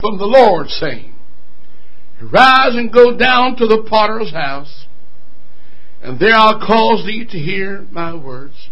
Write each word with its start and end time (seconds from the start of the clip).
from 0.00 0.18
the 0.18 0.26
Lord, 0.26 0.68
saying, 0.68 1.14
Rise 2.20 2.74
and 2.74 2.92
go 2.92 3.16
down 3.16 3.56
to 3.56 3.66
the 3.66 3.86
potter's 3.88 4.32
house, 4.32 4.86
and 6.02 6.18
there 6.18 6.34
I'll 6.34 6.60
cause 6.60 7.04
thee 7.06 7.26
to 7.30 7.38
hear 7.38 7.86
my 7.90 8.14
words. 8.14 8.68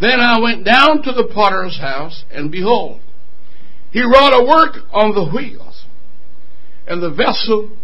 Then 0.00 0.20
I 0.20 0.40
went 0.40 0.64
down 0.64 1.02
to 1.02 1.12
the 1.12 1.30
potter's 1.32 1.78
house, 1.78 2.24
and 2.30 2.50
behold, 2.50 3.00
he 3.90 4.02
wrought 4.02 4.38
a 4.38 4.44
work 4.44 4.84
on 4.92 5.14
the 5.14 5.30
wheels, 5.34 5.84
and 6.86 7.02
the 7.02 7.10
vessel 7.10 7.76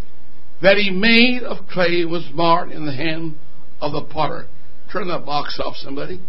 that 0.60 0.76
he 0.76 0.90
made 0.90 1.42
of 1.42 1.68
clay 1.68 2.04
was 2.04 2.28
marred 2.34 2.70
in 2.70 2.84
the 2.84 2.94
hand 2.94 3.36
of 3.80 3.92
the 3.92 4.02
potter. 4.02 4.46
Turn 4.92 5.08
that 5.08 5.24
box 5.24 5.58
off, 5.62 5.76
somebody. 5.76 6.20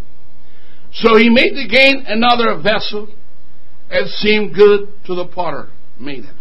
So 0.94 1.16
he 1.16 1.28
made 1.28 1.52
again 1.52 2.04
another 2.06 2.56
vessel 2.62 3.08
as 3.90 4.10
seemed 4.14 4.54
good 4.54 4.88
to 5.06 5.14
the 5.14 5.26
potter 5.26 5.68
made 6.02 6.24
it. 6.24 6.34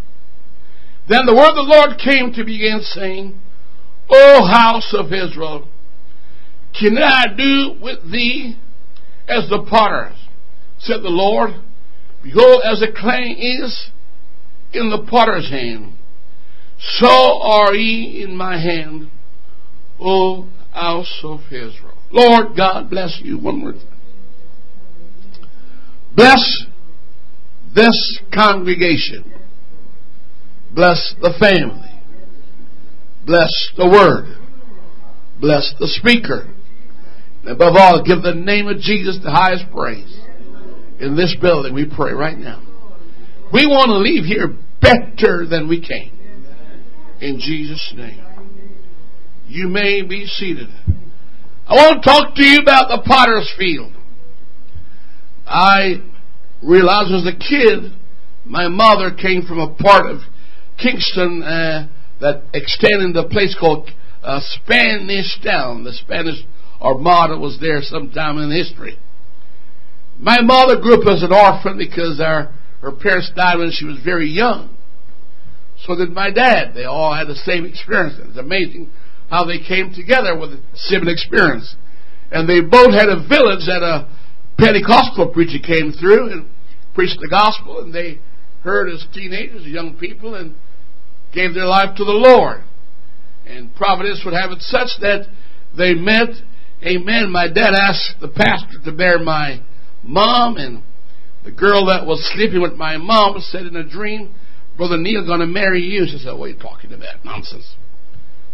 Then 1.08 1.26
the 1.26 1.36
word 1.36 1.50
of 1.50 1.56
the 1.56 1.74
Lord 1.74 1.98
came 1.98 2.34
to 2.34 2.44
begin 2.44 2.82
saying, 2.82 3.40
O 4.10 4.46
house 4.46 4.94
of 4.98 5.14
Israel, 5.14 5.68
can 6.78 6.98
I 6.98 7.26
do 7.36 7.76
with 7.82 8.12
thee 8.12 8.58
as 9.28 9.50
the 9.50 9.66
potter? 9.70 10.14
Said 10.80 11.02
the 11.02 11.10
Lord, 11.10 11.52
Behold, 12.24 12.62
as 12.64 12.80
the 12.80 12.92
clay 12.96 13.32
is 13.32 13.90
in 14.74 14.90
the 14.90 15.06
potter's 15.10 15.50
hand, 15.50 15.94
so 16.78 17.42
are 17.42 17.74
ye 17.74 18.24
in 18.24 18.36
my 18.36 18.60
hand, 18.60 19.10
O 20.00 20.48
house 20.72 21.20
of 21.24 21.40
Israel. 21.48 21.98
Lord 22.12 22.56
God 22.56 22.90
bless 22.90 23.20
you. 23.24 23.38
One 23.38 23.62
time. 23.62 23.88
Bless 26.16 26.66
this 27.74 28.20
congregation. 28.34 29.31
Bless 30.74 31.16
the 31.22 31.34
family. 31.40 31.90
Bless 33.26 33.52
the 33.78 33.88
word. 33.88 34.38
Bless 35.40 35.74
the 35.80 35.88
speaker. 35.88 36.48
And 37.42 37.52
above 37.52 37.76
all, 37.76 38.04
give 38.04 38.22
the 38.22 38.36
name 38.36 38.68
of 38.68 38.78
Jesus 38.78 39.20
the 39.24 39.32
highest 39.32 39.66
praise. 39.72 40.20
In 41.00 41.16
this 41.16 41.36
building, 41.42 41.74
we 41.74 41.86
pray 41.86 42.14
right 42.14 42.38
now. 42.38 42.62
We 43.52 43.66
want 43.66 43.90
to 43.90 43.98
leave 43.98 44.24
here 44.24 44.56
better 44.80 45.46
than 45.46 45.68
we 45.68 45.86
came. 45.86 46.18
In 47.20 47.40
Jesus' 47.40 47.94
name. 47.96 48.24
You 49.48 49.68
may 49.68 50.04
be 50.04 50.26
seated. 50.26 50.70
I 51.68 51.74
want 51.74 52.02
to 52.02 52.10
talk 52.10 52.36
to 52.36 52.44
you 52.44 52.60
about 52.60 52.90
the 52.90 53.02
potter's 53.06 53.52
field. 53.58 53.94
I 55.46 55.96
realized 56.64 57.12
as 57.12 57.28
a 57.28 57.38
kid, 57.38 57.92
my 58.46 58.68
mother 58.70 59.12
came 59.12 59.46
from 59.46 59.60
a 59.60 59.74
part 59.74 60.06
of 60.06 60.20
Kingston 60.82 61.44
uh, 61.44 61.88
that 62.20 62.44
extended 62.54 63.16
a 63.18 63.28
place 63.28 63.56
called 63.60 63.90
uh, 64.24 64.40
Spanish 64.42 65.40
Town. 65.44 65.84
The 65.84 65.94
Spanish 65.94 66.44
Armada 66.82 67.38
was 67.38 67.60
there 67.60 67.82
sometime 67.82 68.38
in 68.38 68.52
history. 68.52 68.98
My 70.20 70.42
mother 70.42 70.80
grew 70.80 71.02
up 71.02 71.08
as 71.08 71.24
an 71.24 71.34
orphan 71.34 71.78
because 71.78 72.20
our, 72.20 72.54
her 72.82 72.92
parents 72.92 73.32
died 73.36 73.58
when 73.58 73.72
she 73.72 73.86
was 73.86 74.00
very 74.04 74.30
young. 74.30 74.78
So 75.86 75.96
did 75.96 76.12
my 76.12 76.30
dad. 76.30 76.74
They 76.76 76.84
all 76.86 77.16
had 77.16 77.28
the 77.28 77.36
same 77.36 77.66
experience. 77.66 78.16
It's 78.20 78.38
amazing 78.38 78.92
how 79.30 79.46
they 79.46 79.58
came 79.58 79.94
together 79.94 80.38
with 80.38 80.60
similar 80.76 81.12
experience. 81.12 81.76
And 82.32 82.48
they 82.48 82.62
both 82.62 82.94
had 82.94 83.10
a 83.10 83.28
village 83.28 83.66
that 83.66 83.82
a 83.82 84.08
Pentecostal 84.58 85.30
preacher 85.30 85.58
came 85.58 85.92
through 85.92 86.32
and 86.32 86.48
preached 86.94 87.18
the 87.20 87.30
gospel, 87.30 87.80
and 87.80 87.94
they 87.94 88.20
heard 88.64 88.90
as 88.90 89.06
teenagers, 89.14 89.66
young 89.66 89.98
people, 89.98 90.36
and 90.36 90.54
gave 91.34 91.54
their 91.54 91.66
life 91.66 91.96
to 91.98 92.04
the 92.04 92.12
Lord. 92.12 92.64
And 93.46 93.74
Providence 93.76 94.22
would 94.26 94.34
have 94.34 94.52
it 94.52 94.62
such 94.62 94.90
that 95.02 95.28
they 95.76 95.94
met, 95.94 96.30
amen. 96.84 97.32
My 97.32 97.48
dad 97.48 97.74
asked 97.74 98.16
the 98.22 98.28
pastor 98.28 98.78
to 98.86 98.92
bear 98.92 99.20
my 99.20 99.62
mom, 100.04 100.58
and 100.58 100.84
the 101.44 101.52
girl 101.52 101.88
that 101.88 102.06
was 102.06 102.30
sleeping 102.34 102.62
with 102.62 102.74
my 102.74 102.98
mom 102.98 103.40
said 103.40 103.66
in 103.66 103.76
a 103.76 103.88
dream, 103.88 104.34
Brother 104.78 104.98
Neil 104.98 105.26
going 105.26 105.40
to 105.40 105.48
marry 105.48 105.82
you. 105.82 106.06
She 106.06 106.18
said, 106.18 106.34
What 106.34 106.46
are 106.46 106.50
you 106.50 106.60
talking 106.60 106.94
about? 106.94 107.26
Nonsense. 107.26 107.76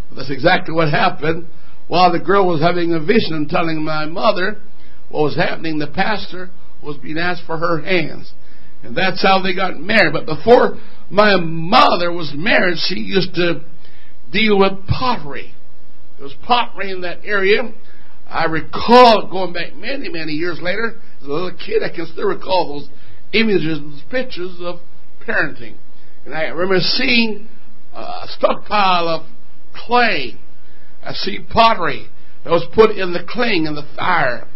But 0.09 0.17
that's 0.17 0.31
exactly 0.31 0.73
what 0.73 0.89
happened. 0.89 1.47
While 1.87 2.11
the 2.11 2.19
girl 2.19 2.47
was 2.47 2.61
having 2.61 2.93
a 2.93 2.99
vision 2.99 3.33
and 3.33 3.49
telling 3.49 3.83
my 3.83 4.05
mother 4.05 4.59
what 5.09 5.23
was 5.23 5.35
happening, 5.35 5.79
the 5.79 5.87
pastor 5.87 6.49
was 6.83 6.97
being 6.97 7.17
asked 7.17 7.43
for 7.45 7.57
her 7.57 7.81
hands. 7.81 8.33
And 8.83 8.95
that's 8.95 9.21
how 9.23 9.41
they 9.41 9.55
got 9.55 9.79
married. 9.79 10.13
But 10.13 10.25
before 10.25 10.77
my 11.09 11.37
mother 11.39 12.11
was 12.11 12.33
married, 12.35 12.77
she 12.77 12.95
used 12.99 13.33
to 13.35 13.61
deal 14.31 14.59
with 14.59 14.87
pottery. 14.87 15.53
There 16.17 16.25
was 16.25 16.35
pottery 16.45 16.91
in 16.91 17.01
that 17.01 17.19
area. 17.23 17.71
I 18.27 18.45
recall 18.45 19.29
going 19.31 19.53
back 19.53 19.73
many, 19.75 20.09
many 20.09 20.33
years 20.33 20.59
later, 20.61 20.99
as 21.21 21.27
a 21.27 21.31
little 21.31 21.55
kid, 21.57 21.81
I 21.83 21.95
can 21.95 22.07
still 22.07 22.27
recall 22.27 22.79
those 22.79 22.89
images, 23.33 23.79
those 23.79 24.03
pictures 24.11 24.57
of 24.59 24.79
parenting. 25.25 25.75
And 26.25 26.35
I 26.35 26.43
remember 26.47 26.79
seeing 26.79 27.47
a 27.93 28.27
stockpile 28.27 29.07
of 29.07 29.27
clay. 29.73 30.35
I 31.03 31.13
see 31.13 31.39
pottery 31.51 32.07
that 32.43 32.49
was 32.49 32.67
put 32.73 32.91
in 32.91 33.13
the 33.13 33.23
cling 33.27 33.65
in 33.65 33.75
the 33.75 33.87
fire. 33.95 34.47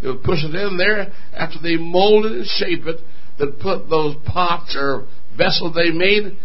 They 0.00 0.08
would 0.08 0.22
push 0.22 0.42
it 0.42 0.54
in 0.54 0.78
there 0.78 1.12
after 1.34 1.58
they 1.62 1.76
molded 1.76 2.32
and 2.32 2.46
shaped 2.46 2.86
it. 2.86 3.00
They'd 3.38 3.60
put 3.60 3.90
those 3.90 4.16
pots 4.24 4.74
or 4.78 5.06
vessels 5.40 5.74
they 5.74 5.90
made 5.90 6.36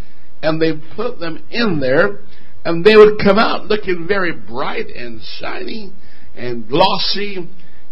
and 0.42 0.62
they 0.62 0.72
put 0.96 1.20
them 1.20 1.44
in 1.52 1.80
there 1.80 2.20
and 2.64 2.84
they 2.84 2.96
would 2.96 3.20
come 3.24 3.38
out 3.38 3.66
looking 3.66 4.06
very 4.08 4.32
bright 4.32 4.88
and 4.88 5.22
shiny 5.40 5.92
and 6.36 6.68
glossy 6.68 7.38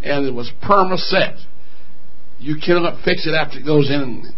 and 0.04 0.26
it 0.26 0.34
was 0.34 0.52
perma 0.64 0.98
set. 0.98 1.36
You 2.40 2.56
cannot 2.64 3.04
fix 3.04 3.26
it 3.28 3.34
after 3.34 3.60
it 3.60 3.66
goes 3.66 3.90
in. 3.90 4.34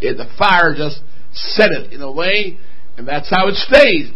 It, 0.00 0.16
the 0.16 0.26
fire 0.38 0.74
just 0.76 1.00
set 1.32 1.70
it 1.70 1.92
in 1.92 2.00
a 2.00 2.10
way 2.10 2.58
and 2.96 3.08
that's 3.08 3.30
how 3.30 3.48
it 3.48 3.54
stays. 3.54 4.10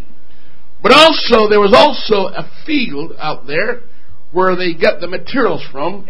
But 0.83 0.93
also, 0.93 1.49
there 1.49 1.61
was 1.61 1.75
also 1.75 2.29
a 2.33 2.49
field 2.65 3.13
out 3.19 3.47
there 3.47 3.81
where 4.33 4.55
they 4.55 4.75
get 4.75 5.01
the 5.01 5.09
materials 5.09 5.65
from, 5.73 6.07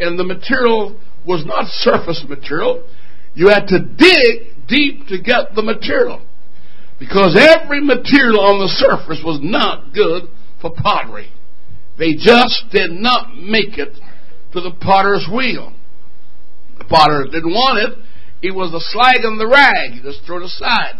and 0.00 0.18
the 0.18 0.24
material 0.24 0.98
was 1.26 1.44
not 1.44 1.66
surface 1.66 2.24
material. 2.26 2.88
You 3.34 3.48
had 3.48 3.66
to 3.66 3.80
dig 3.80 4.57
deep 4.68 5.06
to 5.08 5.20
get 5.20 5.54
the 5.54 5.62
material. 5.62 6.24
Because 6.98 7.38
every 7.38 7.80
material 7.80 8.40
on 8.40 8.58
the 8.58 8.68
surface 8.68 9.22
was 9.24 9.40
not 9.42 9.92
good 9.94 10.24
for 10.60 10.72
pottery. 10.74 11.30
They 11.98 12.14
just 12.14 12.64
did 12.70 12.90
not 12.90 13.36
make 13.36 13.78
it 13.78 13.94
to 14.52 14.60
the 14.60 14.72
potter's 14.80 15.28
wheel. 15.32 15.72
The 16.78 16.84
potter 16.84 17.24
didn't 17.24 17.50
want 17.50 17.92
it. 17.92 17.98
It 18.40 18.52
was 18.52 18.70
the 18.70 18.80
slag 18.80 19.24
and 19.24 19.38
the 19.38 19.48
rag. 19.48 19.92
He 19.92 20.02
just 20.02 20.24
threw 20.24 20.42
it 20.42 20.46
aside. 20.46 20.94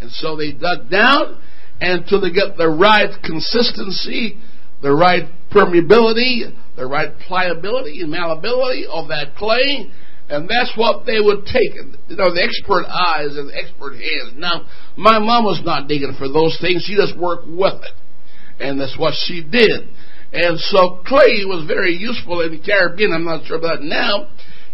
And 0.00 0.10
so 0.10 0.36
they 0.36 0.52
dug 0.52 0.90
down 0.90 1.40
until 1.80 2.20
they 2.20 2.30
get 2.30 2.56
the 2.56 2.68
right 2.68 3.10
consistency, 3.22 4.38
the 4.82 4.94
right 4.94 5.28
permeability, 5.50 6.54
the 6.76 6.86
right 6.86 7.10
pliability 7.26 8.00
and 8.00 8.10
malleability 8.10 8.86
of 8.90 9.08
that 9.08 9.34
clay. 9.36 9.90
And 10.28 10.48
that's 10.48 10.72
what 10.76 11.04
they 11.04 11.20
would 11.20 11.44
take. 11.44 11.74
You 12.08 12.16
know, 12.16 12.32
the 12.32 12.40
expert 12.40 12.88
eyes 12.88 13.36
and 13.36 13.50
the 13.50 13.56
expert 13.56 13.92
hands. 13.92 14.32
Now, 14.36 14.64
my 14.96 15.18
mom 15.18 15.44
was 15.44 15.60
not 15.64 15.86
digging 15.86 16.14
for 16.16 16.28
those 16.28 16.56
things. 16.60 16.84
She 16.86 16.96
just 16.96 17.16
worked 17.18 17.46
with 17.46 17.76
it. 17.84 17.96
And 18.58 18.80
that's 18.80 18.96
what 18.98 19.14
she 19.26 19.42
did. 19.42 19.88
And 20.32 20.58
so 20.58 21.02
clay 21.04 21.44
was 21.44 21.66
very 21.68 21.92
useful 21.92 22.40
in 22.40 22.52
the 22.52 22.62
Caribbean. 22.62 23.12
I'm 23.12 23.24
not 23.24 23.44
sure 23.46 23.58
about 23.58 23.82
now. 23.82 24.28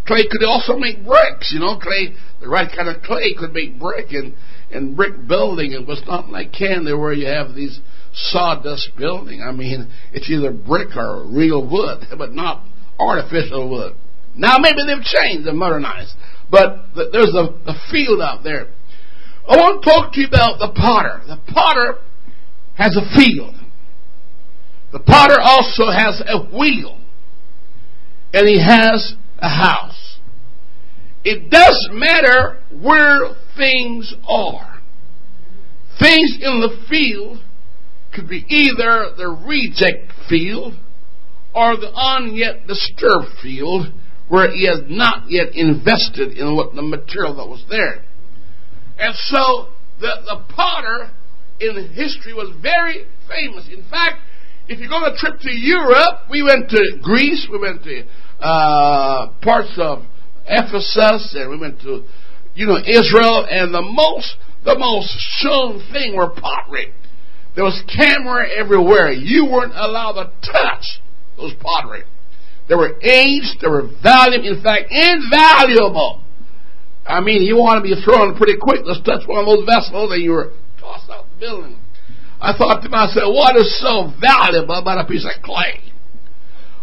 Clay 0.06 0.24
could 0.30 0.44
also 0.46 0.78
make 0.78 1.04
bricks. 1.04 1.50
You 1.52 1.60
know, 1.60 1.78
clay, 1.78 2.14
the 2.40 2.48
right 2.48 2.70
kind 2.70 2.88
of 2.88 3.02
clay 3.02 3.34
could 3.36 3.52
make 3.52 3.78
brick. 3.78 4.12
And 4.12 4.34
and 4.72 4.96
brick 4.96 5.26
building. 5.26 5.72
It 5.72 5.86
was 5.86 6.02
not 6.06 6.28
like 6.28 6.52
Canada 6.52 6.96
where 6.96 7.12
you 7.12 7.26
have 7.26 7.54
these 7.54 7.80
sawdust 8.12 8.90
building. 8.96 9.42
I 9.42 9.52
mean, 9.52 9.90
it's 10.12 10.30
either 10.30 10.52
brick 10.52 10.96
or 10.96 11.24
real 11.26 11.68
wood, 11.68 12.06
but 12.18 12.32
not 12.32 12.64
artificial 12.98 13.68
wood. 13.68 13.94
Now 14.36 14.56
maybe 14.58 14.78
they've 14.86 15.04
changed 15.04 15.46
and 15.46 15.58
modernized, 15.58 16.14
but 16.50 16.86
there's 16.94 17.34
a, 17.34 17.54
a 17.66 17.74
field 17.90 18.20
out 18.20 18.42
there. 18.44 18.68
I 19.48 19.56
want 19.56 19.82
to 19.82 19.90
talk 19.90 20.12
to 20.12 20.20
you 20.20 20.26
about 20.26 20.58
the 20.58 20.72
potter. 20.74 21.22
The 21.26 21.40
potter 21.52 21.98
has 22.76 22.96
a 22.96 23.16
field. 23.16 23.54
The 24.92 25.00
potter 25.00 25.36
also 25.40 25.90
has 25.90 26.22
a 26.26 26.56
wheel. 26.56 26.98
And 28.32 28.48
he 28.48 28.60
has 28.60 29.14
a 29.38 29.48
house. 29.48 30.18
It 31.24 31.50
doesn't 31.50 31.98
matter 31.98 32.62
where 32.80 33.34
things 33.56 34.14
are. 34.28 34.80
Things 35.98 36.38
in 36.40 36.60
the 36.60 36.84
field 36.88 37.42
could 38.14 38.28
be 38.28 38.44
either 38.48 39.12
the 39.16 39.28
reject 39.46 40.12
field 40.28 40.74
or 41.54 41.76
the 41.76 41.92
unyet 41.94 42.66
disturbed 42.66 43.38
field 43.42 43.92
where 44.30 44.48
he 44.52 44.64
has 44.66 44.80
not 44.86 45.24
yet 45.28 45.48
invested 45.54 46.38
in 46.38 46.54
what 46.54 46.72
the 46.74 46.82
material 46.82 47.34
that 47.34 47.46
was 47.46 47.64
there. 47.68 48.04
And 48.96 49.12
so 49.26 49.74
the, 49.98 50.22
the 50.24 50.54
potter 50.54 51.10
in 51.58 51.90
history 51.92 52.32
was 52.32 52.54
very 52.62 53.06
famous. 53.28 53.66
In 53.66 53.82
fact, 53.90 54.22
if 54.68 54.78
you 54.78 54.88
go 54.88 55.02
on 55.02 55.12
a 55.12 55.16
trip 55.18 55.40
to 55.40 55.50
Europe, 55.50 56.30
we 56.30 56.44
went 56.44 56.70
to 56.70 56.80
Greece, 57.02 57.48
we 57.50 57.58
went 57.58 57.82
to 57.82 58.06
uh, 58.38 59.32
parts 59.42 59.74
of 59.76 60.04
Ephesus, 60.46 61.34
and 61.34 61.50
we 61.50 61.58
went 61.58 61.80
to, 61.80 62.04
you 62.54 62.66
know, 62.66 62.78
Israel, 62.78 63.46
and 63.50 63.74
the 63.74 63.82
most, 63.82 64.36
the 64.64 64.78
most 64.78 65.10
shown 65.42 65.82
thing 65.92 66.14
were 66.14 66.30
pottery. 66.30 66.94
There 67.56 67.64
was 67.64 67.82
camera 67.90 68.46
everywhere. 68.48 69.10
You 69.10 69.46
weren't 69.50 69.74
allowed 69.74 70.22
to 70.22 70.30
touch 70.52 71.00
those 71.36 71.52
pottery. 71.58 72.04
They 72.70 72.76
were 72.76 72.94
aged, 73.02 73.58
they 73.60 73.66
were 73.66 73.90
valuable, 74.00 74.46
in 74.46 74.62
fact, 74.62 74.94
invaluable. 74.94 76.22
I 77.04 77.18
mean, 77.18 77.42
you 77.42 77.56
want 77.56 77.82
to 77.82 77.82
be 77.82 78.00
thrown 78.00 78.36
pretty 78.36 78.54
quick. 78.62 78.82
Let's 78.84 79.02
touch 79.02 79.26
one 79.26 79.42
of 79.42 79.46
those 79.46 79.66
vessels 79.66 80.12
and 80.12 80.22
you 80.22 80.30
were 80.30 80.52
tossed 80.78 81.10
out 81.10 81.26
the 81.34 81.40
building. 81.40 81.76
I 82.40 82.56
thought 82.56 82.80
to 82.84 82.88
myself, 82.88 83.34
what 83.34 83.56
is 83.56 83.74
so 83.82 84.14
valuable 84.20 84.76
about 84.76 85.04
a 85.04 85.08
piece 85.08 85.26
of 85.26 85.42
clay? 85.42 85.82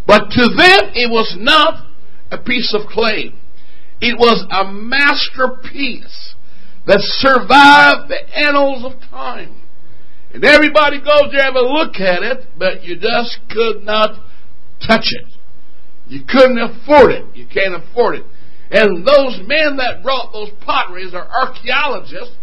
But 0.06 0.28
to 0.36 0.44
them, 0.52 0.92
it 0.92 1.10
was 1.10 1.38
not 1.40 1.88
a 2.32 2.38
piece 2.38 2.76
of 2.76 2.88
clay. 2.92 3.32
It 4.02 4.20
was 4.20 4.44
a 4.52 4.70
masterpiece 4.70 6.36
that 6.86 7.00
survived 7.00 8.12
the 8.12 8.20
annals 8.38 8.84
of 8.84 9.00
time. 9.10 9.62
And 10.34 10.44
everybody 10.44 11.00
goes 11.00 11.32
there 11.32 11.48
and 11.48 11.56
have 11.56 11.56
a 11.56 11.62
look 11.64 11.96
at 11.96 12.24
it, 12.24 12.46
but 12.60 12.84
you 12.84 13.00
just 13.00 13.40
could 13.50 13.84
not 13.84 14.20
touch 14.86 15.08
it. 15.16 15.37
You 16.08 16.22
couldn't 16.28 16.60
afford 16.60 17.12
it. 17.12 17.26
You 17.36 17.46
can't 17.46 17.76
afford 17.76 18.16
it. 18.16 18.26
And 18.72 19.06
those 19.06 19.40
men 19.46 19.78
that 19.78 20.04
brought 20.04 20.34
those 20.34 20.52
potteries 20.62 21.14
are 21.14 21.28
archaeologists. 21.28 22.36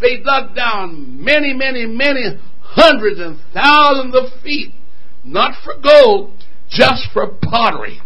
They 0.00 0.22
dug 0.22 0.54
down 0.54 1.22
many, 1.22 1.52
many, 1.52 1.86
many 1.86 2.38
hundreds 2.60 3.20
and 3.20 3.38
thousands 3.52 4.14
of 4.14 4.42
feet, 4.42 4.72
not 5.24 5.54
for 5.64 5.74
gold, 5.82 6.32
just 6.70 7.08
for 7.12 7.26
pottery. 7.42 8.00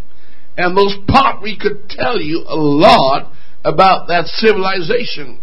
And 0.56 0.76
those 0.76 0.96
pottery 1.08 1.56
could 1.60 1.88
tell 1.88 2.20
you 2.20 2.44
a 2.46 2.56
lot 2.56 3.32
about 3.64 4.08
that 4.08 4.26
civilization. 4.26 5.40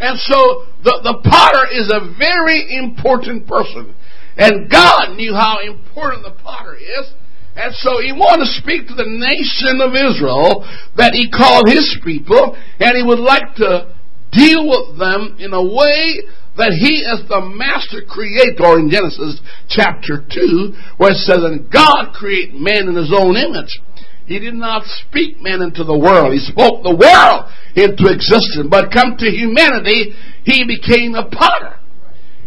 And 0.00 0.18
so 0.18 0.66
the, 0.84 1.00
the 1.02 1.20
potter 1.28 1.66
is 1.72 1.90
a 1.90 2.14
very 2.16 2.76
important 2.76 3.46
person. 3.46 3.94
And 4.36 4.70
God 4.70 5.16
knew 5.16 5.34
how 5.34 5.58
important 5.64 6.22
the 6.22 6.42
potter 6.42 6.76
is. 6.76 7.12
And 7.58 7.74
so 7.74 7.98
he 7.98 8.14
wanted 8.14 8.46
to 8.46 8.54
speak 8.62 8.86
to 8.86 8.94
the 8.94 9.10
nation 9.10 9.82
of 9.82 9.90
Israel 9.90 10.62
that 10.94 11.10
he 11.10 11.26
called 11.26 11.66
his 11.66 11.90
people, 12.06 12.54
and 12.78 12.94
he 12.94 13.02
would 13.02 13.18
like 13.18 13.58
to 13.58 13.90
deal 14.30 14.62
with 14.62 14.94
them 14.94 15.34
in 15.42 15.50
a 15.50 15.58
way 15.58 16.22
that 16.54 16.70
he 16.70 17.02
is 17.02 17.26
the 17.26 17.42
master 17.42 18.06
creator 18.06 18.78
in 18.78 18.86
Genesis 18.86 19.42
chapter 19.66 20.22
2, 20.22 21.02
where 21.02 21.10
it 21.10 21.22
says, 21.26 21.42
And 21.42 21.66
God 21.66 22.14
created 22.14 22.54
man 22.54 22.86
in 22.86 22.94
his 22.94 23.10
own 23.10 23.34
image. 23.34 23.82
He 24.30 24.38
did 24.38 24.54
not 24.54 24.86
speak 25.02 25.42
man 25.42 25.58
into 25.58 25.82
the 25.82 25.98
world. 25.98 26.30
He 26.30 26.42
spoke 26.42 26.86
the 26.86 26.94
world 26.94 27.50
into 27.74 28.06
existence. 28.06 28.70
But 28.70 28.94
come 28.94 29.18
to 29.18 29.26
humanity, 29.34 30.14
he 30.46 30.62
became 30.62 31.18
a 31.18 31.26
potter. 31.26 31.80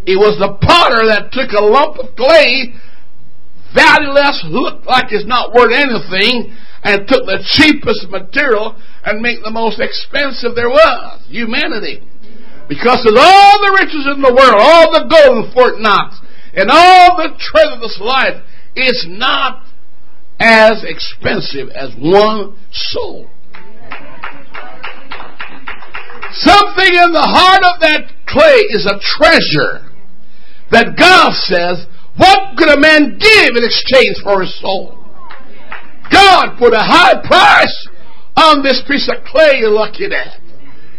It 0.07 0.15
was 0.15 0.39
the 0.39 0.55
potter 0.55 1.03
that 1.11 1.35
took 1.35 1.51
a 1.51 1.63
lump 1.63 1.99
of 1.99 2.15
clay 2.15 2.79
valueless, 3.73 4.43
looked 4.47 4.85
like 4.87 5.11
it's 5.11 5.25
not 5.25 5.53
worth 5.53 5.73
anything, 5.73 6.55
and 6.83 7.07
took 7.07 7.25
the 7.25 7.43
cheapest 7.45 8.09
material 8.09 8.75
and 9.05 9.21
make 9.21 9.43
the 9.43 9.51
most 9.51 9.79
expensive 9.79 10.55
there 10.55 10.69
was. 10.69 11.21
Humanity. 11.29 12.01
Because 12.67 13.05
of 13.05 13.15
all 13.17 13.53
the 13.59 13.77
riches 13.79 14.07
in 14.15 14.21
the 14.21 14.33
world, 14.33 14.55
all 14.57 14.91
the 14.91 15.05
gold 15.09 15.45
in 15.45 15.51
Fort 15.53 15.79
Knox, 15.79 16.19
and 16.53 16.69
all 16.71 17.17
the 17.17 17.35
treasure 17.37 17.75
of 17.75 17.81
this 17.81 17.99
life, 18.01 18.43
is 18.75 19.05
not 19.07 19.67
as 20.39 20.83
expensive 20.83 21.69
as 21.69 21.93
one 21.99 22.57
soul. 22.71 23.29
Something 26.31 26.95
in 26.95 27.11
the 27.11 27.27
heart 27.27 27.61
of 27.61 27.81
that 27.81 28.07
clay 28.25 28.63
is 28.71 28.87
a 28.87 28.97
treasure 29.19 29.91
that 30.71 30.95
God 30.97 31.33
says 31.33 31.85
what 32.17 32.57
could 32.57 32.69
a 32.69 32.79
man 32.79 33.17
give 33.17 33.51
in 33.55 33.63
exchange 33.63 34.17
for 34.23 34.41
his 34.41 34.53
soul? 34.59 34.97
God 36.11 36.57
put 36.59 36.73
a 36.73 36.83
high 36.83 37.15
price 37.23 37.87
on 38.35 38.63
this 38.63 38.83
piece 38.87 39.09
of 39.09 39.23
clay 39.25 39.59
you're 39.59 39.71
looking 39.71 40.11
at. 40.11 40.39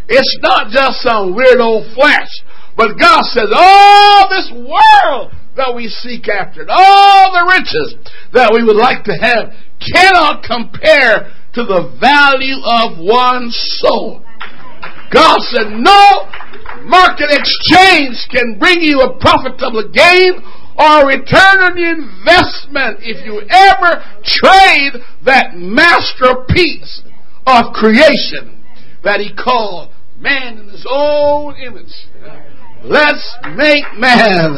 It's 0.09 0.39
not 0.41 0.71
just 0.71 1.03
some 1.03 1.35
weird 1.35 1.61
old 1.61 1.93
flesh, 1.95 2.29
but 2.77 2.99
God 2.99 3.23
says, 3.25 3.49
all 3.55 4.29
this 4.29 4.51
world 4.51 5.33
that 5.57 5.75
we 5.77 5.89
seek 5.89 6.29
after, 6.29 6.65
all 6.69 7.33
the 7.33 7.45
riches 7.53 7.95
that 8.33 8.51
we 8.53 8.65
would 8.65 8.77
like 8.77 9.05
to 9.05 9.13
have, 9.13 9.53
cannot 9.81 10.43
compare 10.43 11.33
to 11.55 11.63
the 11.65 11.93
value 12.01 12.57
of 12.65 12.97
one 12.99 13.51
soul. 13.51 14.25
God 15.13 15.39
said, 15.53 15.77
no 15.77 16.25
market 16.89 17.29
exchange 17.29 18.17
can 18.33 18.59
bring 18.59 18.81
you 18.81 19.01
a 19.01 19.19
profitable 19.21 19.89
gain 19.93 20.41
or 20.79 21.07
return 21.07 21.57
on 21.61 21.75
the 21.77 21.85
investment 21.85 23.01
if 23.03 23.25
you 23.27 23.43
ever 23.51 24.03
trade 24.25 25.03
that 25.25 25.55
masterpiece 25.57 27.03
of 27.47 27.73
creation 27.75 28.63
that 29.05 29.21
he 29.21 29.35
called 29.35 29.91
man 30.19 30.59
in 30.59 30.69
his 30.69 30.87
own 30.89 31.57
image. 31.57 31.93
Let's 32.85 33.37
make 33.55 33.85
man. 33.99 34.57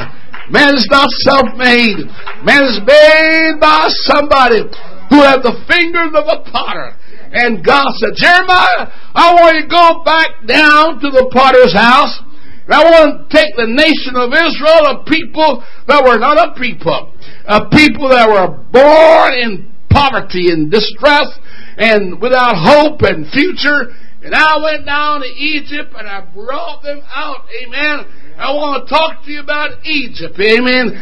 Man 0.50 0.74
is 0.76 0.88
not 0.90 1.08
self-made. 1.24 2.04
Man 2.44 2.62
is 2.64 2.80
made 2.84 3.60
by 3.60 3.88
somebody 4.04 4.60
who 5.08 5.20
has 5.24 5.40
the 5.40 5.56
fingers 5.68 6.12
of 6.14 6.24
a 6.28 6.44
potter. 6.50 6.96
And 7.32 7.64
God 7.64 7.86
said, 7.98 8.14
Jeremiah, 8.14 8.92
I 9.14 9.34
want 9.34 9.56
you 9.56 9.62
to 9.62 9.68
go 9.68 10.02
back 10.04 10.46
down 10.46 11.00
to 11.00 11.10
the 11.10 11.28
potter's 11.32 11.74
house 11.74 12.20
I 12.68 12.80
want 12.80 13.28
to 13.28 13.36
take 13.36 13.52
the 13.56 13.68
nation 13.68 14.16
of 14.16 14.32
Israel, 14.32 14.96
a 14.96 15.04
people 15.04 15.62
that 15.86 16.00
were 16.00 16.16
not 16.16 16.40
a 16.40 16.56
people, 16.56 17.12
a 17.44 17.68
people 17.68 18.08
that 18.08 18.24
were 18.24 18.56
born 18.72 19.30
in 19.36 19.74
poverty 19.90 20.48
and 20.50 20.70
distress 20.70 21.28
and 21.76 22.20
without 22.20 22.56
hope 22.56 23.02
and 23.02 23.28
future. 23.28 23.92
And 24.24 24.34
I 24.34 24.56
went 24.64 24.86
down 24.86 25.20
to 25.20 25.28
Egypt 25.28 25.92
and 25.92 26.08
I 26.08 26.24
brought 26.24 26.82
them 26.82 27.02
out. 27.14 27.44
Amen. 27.52 28.08
I 28.40 28.50
want 28.56 28.82
to 28.82 28.88
talk 28.88 29.24
to 29.24 29.30
you 29.30 29.40
about 29.40 29.84
Egypt. 29.84 30.40
Amen. 30.40 30.96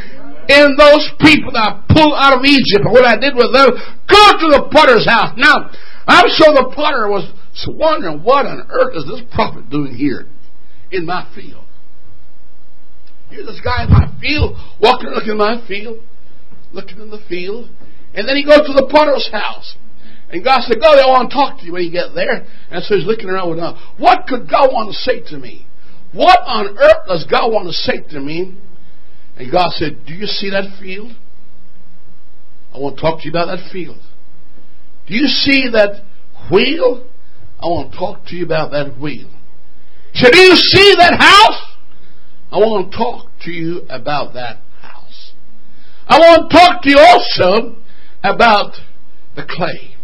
And 0.51 0.75
those 0.75 1.07
people 1.23 1.55
that 1.55 1.63
I 1.63 1.73
pulled 1.87 2.19
out 2.19 2.39
of 2.39 2.45
Egypt, 2.45 2.83
what 2.91 3.07
I 3.07 3.15
did 3.15 3.39
with 3.39 3.55
them, 3.55 3.71
go 4.11 4.23
to 4.43 4.47
the 4.51 4.69
potter's 4.75 5.07
house. 5.07 5.39
Now, 5.39 5.71
I'm 6.11 6.27
sure 6.35 6.51
the 6.51 6.75
potter 6.75 7.07
was 7.07 7.31
wondering, 7.69 8.27
what 8.27 8.45
on 8.45 8.67
earth 8.69 8.99
is 8.99 9.07
this 9.07 9.23
prophet 9.31 9.71
doing 9.71 9.95
here? 9.95 10.27
In 10.93 11.07
my 11.07 11.31
field. 11.35 11.65
Here's 13.31 13.47
this 13.47 13.61
guy 13.65 13.85
in 13.85 13.91
my 13.91 14.13
field, 14.21 14.57
walking, 14.81 15.09
looking 15.09 15.31
in 15.31 15.39
my 15.39 15.67
field, 15.67 16.01
looking 16.73 17.01
in 17.01 17.11
the 17.11 17.23
field. 17.29 17.71
And 18.15 18.29
then 18.29 18.37
he 18.37 18.45
goes 18.45 18.61
to 18.61 18.75
the 18.75 18.89
potter's 18.93 19.29
house. 19.33 19.77
And 20.31 20.45
God 20.45 20.61
said, 20.63 20.81
God, 20.81 20.99
I 20.99 21.07
want 21.09 21.31
to 21.31 21.35
talk 21.35 21.59
to 21.61 21.65
you 21.65 21.73
when 21.73 21.83
you 21.83 21.91
get 21.91 22.15
there. 22.15 22.47
And 22.71 22.85
so 22.85 22.95
he's 22.95 23.07
looking 23.07 23.29
around 23.29 23.51
with, 23.51 23.59
uh, 23.59 23.75
what 23.99 24.27
could 24.27 24.49
God 24.49 24.69
want 24.73 24.93
to 24.93 24.97
say 24.97 25.21
to 25.31 25.39
me? 25.39 25.67
What 26.13 26.41
on 26.45 26.77
earth 26.79 27.09
does 27.09 27.25
God 27.31 27.51
want 27.51 27.69
to 27.69 27.73
say 27.73 28.01
to 28.13 28.21
me? 28.21 28.57
And 29.37 29.51
God 29.51 29.73
said, 29.73 30.05
do 30.07 30.13
you 30.13 30.27
see 30.27 30.51
that 30.51 30.79
field? 30.81 31.13
I 32.75 32.79
want 32.79 32.97
to 32.97 33.03
talk 33.03 33.21
to 33.21 33.25
you 33.25 33.31
about 33.31 33.47
that 33.47 33.71
field. 33.73 34.01
Do 35.07 35.15
you 35.15 35.27
see 35.27 35.69
that 35.73 36.05
wheel? 36.51 37.07
I 37.61 37.67
want 37.67 37.93
to 37.93 37.99
talk 37.99 38.27
to 38.27 38.37
you 38.37 38.45
about 38.45 38.73
that 38.73 38.99
wheel. 39.01 39.31
Should 40.15 40.35
you 40.35 40.57
see 40.57 40.95
that 40.99 41.19
house? 41.19 41.77
I 42.51 42.59
want 42.59 42.93
to 42.93 42.99
talk 42.99 43.31
to 43.45 43.51
you 43.51 43.87
about 43.89 44.35
that 44.35 44.59
house. 44.81 45.33
I 46.07 46.19
want 46.19 46.51
to 46.51 46.57
talk 46.57 46.83
to 46.83 46.91
you 46.91 46.99
also 46.99 47.77
about 48.23 48.75
the 49.35 49.45
clay 49.49 49.95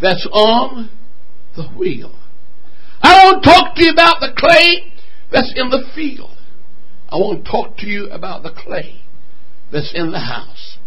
that's 0.00 0.26
on 0.32 0.90
the 1.56 1.68
wheel. 1.68 2.18
I 3.00 3.24
want 3.24 3.44
to 3.44 3.48
talk 3.48 3.76
to 3.76 3.84
you 3.84 3.92
about 3.92 4.16
the 4.20 4.32
clay 4.36 4.92
that's 5.30 5.52
in 5.56 5.70
the 5.70 5.84
field. 5.94 6.36
I 7.08 7.16
want 7.16 7.44
to 7.44 7.50
talk 7.50 7.76
to 7.78 7.86
you 7.86 8.10
about 8.10 8.42
the 8.42 8.50
clay 8.50 9.02
that's 9.70 9.92
in 9.94 10.10
the 10.10 10.20
house. 10.20 10.78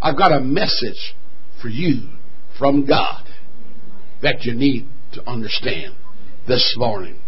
I've 0.00 0.16
got 0.16 0.32
a 0.32 0.40
message 0.40 1.14
for 1.60 1.68
you 1.68 2.10
from 2.58 2.86
God 2.86 3.26
that 4.22 4.44
you 4.44 4.54
need 4.54 4.88
to 5.14 5.28
understand 5.28 5.94
this 6.46 6.74
morning. 6.76 7.18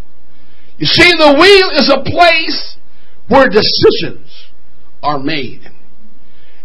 You 0.78 0.86
see, 0.86 1.10
the 1.12 1.34
wheel 1.38 1.70
is 1.72 1.90
a 1.90 2.02
place 2.02 2.76
where 3.28 3.48
decisions 3.48 4.46
are 5.02 5.18
made. 5.18 5.62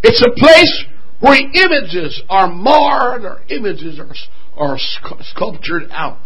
It's 0.03 0.21
a 0.21 0.31
place 0.35 0.85
where 1.19 1.39
images 1.39 2.21
are 2.29 2.47
marred 2.47 3.23
or 3.23 3.41
images 3.49 3.99
are, 3.99 4.13
are 4.57 4.77
sculptured 5.21 5.83
out. 5.91 6.19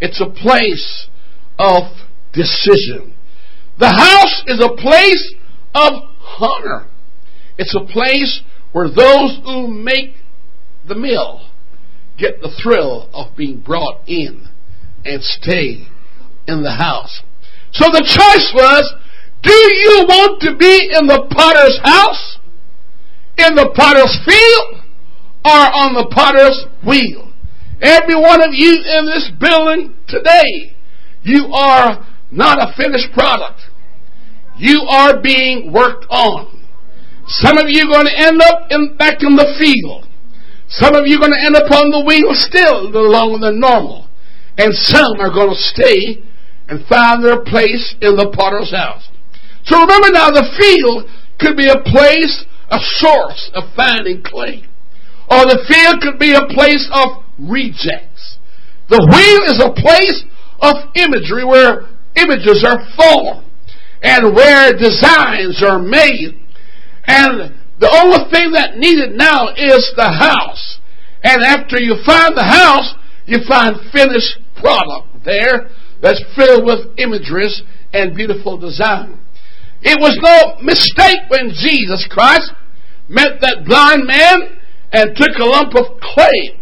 It's 0.00 0.20
a 0.20 0.30
place 0.30 1.06
of 1.58 1.82
decision. 2.32 3.14
The 3.78 3.88
house 3.88 4.42
is 4.46 4.60
a 4.60 4.74
place 4.74 5.34
of 5.74 5.92
honor. 6.40 6.86
It's 7.56 7.74
a 7.74 7.84
place 7.92 8.40
where 8.72 8.88
those 8.88 9.38
who 9.44 9.68
make 9.68 10.14
the 10.88 10.94
meal 10.96 11.48
get 12.18 12.40
the 12.40 12.52
thrill 12.62 13.08
of 13.12 13.36
being 13.36 13.60
brought 13.60 14.08
in 14.08 14.48
and 15.04 15.22
stay 15.22 15.86
in 16.46 16.62
the 16.62 16.72
house. 16.72 17.22
So 17.72 17.86
the 17.86 18.04
choice 18.04 18.52
was, 18.54 18.84
do 19.42 19.52
you 19.52 20.04
want 20.08 20.40
to 20.42 20.56
be 20.56 20.90
in 20.92 21.06
the 21.06 21.26
potter's 21.30 21.80
house, 21.82 22.38
in 23.38 23.54
the 23.54 23.72
potter's 23.74 24.16
field, 24.24 24.84
or 25.44 25.62
on 25.74 25.94
the 25.94 26.06
potter's 26.10 26.66
wheel? 26.86 27.32
Every 27.80 28.14
one 28.14 28.40
of 28.40 28.54
you 28.54 28.78
in 28.78 29.06
this 29.06 29.30
building 29.40 29.94
today, 30.06 30.76
you 31.22 31.46
are 31.52 32.06
not 32.30 32.62
a 32.62 32.72
finished 32.76 33.12
product. 33.12 33.60
You 34.56 34.82
are 34.82 35.20
being 35.20 35.72
worked 35.72 36.06
on. 36.08 36.60
Some 37.26 37.58
of 37.58 37.68
you 37.68 37.82
are 37.84 37.92
going 37.92 38.06
to 38.06 38.18
end 38.18 38.40
up 38.42 38.70
in, 38.70 38.96
back 38.96 39.22
in 39.22 39.34
the 39.34 39.54
field. 39.58 40.06
Some 40.68 40.94
of 40.94 41.06
you 41.06 41.16
are 41.16 41.20
going 41.20 41.32
to 41.32 41.44
end 41.44 41.56
up 41.56 41.70
on 41.70 41.90
the 41.90 42.04
wheel 42.04 42.30
still 42.34 42.80
a 42.80 42.86
little 42.86 43.10
longer 43.10 43.38
than 43.38 43.60
normal. 43.60 44.08
And 44.58 44.72
some 44.74 45.18
are 45.18 45.32
going 45.32 45.50
to 45.50 45.56
stay 45.56 46.22
and 46.68 46.86
find 46.86 47.24
their 47.24 47.42
place 47.42 47.94
in 48.00 48.16
the 48.16 48.30
potter's 48.36 48.70
house. 48.70 49.08
So 49.64 49.80
remember 49.80 50.10
now, 50.10 50.30
the 50.30 50.48
field 50.58 51.10
could 51.38 51.56
be 51.56 51.68
a 51.68 51.82
place, 51.82 52.44
a 52.70 52.78
source 52.98 53.50
of 53.54 53.64
finding 53.74 54.22
clay. 54.22 54.64
Or 55.30 55.46
the 55.46 55.64
field 55.68 56.02
could 56.02 56.18
be 56.18 56.34
a 56.34 56.46
place 56.52 56.88
of 56.92 57.24
rejects. 57.38 58.38
The 58.88 59.00
wheel 59.00 59.42
is 59.48 59.58
a 59.62 59.72
place 59.72 60.24
of 60.60 60.92
imagery 60.94 61.44
where 61.44 61.88
images 62.16 62.64
are 62.66 62.84
formed 62.96 63.46
and 64.02 64.34
where 64.34 64.72
designs 64.72 65.62
are 65.62 65.78
made. 65.78 66.38
And 67.06 67.54
the 67.78 67.90
only 67.90 68.30
thing 68.30 68.52
that 68.52 68.76
needed 68.76 69.16
now 69.16 69.48
is 69.54 69.92
the 69.96 70.10
house. 70.10 70.78
And 71.22 71.42
after 71.42 71.78
you 71.78 71.96
find 72.04 72.36
the 72.36 72.44
house, 72.44 72.94
you 73.26 73.38
find 73.46 73.76
finished 73.92 74.38
product 74.56 75.24
there 75.24 75.70
that's 76.02 76.22
filled 76.36 76.66
with 76.66 76.98
imageries 76.98 77.62
and 77.92 78.14
beautiful 78.14 78.58
design. 78.58 79.18
It 79.82 79.98
was 80.00 80.18
no 80.20 80.62
mistake 80.62 81.28
when 81.28 81.50
Jesus 81.50 82.06
Christ 82.10 82.52
met 83.08 83.40
that 83.40 83.64
blind 83.64 84.06
man 84.06 84.58
and 84.92 85.16
took 85.16 85.38
a 85.38 85.44
lump 85.44 85.74
of 85.74 86.00
clay 86.00 86.58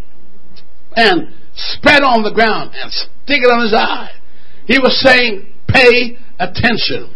and 0.95 1.33
spat 1.53 2.03
on 2.03 2.23
the 2.23 2.31
ground 2.31 2.71
and 2.73 2.91
stick 2.91 3.41
it 3.41 3.51
on 3.51 3.61
his 3.63 3.73
eye. 3.73 4.11
He 4.65 4.79
was 4.79 4.99
saying, 5.01 5.53
pay 5.67 6.17
attention. 6.39 7.13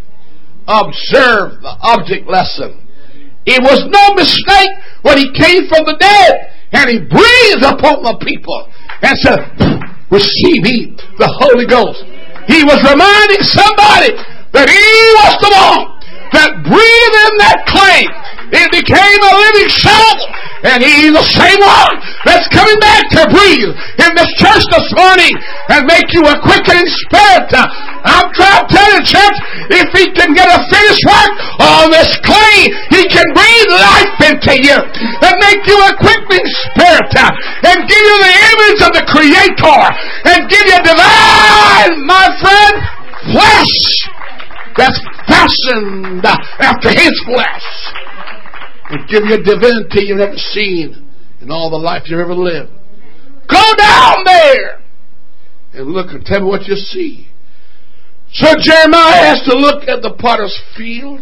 Observe 0.67 1.62
the 1.62 1.77
object 1.82 2.27
lesson. 2.27 2.82
It 3.46 3.62
was 3.62 3.86
no 3.86 4.13
mistake 4.17 4.74
when 5.03 5.17
he 5.17 5.29
came 5.34 5.70
from 5.70 5.86
the 5.86 5.98
dead 6.00 6.34
and 6.74 6.89
he 6.89 7.00
breathed 7.00 7.63
upon 7.63 8.01
the 8.01 8.17
people 8.25 8.74
and 9.01 9.13
said, 9.22 9.39
receive 10.10 10.65
ye 10.65 10.98
the 11.17 11.29
Holy 11.39 11.67
Ghost. 11.70 12.14
He 12.48 12.64
was 12.64 12.80
reminding 12.84 13.42
somebody 13.42 14.14
that 14.54 14.68
he 14.70 14.88
was 15.20 15.34
the 15.42 15.52
one 15.52 15.82
that 16.34 16.50
breathed 16.64 17.16
in 17.25 17.34
that 17.42 17.60
clay 17.68 18.06
it 18.52 18.70
became 18.70 19.20
a 19.25 19.34
living 19.36 19.72
soul. 19.74 20.18
And 20.66 20.82
He's 20.82 21.14
the 21.14 21.28
same 21.30 21.62
one 21.62 21.94
that's 22.25 22.50
coming 22.50 22.78
back 22.82 23.06
to 23.14 23.30
breathe 23.30 23.70
in 24.02 24.12
this 24.18 24.32
church 24.42 24.66
this 24.74 24.90
morning 24.98 25.30
and 25.70 25.86
make 25.86 26.10
you 26.14 26.25
a 26.25 26.34
quickening 26.42 26.90
spirit. 27.06 27.50
I'm 27.54 28.30
trying 28.34 28.66
to 28.66 28.70
tell 28.74 28.90
you, 28.98 29.02
church, 29.06 29.38
if 29.70 29.88
He 29.94 30.10
can 30.14 30.34
get 30.34 30.50
a 30.50 30.58
finished 30.66 31.06
work 31.06 31.34
on 31.62 31.94
this 31.94 32.10
clay, 32.25 32.74
into 34.25 34.53
you 34.58 34.77
and 34.77 35.36
make 35.39 35.62
you 35.65 35.77
a 35.77 35.91
quickening 36.01 36.48
spirit 36.70 37.13
and 37.65 37.77
give 37.86 38.03
you 38.03 38.17
the 38.22 38.36
image 38.51 38.79
of 38.84 38.91
the 38.98 39.05
Creator 39.05 39.82
and 40.29 40.50
give 40.50 40.65
you 40.65 40.79
divine, 40.82 41.94
my 42.05 42.25
friend, 42.41 42.75
flesh 43.32 43.77
that's 44.77 45.00
fashioned 45.27 46.25
after 46.25 46.89
His 46.89 47.13
flesh 47.25 47.67
and 48.89 49.08
give 49.10 49.24
you 49.25 49.36
a 49.36 49.44
divinity 49.44 50.08
you've 50.08 50.17
never 50.17 50.38
seen 50.38 51.08
in 51.41 51.51
all 51.51 51.70
the 51.70 51.77
life 51.77 52.03
you've 52.05 52.20
ever 52.20 52.36
lived. 52.36 52.72
Go 53.50 53.63
down 53.77 54.24
there 54.25 54.82
and 55.74 55.88
look 55.89 56.08
and 56.12 56.25
tell 56.25 56.41
me 56.41 56.48
what 56.48 56.67
you 56.67 56.75
see. 56.75 57.27
So 58.34 58.48
Jeremiah 58.60 59.36
has 59.36 59.41
to 59.50 59.55
look 59.55 59.88
at 59.88 60.01
the 60.01 60.13
potter's 60.20 60.60
field, 60.75 61.22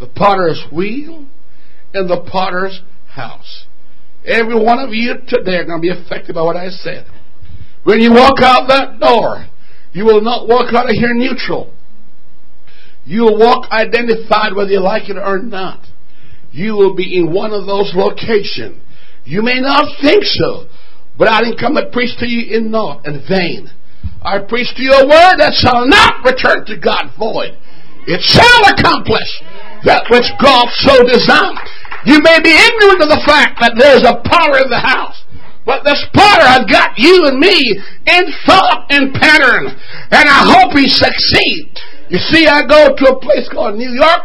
the 0.00 0.06
potter's 0.06 0.64
wheel, 0.72 1.26
and 1.96 2.08
the 2.08 2.20
potter's 2.30 2.80
house. 3.08 3.66
Every 4.24 4.58
one 4.58 4.78
of 4.78 4.90
you 4.92 5.14
today 5.26 5.56
are 5.56 5.64
going 5.64 5.80
to 5.80 5.82
be 5.82 5.90
affected 5.90 6.34
by 6.34 6.42
what 6.42 6.56
I 6.56 6.68
said. 6.68 7.06
When 7.84 8.00
you 8.00 8.12
walk 8.12 8.40
out 8.42 8.68
that 8.68 8.98
door, 8.98 9.46
you 9.92 10.04
will 10.04 10.20
not 10.20 10.48
walk 10.48 10.74
out 10.74 10.90
of 10.90 10.96
here 10.96 11.14
neutral. 11.14 11.72
You 13.04 13.22
will 13.22 13.38
walk 13.38 13.70
identified 13.70 14.54
whether 14.54 14.70
you 14.70 14.80
like 14.80 15.08
it 15.08 15.16
or 15.16 15.38
not 15.38 15.80
you 16.56 16.72
will 16.72 16.96
be 16.96 17.18
in 17.18 17.32
one 17.32 17.52
of 17.52 17.66
those 17.66 17.92
locations. 17.94 18.80
You 19.24 19.42
may 19.42 19.60
not 19.60 19.84
think 20.00 20.24
so, 20.24 20.66
but 21.18 21.28
I 21.28 21.44
didn't 21.44 21.60
come 21.60 21.74
to 21.74 21.90
preach 21.92 22.16
to 22.18 22.26
you 22.26 22.56
in 22.56 22.70
naught 22.70 23.04
and 23.04 23.20
vain. 23.28 23.68
I 24.22 24.38
preach 24.40 24.72
to 24.76 24.82
you 24.82 24.92
a 24.92 25.04
word 25.04 25.36
that 25.38 25.52
shall 25.52 25.86
not 25.86 26.24
return 26.24 26.64
to 26.66 26.80
God 26.80 27.12
void. 27.18 27.52
It 28.08 28.22
shall 28.24 28.62
accomplish 28.72 29.28
that 29.84 30.08
which 30.08 30.24
God 30.40 30.66
so 30.80 31.04
designed. 31.04 31.60
You 32.06 32.22
may 32.22 32.38
be 32.38 32.54
ignorant 32.54 33.02
of 33.02 33.10
the 33.10 33.24
fact 33.26 33.58
that 33.58 33.74
there's 33.74 34.06
a 34.06 34.22
power 34.22 34.62
in 34.62 34.70
the 34.70 34.78
house. 34.78 35.18
But 35.66 35.82
this 35.82 35.98
potter 36.14 36.46
has 36.46 36.62
got 36.70 36.94
you 36.94 37.26
and 37.26 37.42
me 37.42 37.58
in 38.06 38.24
thought 38.46 38.86
and 38.94 39.10
pattern. 39.12 39.74
And 40.14 40.26
I 40.30 40.46
hope 40.46 40.78
he 40.78 40.86
succeeds. 40.86 41.74
You 42.06 42.22
see, 42.30 42.46
I 42.46 42.62
go 42.62 42.94
to 42.94 43.04
a 43.10 43.18
place 43.18 43.50
called 43.50 43.74
New 43.74 43.90
York 43.90 44.22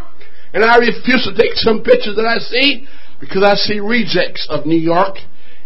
and 0.53 0.63
I 0.63 0.77
refuse 0.77 1.25
to 1.25 1.33
take 1.33 1.57
some 1.57 1.81
pictures 1.81 2.15
that 2.15 2.29
I 2.29 2.38
see 2.38 2.85
because 3.19 3.41
I 3.41 3.55
see 3.55 3.81
rejects 3.81 4.45
of 4.50 4.67
New 4.67 4.77
York. 4.77 5.17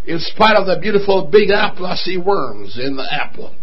In 0.08 0.20
spite 0.20 0.56
of 0.56 0.68
the 0.68 0.80
beautiful 0.80 1.28
big 1.28 1.50
apple, 1.50 1.86
I 1.86 1.96
see 1.96 2.16
worms 2.16 2.80
in 2.80 2.96
the 2.96 3.08
apple. 3.12 3.54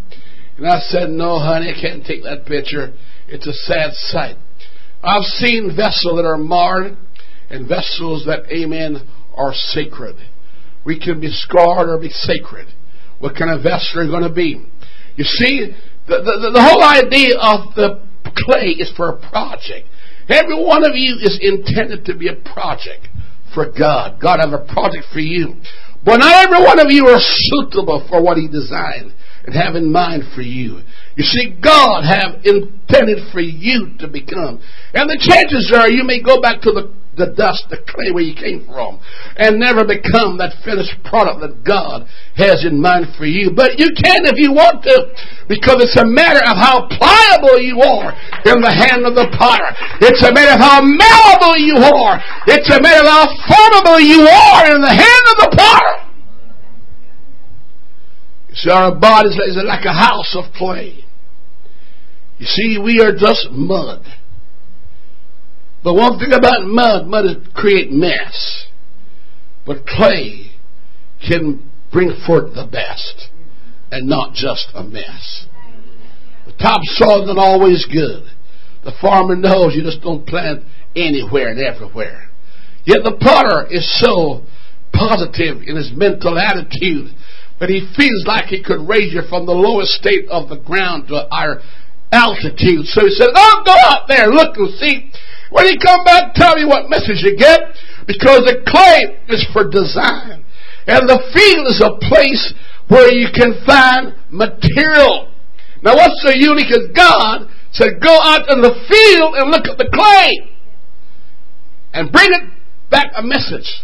And 0.57 0.67
I 0.67 0.77
said, 0.79 1.09
no, 1.09 1.39
honey, 1.39 1.73
I 1.73 1.81
can't 1.81 2.05
take 2.05 2.21
that 2.21 2.45
picture. 2.45 2.93
It's 3.27 3.47
a 3.47 3.53
sad 3.53 3.93
sight. 3.93 4.37
I've 5.01 5.25
seen 5.25 5.73
vessels 5.75 6.21
that 6.21 6.27
are 6.27 6.37
marred 6.37 6.97
and 7.53 7.69
vessels 7.69 8.25
that, 8.25 8.49
amen, 8.51 8.97
are 9.35 9.53
sacred. 9.53 10.15
We 10.85 10.99
can 10.99 11.21
be 11.21 11.29
scarred 11.29 11.87
or 11.87 11.99
be 11.99 12.09
sacred. 12.09 12.67
What 13.19 13.35
kind 13.37 13.51
of 13.51 13.63
vessel 13.63 14.01
are 14.01 14.03
you 14.03 14.11
going 14.11 14.27
to 14.27 14.33
be? 14.33 14.65
You 15.15 15.23
see, 15.23 15.71
the, 16.07 16.17
the, 16.17 16.51
the 16.51 16.63
whole 16.63 16.83
idea 16.83 17.37
of 17.37 17.75
the 17.75 18.03
clay 18.35 18.75
is 18.81 18.91
for 18.97 19.09
a 19.09 19.29
project. 19.29 19.87
Every 20.27 20.57
one 20.57 20.83
of 20.83 20.95
you 20.95 21.21
is 21.21 21.37
intended 21.39 22.05
to 22.05 22.17
be 22.17 22.27
a 22.27 22.35
project 22.35 23.07
for 23.53 23.71
God. 23.71 24.19
God 24.19 24.39
has 24.39 24.51
a 24.51 24.65
project 24.73 25.05
for 25.13 25.19
you. 25.19 25.61
But 26.03 26.17
not 26.17 26.45
every 26.45 26.59
one 26.65 26.79
of 26.79 26.87
you 26.89 27.07
are 27.07 27.21
suitable 27.21 28.05
for 28.09 28.21
what 28.21 28.37
He 28.37 28.47
designed 28.47 29.13
and 29.45 29.55
have 29.55 29.75
in 29.75 29.91
mind 29.91 30.23
for 30.35 30.41
you. 30.41 30.81
You 31.15 31.23
see, 31.23 31.55
God 31.61 32.03
have 32.03 32.43
intended 32.43 33.31
for 33.31 33.39
you 33.39 33.95
to 33.99 34.07
become. 34.07 34.59
And 34.93 35.09
the 35.09 35.19
chances 35.19 35.71
are 35.75 35.87
you 35.89 36.03
may 36.03 36.21
go 36.21 36.41
back 36.41 36.61
to 36.61 36.71
the 36.71 36.91
the 37.15 37.33
dust, 37.37 37.69
the 37.69 37.77
clay 37.77 38.09
where 38.09 38.25
you 38.25 38.33
came 38.33 38.65
from, 38.65 38.97
and 39.37 39.61
never 39.61 39.85
become 39.85 40.37
that 40.41 40.57
finished 40.65 40.97
product 41.05 41.45
that 41.45 41.61
God 41.61 42.09
has 42.35 42.65
in 42.65 42.81
mind 42.81 43.13
for 43.17 43.25
you. 43.25 43.53
But 43.53 43.77
you 43.77 43.93
can 43.93 44.25
if 44.25 44.41
you 44.41 44.53
want 44.53 44.81
to, 44.89 45.13
because 45.45 45.77
it's 45.85 45.97
a 45.97 46.09
matter 46.09 46.41
of 46.41 46.57
how 46.57 46.89
pliable 46.89 47.61
you 47.61 47.81
are 47.85 48.11
in 48.49 48.57
the 48.61 48.73
hand 48.73 49.05
of 49.05 49.13
the 49.13 49.29
potter. 49.37 49.69
It's 50.01 50.25
a 50.25 50.33
matter 50.33 50.57
of 50.57 50.61
how 50.61 50.81
malleable 50.81 51.57
you 51.61 51.77
are. 51.77 52.17
It's 52.49 52.69
a 52.73 52.81
matter 52.81 53.05
of 53.05 53.09
how 53.09 53.29
formable 53.45 54.01
you 54.01 54.25
are 54.25 54.73
in 54.73 54.81
the 54.81 54.93
hand 54.93 55.25
of 55.29 55.37
the 55.37 55.51
potter. 55.53 55.93
You 58.49 58.55
see, 58.55 58.69
our 58.69 58.93
bodies 58.93 59.37
is 59.37 59.57
like 59.61 59.85
a 59.85 59.93
house 59.93 60.35
of 60.37 60.53
clay. 60.53 61.05
You 62.37 62.45
see, 62.45 62.77
we 62.81 63.01
are 63.01 63.13
just 63.13 63.49
mud. 63.51 64.05
But 65.83 65.95
one 65.95 66.17
thing 66.17 66.31
about 66.31 66.65
mud, 66.65 67.07
mud 67.07 67.25
is 67.25 67.35
create 67.53 67.91
mess. 67.91 68.67
But 69.65 69.85
clay 69.85 70.51
can 71.27 71.69
bring 71.91 72.15
forth 72.25 72.53
the 72.55 72.67
best 72.69 73.29
and 73.91 74.07
not 74.07 74.33
just 74.33 74.67
a 74.73 74.83
mess. 74.83 75.45
The 76.45 76.53
topsoil 76.53 77.23
isn't 77.23 77.39
always 77.39 77.85
good. 77.85 78.23
The 78.83 78.93
farmer 79.01 79.35
knows 79.35 79.75
you 79.75 79.83
just 79.83 80.01
don't 80.01 80.25
plant 80.25 80.63
anywhere 80.95 81.49
and 81.49 81.59
everywhere. 81.59 82.29
Yet 82.85 83.03
the 83.03 83.17
potter 83.19 83.67
is 83.71 83.87
so 84.01 84.43
positive 84.93 85.63
in 85.65 85.75
his 85.75 85.91
mental 85.95 86.37
attitude 86.37 87.15
that 87.59 87.69
he 87.69 87.87
feels 87.95 88.25
like 88.25 88.45
he 88.45 88.61
could 88.61 88.87
raise 88.87 89.13
you 89.13 89.21
from 89.29 89.45
the 89.45 89.53
lowest 89.53 89.93
state 89.93 90.27
of 90.29 90.49
the 90.49 90.57
ground 90.57 91.07
to 91.07 91.15
a 91.15 91.29
higher 91.31 91.61
altitude. 92.13 92.85
So 92.93 93.01
he 93.01 93.11
said, 93.17 93.33
oh, 93.33 93.63
go 93.65 93.73
out 93.73 94.05
there, 94.07 94.29
look 94.29 94.55
and 94.57 94.69
see. 94.77 95.09
When 95.49 95.65
you 95.65 95.77
come 95.81 96.05
back, 96.05 96.33
tell 96.33 96.55
me 96.55 96.65
what 96.65 96.89
message 96.89 97.25
you 97.25 97.35
get. 97.35 97.73
Because 98.05 98.45
the 98.45 98.61
clay 98.69 99.17
is 99.33 99.45
for 99.51 99.69
design. 99.69 100.45
And 100.85 101.09
the 101.09 101.17
field 101.33 101.65
is 101.73 101.81
a 101.81 101.97
place 102.05 102.53
where 102.87 103.09
you 103.11 103.29
can 103.33 103.57
find 103.65 104.13
material. 104.29 105.33
Now 105.81 105.95
what's 105.95 106.21
so 106.21 106.31
unique 106.31 106.71
is 106.71 106.93
God 106.95 107.49
said, 107.73 107.99
go 108.01 108.13
out 108.21 108.49
in 108.49 108.61
the 108.61 108.73
field 108.87 109.33
and 109.35 109.49
look 109.49 109.65
at 109.67 109.77
the 109.77 109.89
clay. 109.91 110.53
And 111.93 112.11
bring 112.11 112.29
it 112.29 112.49
back 112.89 113.11
a 113.15 113.23
message 113.23 113.81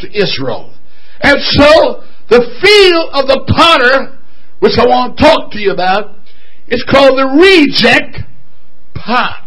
to 0.00 0.06
Israel. 0.06 0.74
And 1.20 1.38
so, 1.40 2.02
the 2.30 2.42
field 2.62 3.06
of 3.14 3.26
the 3.26 3.44
potter, 3.46 4.18
which 4.58 4.78
I 4.78 4.86
want 4.86 5.16
to 5.16 5.22
talk 5.22 5.52
to 5.52 5.58
you 5.58 5.72
about, 5.72 6.16
is 6.72 6.82
called 6.90 7.18
the 7.18 7.28
reject 7.28 8.24
pot. 8.94 9.44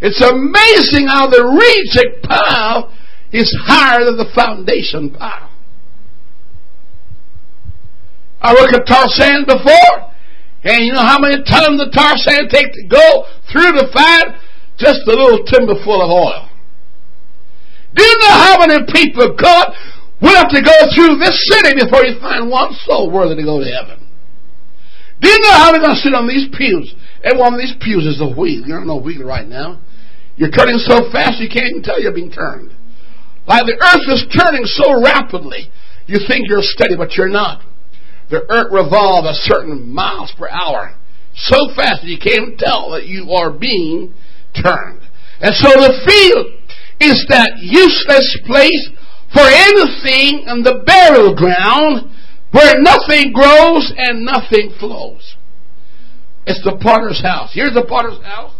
It's 0.00 0.20
amazing 0.20 1.06
how 1.06 1.28
the 1.28 1.44
reject 1.44 2.24
pile 2.24 2.92
is 3.30 3.54
higher 3.64 4.04
than 4.04 4.16
the 4.16 4.30
foundation 4.34 5.10
pile. 5.10 5.50
I 8.40 8.52
worked 8.54 8.74
at 8.74 8.86
tar 8.86 9.08
sand 9.08 9.46
before, 9.46 10.10
and 10.64 10.84
you 10.84 10.92
know 10.92 11.00
how 11.00 11.18
many 11.18 11.36
tons 11.44 11.78
the 11.78 11.90
tar 11.94 12.16
sand 12.16 12.50
take 12.50 12.72
to 12.72 12.86
go 12.88 13.24
through 13.52 13.72
the 13.72 13.88
fire? 13.92 14.40
just 14.78 15.06
a 15.06 15.10
little 15.10 15.44
timber 15.46 15.74
full 15.84 16.02
of 16.02 16.10
oil. 16.10 16.48
Do 17.94 18.02
you 18.02 18.18
know 18.18 18.34
how 18.34 18.58
many 18.58 18.82
people 18.92 19.36
God 19.36 19.72
will 20.20 20.34
have 20.34 20.48
to 20.48 20.62
go 20.62 20.74
through 20.94 21.18
this 21.18 21.38
city 21.50 21.84
before 21.84 22.04
you 22.04 22.18
find 22.20 22.50
one 22.50 22.74
soul 22.86 23.10
worthy 23.10 23.36
to 23.36 23.42
go 23.42 23.60
to 23.60 23.70
heaven? 23.70 24.03
Do 25.24 25.30
you 25.30 25.40
know 25.40 25.56
how 25.56 25.72
they're 25.72 25.80
going 25.80 25.96
to 25.96 26.04
sit 26.04 26.12
on 26.12 26.28
these 26.28 26.52
pews? 26.52 26.92
Every 27.24 27.40
one 27.40 27.56
of 27.56 27.60
these 27.60 27.72
pews 27.80 28.04
is 28.04 28.20
a 28.20 28.28
wheel. 28.28 28.68
You're 28.68 28.84
on 28.84 28.92
a 28.92 29.00
wheel 29.00 29.24
right 29.24 29.48
now. 29.48 29.80
You're 30.36 30.52
turning 30.52 30.76
so 30.76 31.08
fast 31.08 31.40
you 31.40 31.48
can't 31.48 31.72
even 31.72 31.82
tell 31.82 31.96
you're 31.96 32.12
being 32.12 32.30
turned. 32.30 32.76
Like 33.48 33.64
the 33.64 33.80
earth 33.80 34.04
is 34.12 34.28
turning 34.36 34.68
so 34.68 35.00
rapidly, 35.00 35.72
you 36.04 36.20
think 36.28 36.44
you're 36.48 36.60
steady, 36.60 36.96
but 36.96 37.16
you're 37.16 37.32
not. 37.32 37.64
The 38.28 38.44
earth 38.52 38.68
revolves 38.68 39.28
a 39.28 39.36
certain 39.48 39.88
miles 39.88 40.32
per 40.36 40.48
hour 40.48 40.92
so 41.32 41.72
fast 41.74 42.04
that 42.04 42.08
you 42.12 42.20
can't 42.20 42.58
tell 42.58 42.92
that 42.92 43.06
you 43.06 43.32
are 43.32 43.50
being 43.50 44.12
turned. 44.52 45.00
And 45.40 45.54
so 45.56 45.72
the 45.72 46.04
field 46.04 46.46
is 47.00 47.16
that 47.32 47.64
useless 47.64 48.28
place 48.44 48.92
for 49.32 49.44
anything 49.48 50.44
in 50.52 50.62
the 50.62 50.84
burial 50.84 51.34
ground 51.34 52.12
where 52.54 52.78
nothing 52.78 53.32
grows 53.32 53.92
and 53.96 54.24
nothing 54.24 54.70
flows. 54.78 55.34
It's 56.46 56.62
the 56.62 56.78
potter's 56.80 57.20
house. 57.20 57.50
Here's 57.52 57.74
the 57.74 57.84
potter's 57.88 58.22
house. 58.22 58.54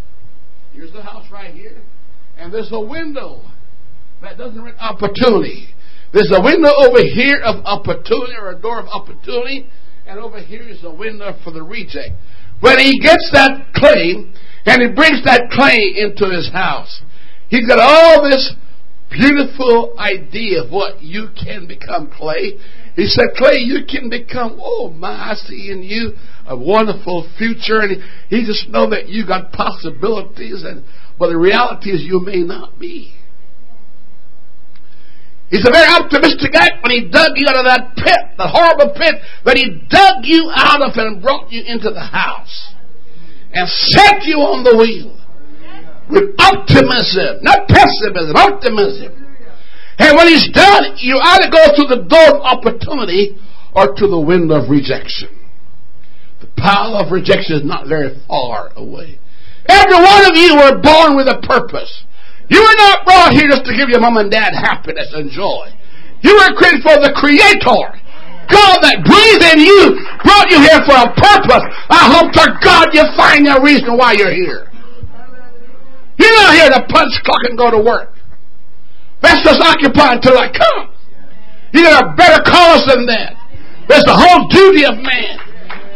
Here's 0.73 0.93
the 0.93 1.03
house 1.03 1.31
right 1.31 1.55
here. 1.55 1.81
And 2.37 2.53
there's 2.53 2.73
a 2.73 2.81
window 2.81 3.43
that 4.21 4.37
doesn't 4.37 4.61
bring 4.61 4.75
opportunity. 4.81 5.69
There's 6.13 6.33
a 6.35 6.43
window 6.43 6.71
over 6.75 7.03
here 7.07 7.39
of 7.45 7.65
opportunity 7.65 8.35
or 8.37 8.51
a 8.51 8.59
door 8.61 8.81
of 8.81 8.87
opportunity, 8.89 9.69
and 10.09 10.19
over 10.19 10.41
here 10.41 10.67
is 10.67 10.83
a 10.83 10.93
window 10.93 11.39
for 11.45 11.53
the 11.53 11.63
reject. 11.63 12.19
When 12.61 12.79
he 12.79 12.99
gets 12.99 13.31
that 13.33 13.75
clay 13.75 14.27
and 14.67 14.83
he 14.83 14.89
brings 14.91 15.23
that 15.25 15.51
clay 15.53 15.95
into 16.03 16.35
his 16.35 16.51
house, 16.51 17.01
he's 17.49 17.67
got 17.69 17.79
all 17.79 18.29
this 18.29 18.55
beautiful 19.15 19.95
idea 19.99 20.65
of 20.65 20.71
what 20.71 21.01
you 21.01 21.29
can 21.39 21.67
become, 21.67 22.11
Clay. 22.11 22.59
He 22.97 23.07
said, 23.07 23.35
Clay, 23.37 23.59
you 23.59 23.87
can 23.87 24.11
become, 24.11 24.59
oh 24.61 24.91
my, 24.91 25.33
I 25.33 25.35
see 25.35 25.71
in 25.71 25.83
you 25.83 26.13
a 26.47 26.57
wonderful 26.57 27.31
future. 27.39 27.81
And 27.81 28.03
he, 28.29 28.45
just 28.45 28.69
know 28.69 28.91
that 28.91 29.09
you 29.09 29.27
got 29.27 29.53
possibilities, 29.53 30.65
and 30.65 30.85
but 31.19 31.29
the 31.29 31.39
reality 31.39 31.91
is 31.91 32.03
you 32.03 32.21
may 32.21 32.43
not 32.43 32.79
be. 32.79 33.15
He's 35.51 35.67
a 35.67 35.71
very 35.71 35.87
optimistic 35.87 36.53
guy 36.53 36.67
when 36.83 36.91
he 36.91 37.09
dug 37.09 37.33
you 37.37 37.47
out 37.47 37.57
of 37.57 37.67
that 37.67 37.95
pit, 37.95 38.37
the 38.37 38.49
horrible 38.49 38.93
pit 38.97 39.15
that 39.45 39.57
he 39.57 39.87
dug 39.89 40.25
you 40.25 40.51
out 40.53 40.83
of 40.83 40.97
and 40.97 41.23
brought 41.23 41.53
you 41.53 41.63
into 41.63 41.91
the 41.91 42.03
house 42.03 42.75
and 43.53 43.69
set 43.69 44.25
you 44.25 44.39
on 44.39 44.65
the 44.65 44.77
wheel 44.77 45.24
with 46.11 46.35
optimism, 46.39 47.41
not 47.43 47.69
pessimism, 47.69 48.37
optimism. 48.37 49.25
And 49.99 50.17
when 50.17 50.29
he's 50.29 50.51
done, 50.51 50.97
you 50.99 51.19
either 51.23 51.51
go 51.51 51.63
through 51.77 51.89
the 51.95 52.03
door 52.09 52.37
of 52.37 52.43
opportunity 52.43 53.39
or 53.75 53.95
to 53.95 54.07
the 54.07 54.21
window 54.21 54.63
of 54.63 54.71
rejection. 54.71 55.31
The 56.41 56.49
pile 56.59 56.99
of 56.99 57.13
rejection 57.13 57.57
is 57.57 57.65
not 57.65 57.89
very 57.89 58.11
far 58.27 58.73
away. 58.77 59.19
Every 59.67 59.97
one 59.97 60.23
of 60.27 60.37
you 60.37 60.57
were 60.61 60.83
born 60.83 61.17
with 61.17 61.31
a 61.31 61.41
purpose. 61.47 62.05
You 62.51 62.61
were 62.61 62.77
not 62.77 63.07
brought 63.07 63.33
here 63.33 63.49
just 63.49 63.65
to 63.65 63.73
give 63.73 63.89
your 63.89 64.01
mom 64.01 64.19
and 64.19 64.31
dad 64.31 64.53
happiness 64.53 65.09
and 65.15 65.31
joy. 65.31 65.73
You 66.21 66.37
were 66.37 66.53
created 66.57 66.85
for 66.85 67.01
the 67.01 67.17
Creator. 67.17 67.81
God 68.53 68.77
that 68.85 69.01
breathed 69.09 69.45
in 69.57 69.65
you 69.65 69.97
brought 70.21 70.53
you 70.53 70.61
here 70.61 70.85
for 70.85 70.97
a 71.01 71.09
purpose. 71.17 71.65
I 71.89 72.13
hope 72.13 72.29
to 72.37 72.45
God 72.61 72.93
you 72.93 73.09
find 73.17 73.49
the 73.49 73.57
reason 73.65 73.97
why 73.97 74.13
you're 74.13 74.35
here. 74.35 74.69
You're 76.25 76.41
not 76.41 76.53
here 76.57 76.71
to 76.73 76.81
punch 76.89 77.13
clock 77.21 77.45
and 77.45 77.59
go 77.59 77.69
to 77.69 77.85
work. 77.85 78.17
That's 79.21 79.45
just 79.45 79.61
occupy 79.61 80.17
until 80.17 80.41
I 80.41 80.49
come. 80.49 80.89
You 81.77 81.85
got 81.85 82.01
a 82.01 82.17
better 82.17 82.41
cause 82.49 82.89
than 82.89 83.05
that. 83.13 83.37
There's 83.93 84.09
the 84.09 84.17
whole 84.17 84.49
duty 84.49 84.89
of 84.89 84.97
man. 85.05 85.37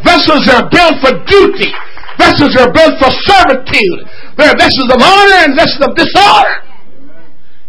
Vessels 0.05 0.45
are 0.53 0.69
built 0.69 1.01
for 1.01 1.17
duty. 1.25 1.73
Vessels 2.21 2.53
are 2.61 2.69
built 2.69 3.01
for 3.01 3.09
servitude. 3.25 4.05
There 4.37 4.53
are 4.53 4.57
vessels 4.57 4.93
of 4.93 5.01
honor 5.01 5.49
and 5.49 5.57
vessels 5.57 5.81
of 5.81 5.97
dishonor. 5.97 6.61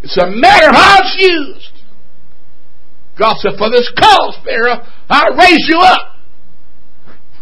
It's 0.05 0.17
a 0.21 0.29
matter 0.29 0.69
of 0.69 0.75
how 0.77 1.01
it's 1.01 1.17
used. 1.17 1.81
God 3.17 3.41
said, 3.41 3.57
For 3.57 3.73
this 3.73 3.89
cause, 3.97 4.37
Pharaoh, 4.45 4.85
I 5.09 5.33
raise 5.33 5.65
you 5.65 5.79
up. 5.81 6.13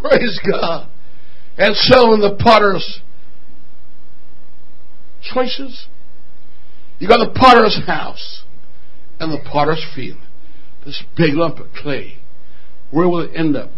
Praise 0.00 0.40
God. 0.48 0.88
And 1.58 1.76
so 1.76 2.14
in 2.14 2.20
the 2.20 2.36
potter's 2.40 3.00
choices, 5.22 5.86
you 6.98 7.08
got 7.08 7.18
the 7.18 7.38
potter's 7.38 7.80
house 7.86 8.44
and 9.18 9.32
the 9.32 9.42
potter's 9.50 9.84
field. 9.94 10.18
This 10.84 11.02
big 11.16 11.34
lump 11.34 11.58
of 11.58 11.72
clay. 11.72 12.18
Where 12.90 13.08
will 13.08 13.20
it 13.20 13.32
end 13.34 13.56
up? 13.56 13.70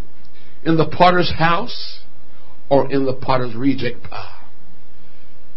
In 0.65 0.77
the 0.77 0.87
potter's 0.87 1.33
house 1.39 2.01
or 2.71 2.91
in 2.91 3.05
the 3.05 3.15
potter's 3.15 3.55
reject 3.55 4.03
pile? 4.05 4.49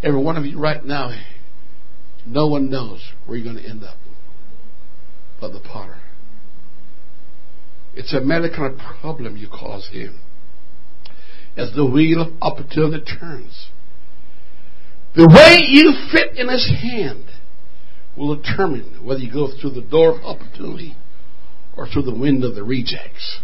Every 0.04 0.22
one 0.22 0.38
of 0.38 0.46
you 0.46 0.60
right 0.60 0.84
now, 0.84 1.12
no 2.26 2.48
one 2.48 2.70
knows 2.70 3.02
where 3.26 3.38
you're 3.38 3.52
going 3.52 3.64
to 3.64 3.70
end 3.70 3.84
up 3.84 3.98
but 5.40 5.52
the 5.52 5.60
potter. 5.60 5.98
It's 7.94 8.14
a 8.14 8.22
medical 8.22 8.76
problem 9.02 9.38
you 9.38 9.48
cause 9.48 9.90
him. 9.92 10.20
As 11.56 11.74
the 11.76 11.86
wheel 11.86 12.22
of 12.22 12.34
opportunity 12.42 13.04
turns, 13.06 13.70
the 15.16 15.28
way 15.28 15.66
you 15.68 15.94
fit 16.12 16.38
in 16.38 16.50
his 16.50 16.70
hand 16.82 17.26
will 18.18 18.36
determine 18.36 19.06
whether 19.06 19.20
you 19.20 19.32
go 19.32 19.50
through 19.60 19.72
the 19.72 19.82
door 19.82 20.18
of 20.18 20.24
opportunity 20.24 20.96
or 21.78 21.88
through 21.88 22.04
the 22.04 22.16
wind 22.16 22.44
of 22.44 22.56
the 22.56 22.64
rejects. 22.64 23.40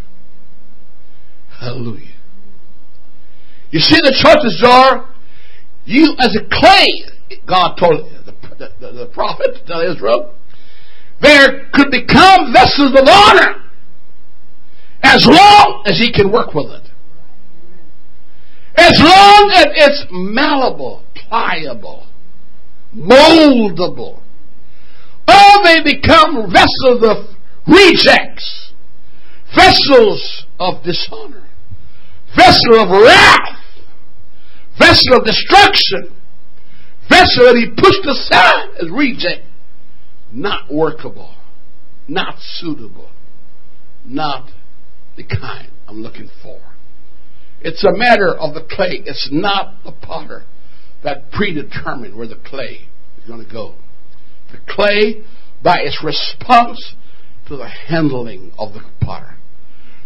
Hallelujah. 1.60 2.14
You 3.70 3.80
see 3.80 3.96
the 3.96 4.12
choices 4.12 4.62
are 4.66 5.08
you 5.84 6.14
as 6.18 6.36
a 6.36 6.44
clay, 6.48 7.38
God 7.46 7.76
told 7.76 8.10
the, 8.24 8.70
the, 8.80 8.92
the 8.92 9.10
prophet 9.12 9.66
to 9.66 9.90
Israel, 9.90 10.34
there 11.20 11.68
could 11.72 11.90
become 11.90 12.52
vessels 12.52 12.92
of 12.98 13.06
honor 13.08 13.70
as 15.02 15.26
long 15.26 15.82
as 15.86 15.98
he 15.98 16.12
can 16.12 16.30
work 16.30 16.54
with 16.54 16.66
it. 16.66 16.88
As 18.76 18.92
long 18.98 19.50
as 19.54 19.66
it's 19.74 20.06
malleable, 20.10 21.04
pliable, 21.32 22.06
moldable. 22.94 24.20
Or 25.26 25.64
they 25.64 25.80
become 25.82 26.52
vessels 26.52 27.02
of 27.02 27.36
rejects, 27.66 28.72
vessels 29.54 30.44
of 30.60 30.82
dishonor, 30.84 31.48
vessel 32.36 32.80
of 32.80 32.90
wrath, 32.90 33.58
vessel 34.78 35.18
of 35.18 35.24
destruction, 35.24 36.14
vessel 37.08 37.44
that 37.44 37.56
he 37.56 37.70
pushed 37.70 38.04
aside 38.06 38.68
as 38.82 38.90
reject, 38.90 39.46
not 40.32 40.72
workable, 40.72 41.34
not 42.08 42.36
suitable, 42.40 43.10
not 44.04 44.50
the 45.16 45.24
kind 45.24 45.70
I'm 45.88 46.02
looking 46.02 46.28
for. 46.42 46.60
It's 47.62 47.84
a 47.84 47.96
matter 47.96 48.34
of 48.34 48.54
the 48.54 48.66
clay. 48.68 49.02
It's 49.06 49.28
not 49.30 49.84
the 49.84 49.92
potter 49.92 50.44
that 51.04 51.30
predetermined 51.32 52.16
where 52.16 52.28
the 52.28 52.40
clay 52.44 52.88
is 53.18 53.26
going 53.26 53.44
to 53.44 53.52
go. 53.52 53.74
The 54.50 54.58
clay, 54.68 55.22
by 55.62 55.78
its 55.80 56.02
response 56.04 56.94
to 57.48 57.56
the 57.56 57.68
handling 57.68 58.52
of 58.58 58.74
the 58.74 58.82
potter. 59.00 59.36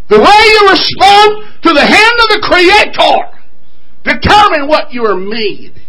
The 0.08 0.18
way 0.18 0.24
you 0.24 0.68
respond 0.70 1.62
to 1.62 1.72
the 1.72 1.84
hand 1.84 2.16
of 2.20 2.28
the 2.28 2.40
Creator 2.42 3.36
determine 4.04 4.68
what 4.68 4.92
you 4.92 5.04
are 5.04 5.16
made. 5.16 5.82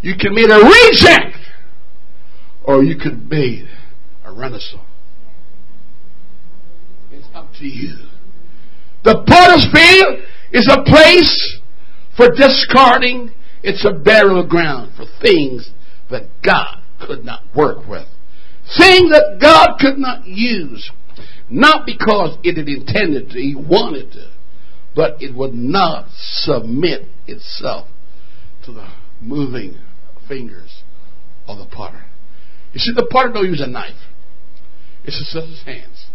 You 0.00 0.14
can 0.16 0.34
be 0.34 0.44
a 0.44 0.58
reject, 0.58 1.36
or 2.62 2.84
you 2.84 2.96
could 2.96 3.28
be 3.28 3.66
a 4.24 4.32
renaissance. 4.32 4.82
It's 7.10 7.26
up 7.34 7.52
to 7.58 7.66
you. 7.66 7.96
The 9.02 9.24
potter's 9.26 9.66
field 9.72 10.20
is 10.52 10.68
a 10.70 10.82
place 10.84 11.60
for 12.16 12.30
discarding. 12.30 13.32
It's 13.62 13.84
a 13.84 13.92
burial 13.92 14.46
ground 14.46 14.92
for 14.96 15.04
things 15.20 15.70
that 16.10 16.28
God 16.44 16.82
could 17.06 17.24
not 17.24 17.42
work 17.54 17.86
with. 17.88 18.06
Things 18.78 19.10
that 19.10 19.38
God 19.40 19.78
could 19.78 19.98
not 19.98 20.26
use. 20.26 20.90
Not 21.48 21.86
because 21.86 22.38
it 22.42 22.56
had 22.56 22.68
intended 22.68 23.30
to, 23.30 23.38
He 23.38 23.54
wanted 23.54 24.12
to, 24.12 24.30
but 24.94 25.22
it 25.22 25.34
would 25.34 25.54
not 25.54 26.08
submit 26.10 27.02
itself 27.26 27.88
to 28.64 28.72
the 28.72 28.88
moving 29.20 29.78
fingers 30.28 30.82
of 31.46 31.58
the 31.58 31.66
potter. 31.66 32.04
You 32.72 32.80
see, 32.80 32.92
the 32.94 33.06
potter 33.10 33.32
don't 33.32 33.46
use 33.46 33.60
a 33.60 33.66
knife. 33.66 33.94
It's 35.04 35.18
just 35.18 35.48
his 35.48 35.62
hands. 35.64 36.06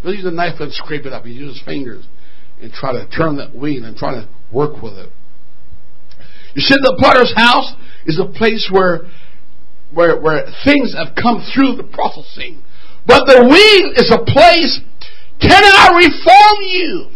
He 0.00 0.04
doesn't 0.04 0.18
use 0.18 0.26
a 0.26 0.34
knife 0.34 0.60
and 0.60 0.72
scrape 0.72 1.06
it 1.06 1.12
up. 1.12 1.24
He 1.24 1.32
uses 1.32 1.58
his 1.58 1.64
fingers 1.64 2.06
and 2.60 2.72
try 2.72 2.92
to 2.92 3.08
turn 3.08 3.36
that 3.36 3.54
wheel 3.54 3.84
and 3.84 3.96
try 3.96 4.12
to 4.14 4.28
work 4.52 4.82
with 4.82 4.94
it. 4.94 5.10
You 6.54 6.62
see, 6.62 6.74
the 6.74 6.96
potter's 7.00 7.32
house 7.36 7.74
is 8.06 8.18
a 8.18 8.26
place 8.26 8.68
where, 8.70 9.06
where, 9.92 10.20
where 10.20 10.46
things 10.64 10.94
have 10.94 11.14
come 11.14 11.44
through 11.54 11.76
the 11.76 11.84
processing. 11.84 12.62
But 13.06 13.26
the 13.26 13.42
wheel 13.42 13.92
is 13.96 14.10
a 14.10 14.24
place, 14.24 14.80
can 15.40 15.62
I 15.64 15.88
reform 15.94 16.58
you? 16.68 17.10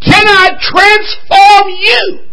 Can 0.00 0.24
I 0.26 0.56
transform 0.60 1.68
you? 1.80 2.26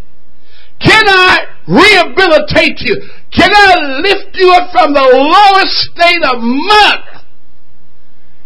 Can 0.79 1.03
I 1.07 1.45
rehabilitate 1.67 2.81
you? 2.81 3.01
Can 3.31 3.49
I 3.53 4.01
lift 4.01 4.35
you 4.35 4.51
up 4.51 4.71
from 4.71 4.93
the 4.93 5.01
lowest 5.01 5.73
state 5.89 6.23
of 6.23 6.41
mud 6.41 7.23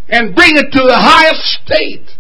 and 0.10 0.36
bring 0.36 0.52
it 0.56 0.72
to 0.72 0.80
the 0.80 0.96
highest 0.96 1.42
state 1.66 2.18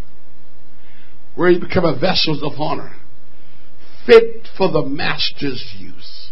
where 1.35 1.49
you 1.49 1.59
become 1.59 1.85
a 1.85 1.97
vessel 1.97 2.43
of 2.43 2.59
honor, 2.59 2.96
fit 4.07 4.47
for 4.57 4.71
the 4.71 4.83
master's 4.83 5.75
use, 5.77 6.31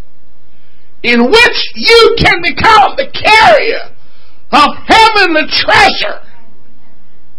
in 1.04 1.26
which 1.30 1.60
you 1.76 2.16
can 2.18 2.42
become 2.42 2.96
the 2.96 3.12
carrier 3.12 3.94
of 4.52 4.70
heavenly 4.88 5.46
treasure 5.52 6.26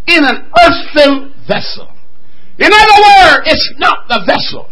in 0.07 0.23
an 0.23 0.49
earthen 0.61 1.33
vessel. 1.47 1.91
In 2.59 2.71
other 2.71 2.97
words, 3.01 3.47
it's 3.47 3.73
not 3.77 4.07
the 4.07 4.23
vessel, 4.25 4.69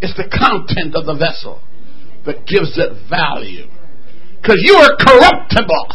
it's 0.00 0.16
the 0.16 0.28
content 0.28 0.96
of 0.96 1.06
the 1.06 1.14
vessel 1.14 1.60
that 2.24 2.46
gives 2.46 2.78
it 2.78 2.92
value. 3.08 3.68
Because 4.40 4.58
you 4.62 4.74
are 4.74 4.96
corruptible. 4.96 5.86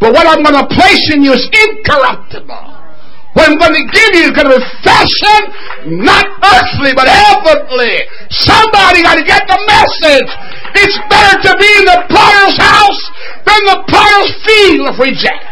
But 0.00 0.12
what 0.12 0.26
I'm 0.26 0.42
going 0.42 0.54
to 0.54 0.74
place 0.74 1.10
in 1.14 1.22
you 1.22 1.32
is 1.32 1.48
incorruptible. 1.48 2.87
What 3.34 3.50
I'm 3.50 3.58
going 3.58 3.76
to 3.76 3.86
give 3.92 4.10
you 4.16 4.24
is 4.28 4.32
going 4.32 4.48
to 4.48 4.56
be 4.56 4.64
fashioned, 4.82 6.00
not 6.00 6.24
earthly, 6.42 6.92
but 6.96 7.08
heavenly. 7.08 8.00
Somebody 8.30 9.02
got 9.02 9.16
to 9.16 9.24
get 9.24 9.44
the 9.46 9.60
message. 9.68 10.30
It's 10.74 10.98
better 11.10 11.36
to 11.42 11.52
be 11.60 11.70
in 11.78 11.84
the 11.84 12.04
potter's 12.08 12.56
house 12.56 13.02
than 13.44 13.60
the 13.68 13.84
potter's 13.86 14.32
field 14.44 14.88
of 14.88 14.98
reject. 14.98 15.44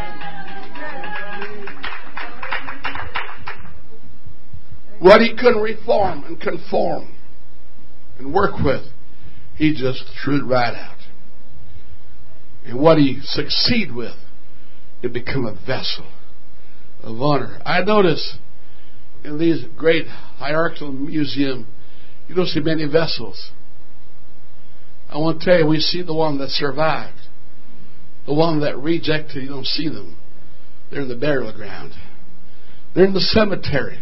What 4.98 5.20
he 5.20 5.36
couldn't 5.36 5.62
reform 5.62 6.24
and 6.24 6.40
conform 6.40 7.14
and 8.18 8.32
work 8.32 8.58
with, 8.64 8.82
he 9.56 9.74
just 9.74 10.04
threw 10.24 10.38
it 10.40 10.44
right 10.44 10.74
out. 10.74 10.96
And 12.64 12.80
what 12.80 12.98
he 12.98 13.20
succeed 13.22 13.94
with, 13.94 14.16
it 15.02 15.12
become 15.12 15.44
a 15.44 15.54
vessel 15.66 16.06
of 17.02 17.20
honor. 17.20 17.61
I 17.64 17.82
notice 17.82 18.37
in 19.24 19.38
these 19.38 19.64
great 19.76 20.06
hierarchical 20.06 20.92
museum, 20.92 21.66
you 22.28 22.35
don't 22.35 22.46
see 22.46 22.61
many 22.61 22.87
vessels. 22.87 23.50
I 25.09 25.18
want 25.18 25.40
to 25.40 25.46
tell 25.46 25.59
you, 25.59 25.66
we 25.66 25.80
see 25.80 26.02
the 26.02 26.14
one 26.14 26.38
that 26.38 26.50
survived. 26.50 27.18
The 28.26 28.35
one 28.35 28.61
that 28.61 28.76
rejected, 28.76 29.42
you 29.42 29.48
don't 29.48 29.66
see 29.66 29.88
them. 29.88 30.18
They're 30.90 31.02
in 31.02 31.09
the 31.09 31.16
burial 31.16 31.52
ground. 31.52 31.92
They're 32.94 33.04
in 33.04 33.14
the 33.14 33.20
cemetery. 33.20 33.98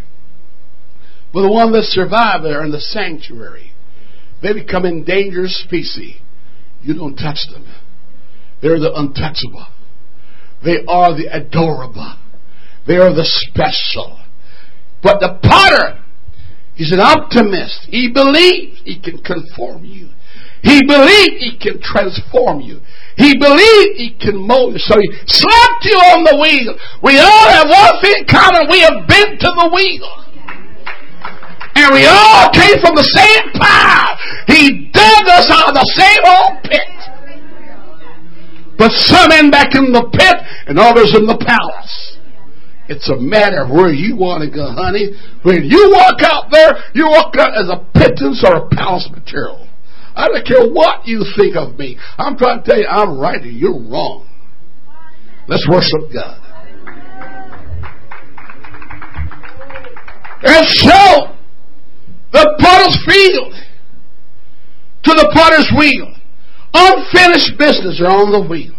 But 1.33 1.43
the 1.43 1.53
one 1.53 1.73
that 1.73 1.85
survived, 1.85 2.45
they're 2.45 2.65
in 2.65 2.71
the 2.71 2.81
sanctuary. 2.81 3.73
They 4.43 4.53
become 4.53 4.85
endangered 4.85 5.51
species. 5.51 6.15
You 6.83 6.95
don't 6.95 7.17
touch 7.17 7.47
them. 7.53 7.67
They're 8.63 8.79
the 8.79 8.93
untouchable. 8.95 9.67
They 10.65 10.85
are 10.87 11.15
the 11.15 11.29
adorable. 11.31 12.17
They 12.87 12.97
are 12.97 13.15
the 13.15 13.25
special. 13.25 14.21
But 15.03 15.21
the 15.21 15.39
potter 15.43 16.01
he's 16.75 16.93
an 16.93 17.01
optimist. 17.01 17.87
He 17.89 18.11
believes 18.13 18.81
he 18.85 19.01
can 19.01 19.19
conform 19.23 19.85
you. 19.85 20.11
He 20.63 20.81
believes 20.87 21.45
he 21.45 21.59
can 21.61 21.81
transform 21.81 22.61
you. 22.61 22.81
He 23.17 23.37
believes 23.39 24.01
he 24.01 24.17
can 24.19 24.37
mold 24.37 24.73
you. 24.75 24.81
So 24.81 24.97
he 24.99 25.09
slapped 25.27 25.85
you 25.85 25.97
on 26.17 26.25
the 26.25 26.37
wheel. 26.41 26.73
We 27.03 27.21
all 27.21 27.49
have 27.53 27.69
one 27.69 28.01
thing 28.01 28.25
in 28.25 28.27
common. 28.27 28.71
We 28.71 28.81
have 28.81 29.07
been 29.07 29.39
to 29.39 29.51
the 29.61 29.69
wheel. 29.69 30.09
And 31.77 31.93
we 31.93 32.07
all 32.07 32.49
came 32.51 32.81
from 32.81 32.97
the 32.97 33.05
same 33.05 33.53
pile. 33.61 34.17
He 34.49 34.89
dug 34.89 35.29
us 35.29 35.51
out 35.51 35.69
of 35.69 35.75
the 35.75 35.89
same 36.01 36.23
old 36.25 36.63
pit. 36.65 36.95
But 38.79 38.91
some 38.93 39.33
end 39.33 39.53
back 39.53 39.75
in 39.75 39.93
the 39.93 40.09
pit 40.13 40.37
and 40.67 40.79
others 40.79 41.15
in 41.15 41.27
the 41.27 41.37
palace. 41.37 42.14
It's 42.89 43.09
a 43.09 43.17
matter 43.17 43.63
of 43.65 43.71
where 43.71 43.93
you 43.93 44.17
want 44.17 44.45
to 44.45 44.51
go, 44.55 44.71
honey. 44.71 45.17
When 45.43 45.65
you 45.65 45.91
walk 45.93 46.21
out 46.21 46.51
there, 46.53 46.77
you 46.93 47.07
walk 47.09 47.35
out 47.39 47.57
as 47.57 47.69
a 47.69 47.81
pittance 47.97 48.45
or 48.47 48.57
a 48.57 48.69
palace 48.69 49.09
material. 49.11 49.67
I 50.15 50.29
don't 50.29 50.47
care 50.47 50.69
what 50.71 51.07
you 51.07 51.25
think 51.37 51.57
of 51.57 51.79
me. 51.79 51.99
I'm 52.19 52.37
trying 52.37 52.63
to 52.63 52.71
tell 52.71 52.79
you 52.79 52.87
I'm 52.87 53.19
right 53.19 53.41
and 53.41 53.57
you're 53.57 53.73
wrong. 53.73 54.29
Let's 55.49 55.67
worship 55.69 56.13
God. 56.13 56.41
And 60.43 60.67
so, 60.69 61.37
the 62.33 62.55
potter's 62.61 63.01
field 63.07 63.55
to 65.05 65.13
the 65.15 65.31
potter's 65.33 65.73
wheel. 65.77 66.15
Unfinished 66.75 67.59
business 67.59 68.01
are 68.01 68.11
on 68.11 68.31
the 68.31 68.47
wheel. 68.47 68.75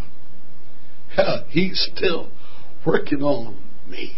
He's 1.49 1.89
still 1.95 2.29
working 2.85 3.23
on 3.23 3.64
me. 3.87 4.15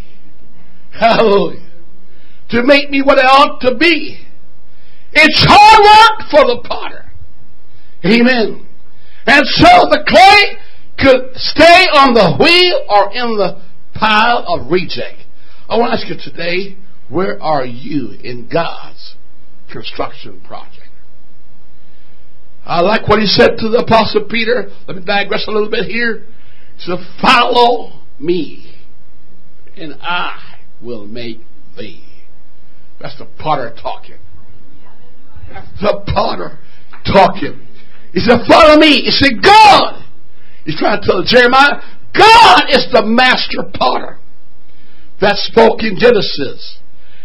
Hallelujah. 0.91 1.69
To 2.49 2.63
make 2.63 2.89
me 2.89 3.01
what 3.01 3.19
I 3.19 3.27
ought 3.27 3.61
to 3.61 3.75
be. 3.75 4.25
It's 5.11 5.45
hard 5.47 5.83
work 5.83 6.29
for 6.29 6.45
the 6.45 6.67
potter. 6.67 7.05
Amen. 8.05 8.65
And 9.25 9.45
so 9.45 9.89
the 9.89 10.03
clay 10.07 10.57
could 10.97 11.35
stay 11.35 11.87
on 11.93 12.13
the 12.13 12.37
wheel 12.39 12.85
or 12.89 13.11
in 13.11 13.37
the 13.37 13.61
pile 13.93 14.45
of 14.47 14.71
reject. 14.71 15.25
I 15.69 15.77
want 15.77 15.91
to 15.91 15.97
ask 15.97 16.07
you 16.07 16.31
today, 16.31 16.77
where 17.09 17.41
are 17.41 17.65
you 17.65 18.17
in 18.23 18.49
God's 18.51 19.15
construction 19.71 20.41
project? 20.41 20.89
I 22.65 22.81
like 22.81 23.07
what 23.07 23.19
he 23.19 23.27
said 23.27 23.57
to 23.59 23.69
the 23.69 23.79
apostle 23.79 24.27
Peter. 24.29 24.69
Let 24.87 24.97
me 24.97 25.03
digress 25.03 25.45
a 25.47 25.51
little 25.51 25.69
bit 25.69 25.85
here. 25.85 26.25
He 26.77 26.81
said, 26.81 26.99
follow 27.21 28.01
me 28.19 28.76
and 29.79 29.95
I 30.01 30.57
will 30.81 31.05
make 31.05 31.39
thee. 31.77 32.03
That's 32.99 33.17
the 33.17 33.27
potter 33.37 33.75
talking. 33.81 34.17
That's 35.49 35.67
the 35.81 36.03
potter 36.13 36.59
talking. 37.05 37.67
He 38.13 38.19
said, 38.19 38.39
follow 38.47 38.77
me. 38.77 39.01
He 39.01 39.11
said, 39.11 39.41
God. 39.43 40.03
He's 40.65 40.77
trying 40.79 41.01
to 41.01 41.07
tell 41.07 41.23
Jeremiah, 41.23 41.79
God 42.17 42.63
is 42.69 42.87
the 42.91 43.05
master 43.05 43.69
potter. 43.73 44.19
That 45.21 45.37
spoke 45.37 45.81
in 45.81 45.97
Genesis. 45.97 46.79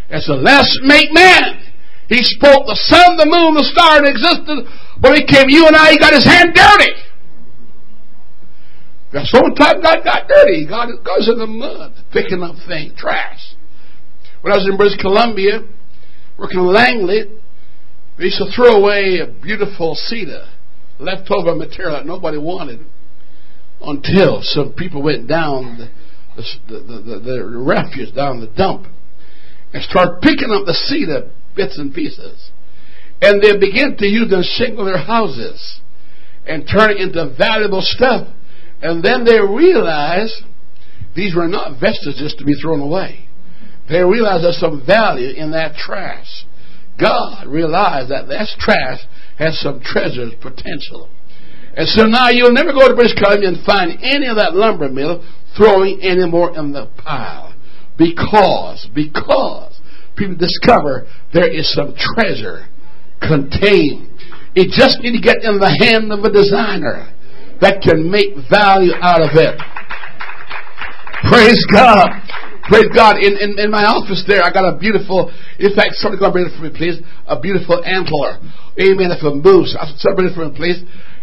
And 0.09 0.23
so 0.23 0.35
let's 0.35 0.81
make 0.85 1.13
man. 1.13 1.61
He 2.09 2.21
spoke 2.23 2.69
the 2.69 2.77
sun, 2.77 3.17
the 3.17 3.25
moon, 3.25 3.55
the 3.55 3.65
star 3.65 3.99
in 3.99 4.07
existence. 4.07 4.69
But 5.01 5.17
he 5.17 5.25
came 5.25 5.49
you 5.49 5.67
and 5.67 5.77
I, 5.77 5.93
he 5.93 5.99
got 5.99 6.13
his 6.13 6.25
hand 6.25 6.53
dirty. 6.55 6.93
Time 9.13 9.83
God 9.83 10.05
got 10.05 10.27
dirty. 10.27 10.67
Got 10.67 10.89
goes 11.05 11.29
in 11.29 11.39
the 11.39 11.47
mud, 11.47 11.93
picking 12.13 12.43
up 12.43 12.57
things, 12.67 12.95
trash. 12.97 13.55
When 14.41 14.53
I 14.53 14.57
was 14.57 14.67
in 14.69 14.77
British 14.77 14.99
Columbia, 15.01 15.61
working 16.39 16.61
in 16.61 16.73
Langley, 16.73 17.25
they 18.19 18.25
used 18.25 18.39
to 18.39 18.51
throw 18.57 18.73
away 18.73 19.21
a 19.21 19.27
beautiful 19.27 19.95
cedar, 19.95 20.47
leftover 20.99 21.55
material 21.55 21.97
that 21.97 22.07
nobody 22.07 22.39
wanted, 22.39 22.81
until 23.83 24.41
some 24.43 24.73
people 24.73 25.03
went 25.03 25.29
down 25.29 25.91
the, 26.37 26.43
the, 26.69 26.79
the, 26.81 27.03
the, 27.03 27.19
the 27.21 27.45
refuse 27.45 28.11
down 28.13 28.41
the 28.41 28.47
dump 28.57 28.87
and 29.73 29.83
started 29.83 30.21
picking 30.23 30.51
up 30.51 30.65
the 30.67 30.75
cedar 30.75 31.31
bits 31.55 31.79
and 31.79 31.95
pieces. 31.95 32.51
And 33.21 33.43
they 33.43 33.57
begin 33.59 33.97
to 33.99 34.07
use 34.07 34.31
them 34.31 34.43
to 34.43 34.49
shingle 34.49 34.85
their 34.85 34.99
houses 34.99 35.81
and 36.47 36.67
turn 36.67 36.91
it 36.91 36.97
into 36.97 37.35
valuable 37.37 37.83
stuff. 37.83 38.29
And 38.83 39.03
then 39.03 39.25
they 39.25 39.41
realize 39.41 40.43
these 41.15 41.35
were 41.35 41.49
not 41.49 41.81
vestiges 41.81 42.35
to 42.39 42.45
be 42.45 42.55
thrown 42.55 42.81
away. 42.81 43.29
They 43.89 44.03
realize 44.03 44.43
there's 44.43 44.59
some 44.59 44.85
value 44.85 45.35
in 45.35 45.53
that 45.53 45.77
trash. 45.77 46.47
God 46.99 47.47
realized 47.47 48.11
that 48.11 48.29
that 48.29 48.49
trash 48.59 49.01
has 49.39 49.59
some 49.61 49.81
treasures 49.81 50.33
potential. 50.41 51.09
And 51.77 51.89
so 51.89 52.05
now 52.05 52.29
you'll 52.31 52.53
never 52.53 52.73
go 52.73 52.89
to 52.89 52.95
British 52.95 53.15
Columbia 53.15 53.49
and 53.49 53.65
find 53.65 53.99
any 54.03 54.27
of 54.27 54.37
that 54.37 54.55
lumber 54.55 54.89
mill 54.89 55.25
throwing 55.57 56.01
any 56.03 56.29
more 56.29 56.57
in 56.57 56.73
the 56.73 56.87
pile. 56.99 57.55
Because, 57.97 58.89
because 58.95 59.81
people 60.17 60.37
discover 60.37 61.07
there 61.33 61.51
is 61.51 61.73
some 61.73 61.95
treasure 61.97 62.67
contained. 63.21 64.11
It 64.55 64.71
just 64.71 65.01
need 65.01 65.17
to 65.17 65.23
get 65.23 65.45
in 65.45 65.59
the 65.59 65.77
hand 65.81 66.13
of 66.13 66.25
a 66.25 66.33
designer 66.33 67.15
that 67.63 67.81
can 67.81 68.11
make 68.11 68.35
value 68.51 68.93
out 68.99 69.23
of 69.23 69.31
it. 69.39 69.55
Praise 71.31 71.63
God. 71.71 72.11
Praise 72.67 72.91
God. 72.91 73.23
In, 73.23 73.39
in, 73.39 73.59
in 73.59 73.71
my 73.71 73.87
office 73.87 74.27
there, 74.27 74.43
I 74.43 74.51
got 74.51 74.67
a 74.67 74.77
beautiful, 74.77 75.31
in 75.59 75.71
fact, 75.75 75.95
somebody 76.03 76.19
go 76.19 76.31
bring 76.35 76.51
it 76.51 76.55
for 76.59 76.67
me, 76.67 76.75
please. 76.75 76.99
A 77.31 77.39
beautiful 77.39 77.79
antler. 77.87 78.43
Amen. 78.79 79.15
Of 79.15 79.23
a 79.23 79.35
moose. 79.35 79.79
Somebody 80.03 80.15
bring 80.15 80.29
it 80.31 80.35
for 80.35 80.45
me, 80.51 80.53
please. 80.59 80.83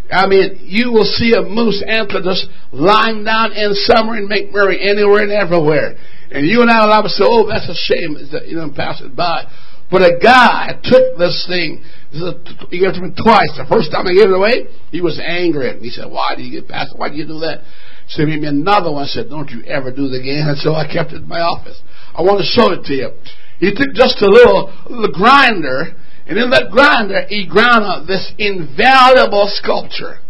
I 0.09 0.25
mean, 0.25 0.63
you 0.63 0.91
will 0.91 1.05
see 1.05 1.35
a 1.37 1.43
moose 1.43 1.83
antler 1.85 2.23
just 2.23 2.47
lying 2.71 3.23
down 3.23 3.53
in 3.53 3.75
summer 3.85 4.17
make 4.23 4.51
merry 4.51 4.81
anywhere 4.81 5.21
and 5.21 5.31
everywhere. 5.31 5.99
And 6.31 6.47
you 6.47 6.61
and 6.61 6.69
I 6.71 6.85
will 6.85 6.93
always 6.93 7.13
say, 7.13 7.23
oh, 7.27 7.45
that's 7.47 7.69
a 7.69 7.77
shame, 7.77 8.17
you 8.47 8.57
know, 8.57 8.71
pass 8.75 9.01
it 9.01 9.15
by. 9.15 9.45
But 9.89 10.03
a 10.03 10.19
guy 10.21 10.77
took 10.83 11.17
this 11.17 11.45
thing, 11.49 11.81
he 12.11 12.77
gave 12.77 12.93
it 12.93 12.97
to 12.97 13.01
me 13.01 13.09
twice. 13.17 13.49
The 13.57 13.65
first 13.65 13.89
time 13.89 14.05
I 14.05 14.13
gave 14.13 14.29
it 14.29 14.37
away, 14.37 14.69
he 14.93 15.01
was 15.01 15.17
angry 15.17 15.69
at 15.69 15.81
me. 15.81 15.89
He 15.89 15.93
said, 15.93 16.05
why 16.09 16.35
did 16.37 16.45
you 16.45 16.61
get 16.61 16.69
past? 16.69 16.93
Why 16.95 17.09
did 17.09 17.17
you 17.17 17.25
do 17.25 17.41
that? 17.41 17.65
So 18.09 18.25
he 18.25 18.33
gave 18.33 18.41
me 18.41 18.49
another 18.49 18.93
one. 18.93 19.05
I 19.05 19.09
said, 19.09 19.29
don't 19.29 19.49
you 19.49 19.65
ever 19.65 19.89
do 19.89 20.05
it 20.05 20.13
again. 20.13 20.45
And 20.45 20.57
so 20.57 20.77
I 20.77 20.85
kept 20.85 21.13
it 21.13 21.25
in 21.25 21.27
my 21.27 21.41
office. 21.41 21.81
I 22.13 22.21
want 22.21 22.37
to 22.37 22.45
show 22.45 22.69
it 22.73 22.85
to 22.85 22.93
you. 22.93 23.09
He 23.57 23.73
took 23.73 23.93
just 23.97 24.21
a 24.21 24.29
little, 24.29 24.69
little 24.89 25.11
grinder, 25.11 25.97
and 26.29 26.37
in 26.37 26.49
that 26.53 26.69
grinder, 26.69 27.25
he 27.27 27.49
ground 27.49 27.85
up 27.85 28.05
this 28.05 28.31
invaluable 28.37 29.49
sculpture. 29.49 30.21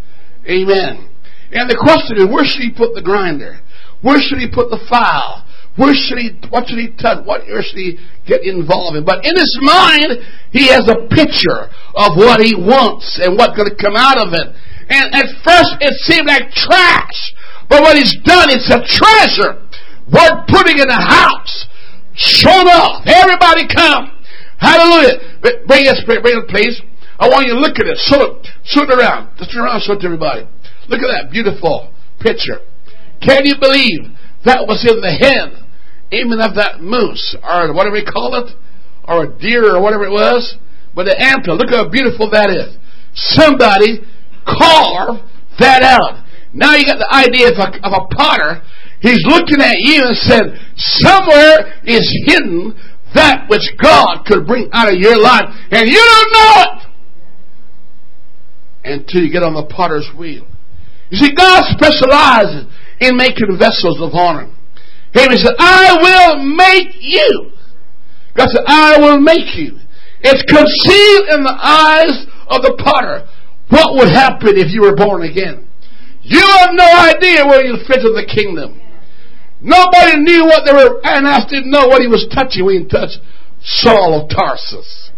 Amen. 0.47 1.11
And 1.51 1.69
the 1.69 1.75
question 1.75 2.15
is, 2.15 2.31
where 2.31 2.47
should 2.47 2.63
he 2.63 2.71
put 2.71 2.95
the 2.95 3.03
grinder? 3.03 3.59
Where 4.01 4.23
should 4.23 4.39
he 4.39 4.47
put 4.47 4.71
the 4.71 4.79
file? 4.87 5.43
Where 5.75 5.93
should 5.93 6.17
he, 6.17 6.35
what 6.49 6.67
should 6.67 6.79
he 6.79 6.91
touch? 6.99 7.25
What 7.25 7.45
should 7.45 7.79
he 7.79 7.97
get 8.25 8.43
involved 8.43 8.97
in? 8.97 9.05
But 9.05 9.23
in 9.23 9.31
his 9.35 9.57
mind, 9.61 10.19
he 10.51 10.67
has 10.67 10.89
a 10.89 11.07
picture 11.07 11.71
of 11.95 12.17
what 12.17 12.41
he 12.41 12.55
wants 12.55 13.19
and 13.21 13.37
what's 13.37 13.55
going 13.55 13.69
to 13.69 13.77
come 13.79 13.95
out 13.95 14.19
of 14.19 14.33
it. 14.33 14.47
And 14.89 15.05
at 15.13 15.29
first, 15.45 15.77
it 15.79 15.93
seemed 16.03 16.27
like 16.27 16.51
trash. 16.51 17.33
But 17.69 17.81
what 17.81 17.95
he's 17.95 18.17
done, 18.25 18.49
it's 18.49 18.67
a 18.67 18.81
treasure. 18.81 19.61
Worth 20.09 20.49
putting 20.49 20.79
in 20.79 20.89
a 20.89 20.99
house. 20.99 21.69
Shown 22.15 22.67
off. 22.67 23.05
Everybody 23.05 23.69
come. 23.69 24.11
Hallelujah. 24.57 25.39
Bring 25.41 25.85
it, 25.85 25.95
bring 26.05 26.35
it, 26.35 26.47
please. 26.49 26.81
I 27.19 27.29
want 27.29 27.45
you 27.47 27.53
to 27.53 27.59
look 27.59 27.79
at 27.79 27.85
it. 27.85 27.97
Show 27.99 28.19
it. 28.19 28.47
Show 28.63 28.83
it 28.83 28.91
around. 28.91 29.37
Just 29.37 29.51
turn 29.51 29.63
around 29.63 29.81
show 29.81 29.93
it 29.93 29.99
to 30.01 30.05
everybody. 30.05 30.47
Look 30.87 30.99
at 30.99 31.11
that 31.11 31.31
beautiful 31.31 31.93
picture. 32.19 32.59
Can 33.21 33.45
you 33.45 33.55
believe 33.59 34.11
that 34.45 34.67
was 34.67 34.85
in 34.87 35.01
the 35.01 35.11
head 35.11 35.65
even 36.11 36.41
of 36.41 36.55
that 36.55 36.81
moose, 36.81 37.37
or 37.43 37.73
whatever 37.73 37.93
we 37.93 38.05
call 38.05 38.33
it, 38.41 38.49
or 39.05 39.25
a 39.25 39.37
deer, 39.37 39.75
or 39.75 39.81
whatever 39.81 40.05
it 40.05 40.11
was, 40.11 40.57
but 40.95 41.05
the 41.05 41.13
antler. 41.17 41.53
Look 41.53 41.69
how 41.69 41.89
beautiful 41.89 42.29
that 42.31 42.49
is. 42.49 42.77
Somebody 43.13 44.01
carved 44.45 45.21
that 45.59 45.83
out. 45.83 46.25
Now 46.53 46.73
you 46.75 46.85
got 46.85 46.97
the 46.97 47.13
idea 47.13 47.53
of 47.53 47.57
a, 47.61 47.77
of 47.85 47.93
a 47.93 48.07
potter. 48.15 48.61
He's 49.01 49.21
looking 49.25 49.61
at 49.61 49.77
you 49.77 50.01
and 50.01 50.17
said, 50.17 50.57
somewhere 50.75 51.77
is 51.85 52.05
hidden 52.25 52.73
that 53.13 53.45
which 53.49 53.65
God 53.81 54.25
could 54.25 54.45
bring 54.45 54.69
out 54.73 54.91
of 54.91 54.97
your 54.97 55.17
life, 55.17 55.45
and 55.71 55.87
you 55.87 55.97
don't 55.97 56.31
know 56.33 56.53
it 56.65 56.89
until 58.97 59.21
you 59.21 59.31
get 59.31 59.43
on 59.43 59.53
the 59.53 59.65
potter's 59.65 60.09
wheel. 60.17 60.47
You 61.09 61.17
see, 61.17 61.33
God 61.33 61.63
specializes 61.69 62.65
in 62.99 63.17
making 63.17 63.57
vessels 63.57 64.01
of 64.01 64.13
honor. 64.13 64.51
He 65.13 65.37
said, 65.37 65.55
I 65.57 65.97
will 65.99 66.43
make 66.43 66.95
you. 66.99 67.51
God 68.35 68.47
said, 68.49 68.63
I 68.67 68.99
will 68.99 69.19
make 69.19 69.55
you. 69.55 69.79
It's 70.21 70.43
concealed 70.43 71.25
in 71.33 71.43
the 71.43 71.57
eyes 71.57 72.25
of 72.47 72.61
the 72.61 72.75
potter. 72.83 73.25
What 73.69 73.95
would 73.95 74.09
happen 74.09 74.57
if 74.57 74.73
you 74.73 74.81
were 74.81 74.95
born 74.95 75.23
again? 75.23 75.67
You 76.21 76.41
have 76.41 76.71
no 76.73 76.85
idea 76.85 77.45
where 77.45 77.65
you 77.65 77.77
fit 77.87 77.99
in 77.99 78.13
the 78.13 78.27
kingdom. 78.27 78.81
Nobody 79.61 80.19
knew 80.19 80.45
what 80.45 80.63
they 80.65 80.73
were, 80.73 81.01
Ananias 81.03 81.45
didn't 81.49 81.71
know 81.71 81.87
what 81.87 82.01
he 82.01 82.07
was 82.07 82.27
touching 82.33 82.65
when 82.65 82.83
he 82.83 82.87
touched 82.87 83.19
Saul 83.61 84.21
of 84.21 84.29
Tarsus. 84.29 85.11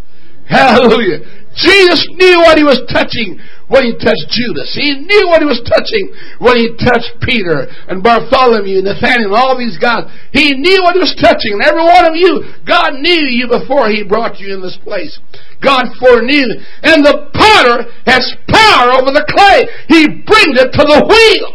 Hallelujah. 0.46 1.20
Jesus 1.54 2.00
knew 2.16 2.40
what 2.40 2.56
he 2.56 2.64
was 2.64 2.80
touching 2.88 3.36
when 3.68 3.84
he 3.84 3.92
touched 3.96 4.28
Judas. 4.32 4.72
He 4.72 5.00
knew 5.00 5.28
what 5.28 5.40
he 5.40 5.48
was 5.48 5.60
touching 5.64 6.12
when 6.40 6.56
he 6.56 6.72
touched 6.80 7.12
Peter 7.20 7.68
and 7.88 8.04
Bartholomew 8.04 8.80
and 8.80 8.88
Nathaniel 8.88 9.32
and 9.32 9.40
all 9.40 9.56
these 9.56 9.76
guys. 9.76 10.08
He 10.32 10.56
knew 10.56 10.80
what 10.84 10.96
he 10.96 11.00
was 11.04 11.16
touching. 11.16 11.56
And 11.56 11.64
every 11.64 11.84
one 11.84 12.08
of 12.08 12.16
you, 12.16 12.52
God 12.64 13.00
knew 13.00 13.28
you 13.28 13.48
before 13.48 13.88
he 13.92 14.04
brought 14.04 14.40
you 14.40 14.52
in 14.52 14.60
this 14.60 14.76
place. 14.80 15.16
God 15.60 15.88
foreknew. 16.00 16.56
And 16.84 17.04
the 17.04 17.28
potter 17.36 17.88
has 18.08 18.24
power 18.48 18.96
over 18.96 19.12
the 19.12 19.24
clay. 19.28 19.68
He 19.88 20.24
brings 20.24 20.56
it 20.56 20.72
to 20.72 20.84
the 20.84 21.00
wheel. 21.04 21.48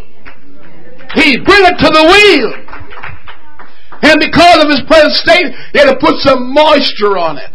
He 1.17 1.37
brings 1.41 1.69
it 1.73 1.77
to 1.81 1.89
the 1.89 2.05
wheel. 2.05 2.49
And 4.01 4.21
because 4.21 4.61
of 4.61 4.69
his 4.69 4.85
present 4.85 5.13
state, 5.17 5.49
he 5.73 5.79
had 5.81 5.89
to 5.89 5.97
put 5.97 6.21
some 6.21 6.53
moisture 6.53 7.17
on 7.17 7.37
it 7.37 7.49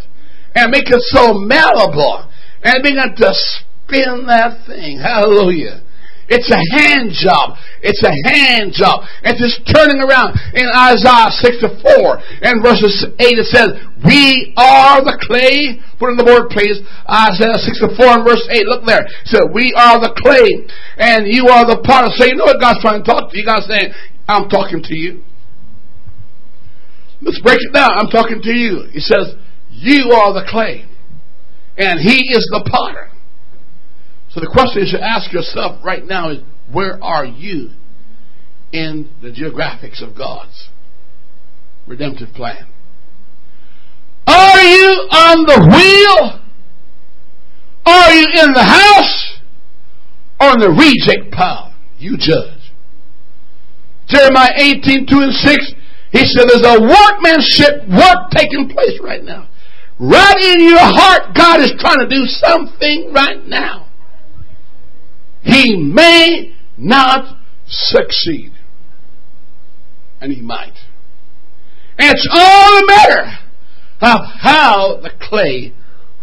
and 0.55 0.71
make 0.71 0.91
it 0.91 1.01
so 1.15 1.35
malleable 1.35 2.29
and 2.63 2.83
began 2.83 3.15
to 3.17 3.31
spin 3.35 4.27
that 4.27 4.67
thing. 4.67 4.99
Hallelujah. 4.99 5.83
It's 6.33 6.49
a 6.49 6.63
hand 6.79 7.13
job. 7.13 7.59
It's 7.83 8.01
a 8.01 8.15
hand 8.25 8.73
job. 8.73 9.05
It's 9.21 9.43
just 9.43 9.67
turning 9.69 10.01
around. 10.01 10.39
In 10.55 10.65
Isaiah 10.65 11.29
64 11.29 11.77
and 12.41 12.63
verses 12.63 13.05
8 13.19 13.37
it 13.37 13.49
says, 13.53 13.77
We 14.01 14.55
are 14.57 15.03
the 15.03 15.19
clay. 15.29 15.83
Put 15.99 16.15
in 16.15 16.17
the 16.17 16.25
board 16.25 16.49
please. 16.49 16.81
Isaiah 17.05 17.59
64 17.59 18.23
and 18.23 18.25
verse 18.25 18.41
8. 18.49 18.65
Look 18.65 18.87
there. 18.87 19.05
It 19.05 19.29
said, 19.29 19.45
We 19.53 19.75
are 19.77 19.99
the 19.99 20.15
clay 20.15 20.49
and 20.97 21.27
you 21.27 21.53
are 21.53 21.67
the 21.67 21.83
potter. 21.85 22.09
So 22.15 22.25
you 22.25 22.39
know 22.39 22.49
what 22.49 22.63
God's 22.63 22.81
trying 22.81 23.03
to 23.03 23.07
talk 23.07 23.29
to 23.29 23.37
you. 23.37 23.45
God's 23.45 23.69
saying, 23.69 23.93
I'm 24.25 24.49
talking 24.49 24.81
to 24.81 24.95
you. 24.97 25.27
Let's 27.21 27.43
break 27.43 27.61
it 27.61 27.75
down. 27.75 27.93
I'm 27.93 28.09
talking 28.09 28.41
to 28.41 28.55
you. 28.55 28.89
He 28.95 29.05
says, 29.05 29.37
You 29.69 30.15
are 30.15 30.33
the 30.33 30.47
clay 30.49 30.89
and 31.77 32.01
He 32.01 32.33
is 32.33 32.49
the 32.53 32.69
potter. 32.71 33.11
So 34.31 34.41
the 34.41 34.51
question 34.51 34.83
you 34.83 34.89
should 34.91 35.01
ask 35.01 35.33
yourself 35.33 35.85
right 35.85 36.05
now 36.05 36.31
is 36.31 36.39
where 36.73 37.03
are 37.03 37.25
you 37.25 37.71
in 38.73 39.11
the 39.21 39.29
geographics 39.29 40.03
of 40.03 40.17
God's 40.17 40.69
redemptive 41.87 42.35
plan? 42.35 42.67
Are 44.27 44.63
you 44.63 44.89
on 45.11 45.45
the 45.45 45.59
wheel? 45.69 46.41
Are 47.85 48.13
you 48.13 48.27
in 48.43 48.53
the 48.55 48.65
house? 48.65 49.41
Or 50.41 50.53
in 50.53 50.61
the 50.61 50.71
reject 50.71 51.33
pile? 51.33 51.75
You 51.99 52.17
judge. 52.17 52.59
Jeremiah 54.09 54.53
18, 54.57 55.07
2 55.07 55.19
and 55.19 55.33
6, 55.33 55.73
he 56.13 56.27
said 56.27 56.49
there's 56.49 56.67
a 56.67 56.81
workmanship 56.81 57.89
work 57.89 58.31
taking 58.31 58.69
place 58.69 58.99
right 59.03 59.23
now. 59.23 59.49
Right 60.03 60.37
in 60.37 60.67
your 60.67 60.81
heart, 60.81 61.33
God 61.33 61.61
is 61.61 61.75
trying 61.79 62.01
to 62.01 62.09
do 62.09 62.27
something 62.27 63.13
right 63.13 63.47
now. 63.47 63.87
He 65.43 65.77
may 65.77 66.57
not 66.77 67.39
succeed. 67.69 68.51
And 70.21 70.33
he 70.33 70.41
might. 70.43 70.75
It's 71.99 72.29
all 72.33 72.83
a 72.83 72.87
matter 72.87 73.39
of 74.01 74.21
how 74.41 74.99
the 75.01 75.11
clay 75.21 75.73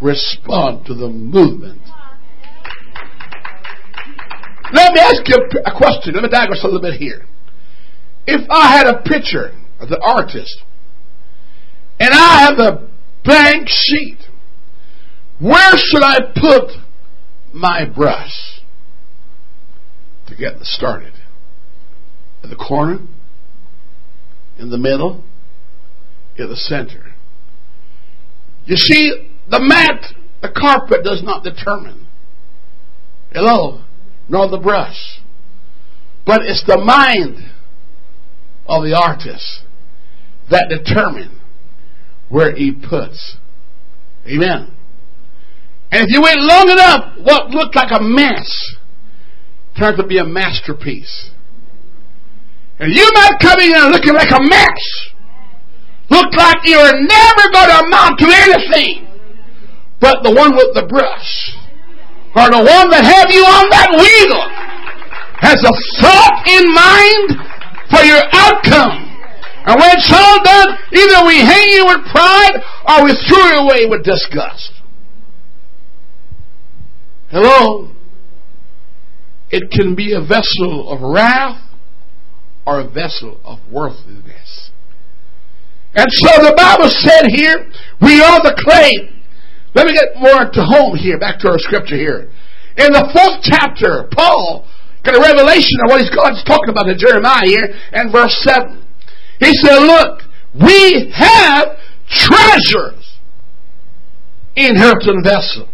respond 0.01 0.85
to 0.87 0.93
the 0.93 1.07
movement. 1.07 1.81
Let 4.73 4.93
me 4.93 4.99
ask 4.99 5.21
you 5.25 5.37
a 5.65 5.71
question. 5.71 6.15
Let 6.15 6.23
me 6.23 6.29
digress 6.29 6.63
a 6.63 6.67
little 6.67 6.81
bit 6.81 6.95
here. 6.95 7.25
If 8.27 8.45
I 8.49 8.77
had 8.77 8.87
a 8.87 9.01
picture 9.03 9.53
of 9.79 9.87
the 9.87 10.01
artist, 10.01 10.63
and 11.97 12.09
I 12.13 12.41
have 12.41 12.59
a 12.59 12.88
blank 13.23 13.67
sheet. 13.67 14.17
Where 15.39 15.77
should 15.77 16.03
I 16.03 16.17
put 16.35 16.71
my 17.53 17.85
brush 17.85 18.61
to 20.27 20.35
get 20.35 20.61
started? 20.61 21.13
In 22.43 22.49
the 22.49 22.55
corner? 22.55 22.99
In 24.57 24.69
the 24.69 24.77
middle? 24.77 25.23
In 26.37 26.49
the 26.49 26.55
center? 26.55 27.13
You 28.65 28.75
see, 28.75 29.29
the 29.49 29.59
mat 29.59 30.13
The 30.41 30.49
carpet 30.49 31.03
does 31.03 31.21
not 31.23 31.43
determine. 31.43 32.07
Hello? 33.31 33.81
Nor 34.29 34.49
the 34.49 34.57
brush. 34.57 35.19
But 36.25 36.43
it's 36.43 36.63
the 36.65 36.77
mind 36.77 37.51
of 38.65 38.83
the 38.83 38.95
artist 38.95 39.63
that 40.49 40.67
determine 40.69 41.38
where 42.29 42.55
he 42.55 42.71
puts. 42.71 43.37
Amen. 44.27 44.71
And 45.91 46.05
if 46.05 46.09
you 46.09 46.21
wait 46.21 46.37
long 46.37 46.69
enough, 46.69 47.17
what 47.21 47.49
looked 47.49 47.75
like 47.75 47.91
a 47.91 48.01
mess 48.01 48.75
turned 49.77 49.97
to 49.97 50.05
be 50.05 50.19
a 50.19 50.25
masterpiece. 50.25 51.31
And 52.79 52.93
you 52.93 53.09
might 53.13 53.37
come 53.41 53.59
in 53.59 53.91
looking 53.91 54.13
like 54.13 54.31
a 54.31 54.41
mess. 54.41 55.09
Look 56.09 56.33
like 56.33 56.57
you're 56.63 56.93
never 56.93 57.43
going 57.51 57.69
to 57.69 57.79
amount 57.85 58.19
to 58.19 58.27
anything. 58.29 59.07
But 59.99 60.23
the 60.23 60.31
one 60.31 60.55
with 60.55 60.73
the 60.73 60.87
brush, 60.87 61.57
or 62.35 62.49
the 62.49 62.63
one 62.63 62.89
that 62.89 63.03
have 63.03 63.29
you 63.29 63.43
on 63.43 63.67
that 63.69 63.91
wheel, 63.99 64.39
has 65.43 65.59
a 65.59 65.75
thought 65.99 66.47
in 66.47 66.65
mind 66.71 67.27
for 67.91 68.01
your 68.05 68.23
outcome. 68.31 69.18
And 69.65 69.79
when 69.79 69.89
it's 69.91 70.11
all 70.11 70.43
done, 70.43 70.77
either 70.93 71.27
we 71.27 71.39
hang 71.39 71.69
you 71.69 71.85
with 71.85 72.05
pride 72.11 72.61
or 72.87 73.03
we 73.03 73.13
throw 73.27 73.45
you 73.45 73.57
away 73.59 73.85
with 73.85 74.03
disgust. 74.03 74.71
Hello? 77.29 77.91
It 79.51 79.71
can 79.71 79.95
be 79.95 80.13
a 80.13 80.21
vessel 80.21 80.89
of 80.89 81.01
wrath 81.01 81.61
or 82.65 82.79
a 82.79 82.87
vessel 82.87 83.39
of 83.43 83.59
worthlessness. 83.71 84.71
And 85.95 86.07
so 86.09 86.29
the 86.45 86.53
Bible 86.55 86.89
said 86.89 87.25
here, 87.29 87.65
we 88.01 88.21
are 88.21 88.39
the 88.41 88.55
clay. 88.57 88.91
Let 89.73 89.87
me 89.87 89.93
get 89.93 90.15
more 90.17 90.49
to 90.49 90.61
home 90.63 90.95
here, 90.95 91.19
back 91.19 91.39
to 91.39 91.49
our 91.49 91.59
scripture 91.59 91.97
here. 91.97 92.29
In 92.77 92.93
the 92.93 93.09
fourth 93.13 93.41
chapter, 93.43 94.07
Paul 94.13 94.67
got 95.03 95.15
a 95.15 95.21
revelation 95.21 95.77
of 95.85 95.91
what 95.91 96.01
God's 96.15 96.43
talking 96.45 96.69
about 96.69 96.87
in 96.87 96.97
Jeremiah 96.97 97.45
here, 97.45 97.67
and 97.91 98.11
verse 98.11 98.33
7. 98.45 98.85
He 99.39 99.53
said, 99.53 99.79
Look, 99.79 100.21
we 100.53 101.11
have 101.15 101.77
treasures 102.09 103.17
in 104.55 104.75
Hilton 104.75 105.23
vessel. 105.23 105.69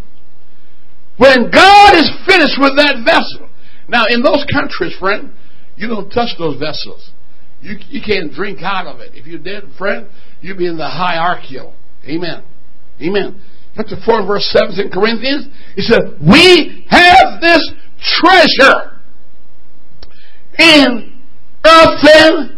When 1.18 1.50
God 1.50 1.96
is 1.96 2.12
finished 2.26 2.60
with 2.60 2.76
that 2.78 3.04
vessel. 3.06 3.50
Now, 3.88 4.06
in 4.10 4.22
those 4.22 4.46
countries, 4.52 4.96
friend, 5.00 5.32
you 5.76 5.88
don't 5.88 6.10
touch 6.10 6.38
those 6.38 6.60
vessels. 6.60 7.12
You, 7.62 7.78
you 7.90 8.02
can't 8.06 8.34
drink 8.34 8.60
out 8.62 8.88
of 8.88 9.00
it. 9.00 9.12
If 9.14 9.26
you 9.26 9.38
did, 9.38 9.64
friend, 9.78 10.08
you'd 10.42 10.58
be 10.58 10.68
in 10.68 10.78
the 10.78 10.88
hierarchical. 10.88 11.74
Amen. 12.06 12.44
Amen. 13.02 13.42
Chapter 13.76 13.96
4, 14.06 14.26
verse 14.26 14.50
7 14.52 14.80
in 14.80 14.92
Corinthians, 14.92 15.48
he 15.76 15.82
said, 15.82 16.18
We 16.22 16.86
have 16.90 17.42
this 17.42 17.62
treasure 18.00 19.00
in 20.58 21.22
earthen 21.66 22.55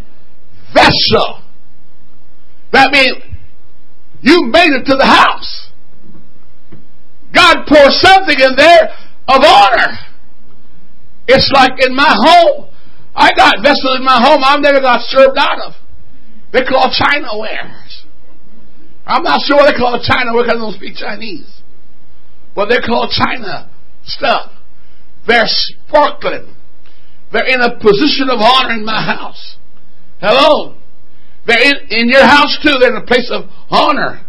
vessel. 0.73 1.43
That 2.71 2.91
means 2.91 3.17
you 4.21 4.47
made 4.47 4.73
it 4.73 4.85
to 4.85 4.95
the 4.95 5.05
house. 5.05 5.71
God 7.33 7.65
pours 7.67 7.99
something 8.01 8.39
in 8.39 8.55
there 8.55 8.89
of 9.27 9.41
honor. 9.43 9.99
It's 11.27 11.51
like 11.53 11.73
in 11.85 11.95
my 11.95 12.09
home. 12.09 12.69
I 13.15 13.31
got 13.35 13.55
vessels 13.61 13.97
in 13.97 14.05
my 14.05 14.21
home 14.21 14.43
I've 14.43 14.61
never 14.61 14.79
got 14.79 15.01
served 15.01 15.37
out 15.37 15.59
of. 15.59 15.73
They 16.53 16.63
call 16.63 16.91
China 16.91 17.37
wares. 17.37 18.05
I'm 19.05 19.23
not 19.23 19.41
sure 19.41 19.57
what 19.57 19.71
they 19.71 19.77
call 19.77 20.01
China 20.03 20.31
because 20.33 20.49
I 20.49 20.53
don't 20.53 20.75
speak 20.75 20.95
Chinese. 20.95 21.61
But 22.55 22.69
they 22.69 22.79
call 22.79 23.09
China 23.09 23.69
stuff. 24.03 24.51
They're 25.27 25.45
sparkling. 25.45 26.53
They're 27.31 27.47
in 27.47 27.61
a 27.61 27.77
position 27.79 28.29
of 28.29 28.39
honor 28.39 28.75
in 28.75 28.85
my 28.85 29.03
house. 29.03 29.57
Hello. 30.19 30.75
They're 31.45 31.61
in, 31.61 31.75
in 31.89 32.09
your 32.09 32.25
house 32.25 32.57
too. 32.61 32.73
They're 32.79 32.95
in 32.95 33.01
a 33.01 33.05
place 33.05 33.29
of 33.31 33.49
honor 33.69 34.25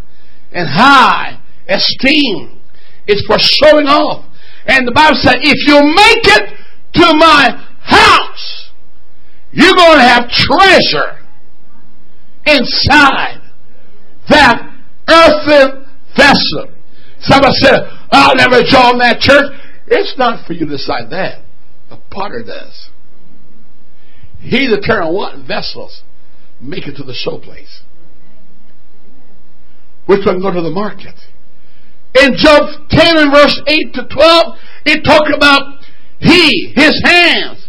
and 0.52 0.68
high 0.68 1.40
esteem. 1.68 2.60
It's 3.06 3.24
for 3.26 3.38
showing 3.38 3.86
off. 3.86 4.24
And 4.66 4.86
the 4.86 4.92
Bible 4.92 5.16
said, 5.20 5.36
if 5.40 5.66
you 5.66 5.80
make 5.80 6.24
it 6.24 6.54
to 6.94 7.14
my 7.14 7.66
house, 7.80 8.70
you're 9.50 9.74
going 9.74 9.98
to 9.98 10.04
have 10.04 10.28
treasure 10.28 11.24
inside 12.46 13.40
that 14.28 14.60
earthen 15.08 15.86
vessel. 16.16 16.74
Somebody 17.20 17.54
said, 17.60 17.80
I'll 18.10 18.36
never 18.36 18.62
join 18.62 18.98
that 18.98 19.20
church. 19.20 19.52
It's 19.86 20.16
not 20.18 20.46
for 20.46 20.52
you 20.52 20.66
to 20.66 20.72
decide 20.72 21.10
that. 21.10 21.42
The 21.88 21.98
potter 22.10 22.42
does. 22.42 22.90
He 24.40 24.68
determines 24.68 25.14
what 25.14 25.46
vessels 25.46 26.02
make 26.60 26.86
it 26.86 26.96
to 26.96 27.02
the 27.02 27.14
showplace. 27.14 27.80
Which 30.06 30.24
one 30.26 30.40
go 30.40 30.52
to 30.52 30.62
the 30.62 30.70
market. 30.70 31.14
In 32.20 32.34
Job 32.36 32.88
10 32.88 33.18
and 33.18 33.32
verse 33.32 33.60
8 33.66 33.94
to 33.94 34.08
12, 34.08 34.54
it 34.86 35.04
talk 35.04 35.24
about 35.34 35.82
he, 36.18 36.72
his 36.74 37.00
hands, 37.04 37.68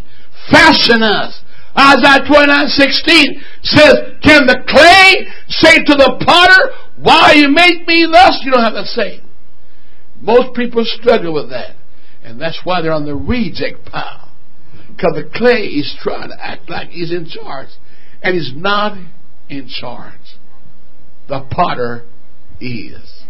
fashion 0.50 1.02
us. 1.02 1.42
Isaiah 1.78 2.26
29, 2.26 2.68
16 2.68 3.42
says, 3.62 3.94
Can 4.22 4.46
the 4.46 4.64
clay 4.66 5.26
say 5.48 5.76
to 5.84 5.94
the 5.94 6.24
potter, 6.26 6.72
Why 6.96 7.34
you 7.34 7.48
make 7.48 7.86
me 7.86 8.08
thus? 8.10 8.40
You 8.42 8.50
don't 8.50 8.64
have 8.64 8.74
to 8.74 8.86
say. 8.86 9.20
Most 10.20 10.54
people 10.54 10.84
struggle 10.84 11.32
with 11.32 11.50
that. 11.50 11.76
And 12.24 12.40
that's 12.40 12.60
why 12.64 12.82
they're 12.82 12.92
on 12.92 13.06
the 13.06 13.14
reject 13.14 13.86
pile. 13.86 14.29
Because 15.00 15.22
the 15.22 15.30
clay 15.34 15.64
is 15.64 15.96
trying 16.02 16.28
to 16.28 16.36
act 16.38 16.68
like 16.68 16.90
he's 16.90 17.10
in 17.10 17.26
charge. 17.26 17.68
And 18.22 18.34
he's 18.34 18.52
not 18.54 18.98
in 19.48 19.66
charge. 19.66 20.36
The 21.26 21.46
potter 21.50 22.04
is. 22.60 23.24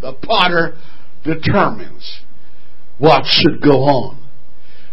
The 0.00 0.12
potter 0.12 0.76
determines 1.24 2.20
what 2.98 3.24
should 3.26 3.60
go 3.60 3.82
on. 3.82 4.28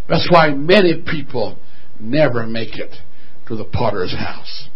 That's 0.10 0.28
why 0.32 0.50
many 0.50 1.04
people 1.06 1.60
never 2.00 2.48
make 2.48 2.78
it 2.80 2.96
to 3.48 3.56
the 3.56 3.66
potter's 3.66 4.14
house. 4.14 4.70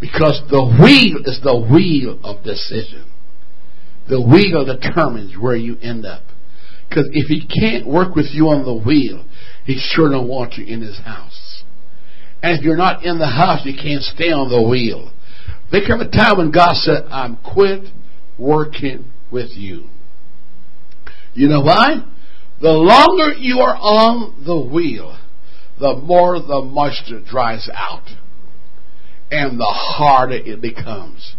Because 0.00 0.40
the 0.48 0.64
wheel 0.64 1.22
is 1.26 1.40
the 1.42 1.58
wheel 1.58 2.18
of 2.24 2.44
decision. 2.44 3.04
The 4.08 4.22
wheel 4.22 4.64
determines 4.64 5.36
where 5.38 5.56
you 5.56 5.76
end 5.82 6.06
up. 6.06 6.22
Because 6.88 7.08
if 7.12 7.26
he 7.26 7.46
can't 7.46 7.86
work 7.86 8.14
with 8.14 8.26
you 8.32 8.48
on 8.48 8.64
the 8.64 8.74
wheel, 8.74 9.26
he 9.68 9.78
sure 9.78 10.08
don't 10.08 10.26
want 10.26 10.54
you 10.54 10.64
in 10.64 10.80
his 10.80 10.98
house. 11.00 11.62
And 12.42 12.58
if 12.58 12.64
you're 12.64 12.78
not 12.78 13.04
in 13.04 13.18
the 13.18 13.26
house, 13.26 13.66
you 13.66 13.74
can't 13.74 14.02
stay 14.02 14.32
on 14.32 14.48
the 14.48 14.66
wheel. 14.66 15.12
There 15.70 15.82
came 15.86 16.00
a 16.00 16.10
time 16.10 16.38
when 16.38 16.50
God 16.50 16.74
said, 16.74 17.04
I'm 17.10 17.36
quit 17.36 17.82
working 18.38 19.12
with 19.30 19.50
you. 19.52 19.84
You 21.34 21.48
know 21.48 21.60
why? 21.60 21.96
The 22.62 22.70
longer 22.70 23.34
you 23.34 23.58
are 23.58 23.76
on 23.76 24.42
the 24.46 24.58
wheel, 24.58 25.18
the 25.78 25.96
more 25.96 26.40
the 26.40 26.62
moisture 26.62 27.20
dries 27.20 27.68
out 27.74 28.08
and 29.30 29.60
the 29.60 29.66
harder 29.66 30.36
it 30.36 30.62
becomes 30.62 31.36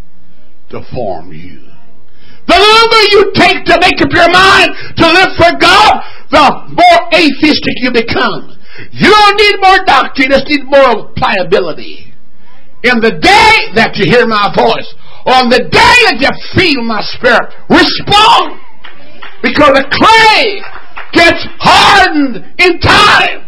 to 0.70 0.84
form 0.94 1.32
you. 1.32 1.66
The 2.46 2.56
longer 2.56 3.02
you 3.12 3.20
take 3.34 3.64
to 3.66 3.76
make 3.80 4.00
up 4.00 4.12
your 4.12 4.30
mind 4.30 4.70
to 4.96 5.06
live 5.06 5.32
for 5.36 5.52
God, 5.58 5.92
the 6.30 6.46
more 6.74 7.00
atheistic 7.12 7.74
you 7.82 7.90
become. 7.92 8.56
You 8.92 9.10
don't 9.10 9.36
need 9.36 9.56
more 9.60 9.84
doctrine, 9.84 10.30
you 10.30 10.36
just 10.36 10.48
need 10.48 10.64
more 10.64 11.12
pliability. 11.16 12.12
In 12.82 13.00
the 13.00 13.12
day 13.12 13.54
that 13.76 13.92
you 13.96 14.08
hear 14.08 14.26
my 14.26 14.48
voice, 14.56 14.88
on 15.26 15.50
the 15.50 15.60
day 15.68 15.96
that 16.08 16.16
you 16.16 16.32
feel 16.56 16.82
my 16.82 17.02
spirit, 17.02 17.44
respond. 17.68 18.56
Because 19.42 19.76
the 19.76 19.84
clay 19.84 20.64
gets 21.12 21.44
hardened 21.60 22.40
in 22.56 22.80
time 22.80 23.44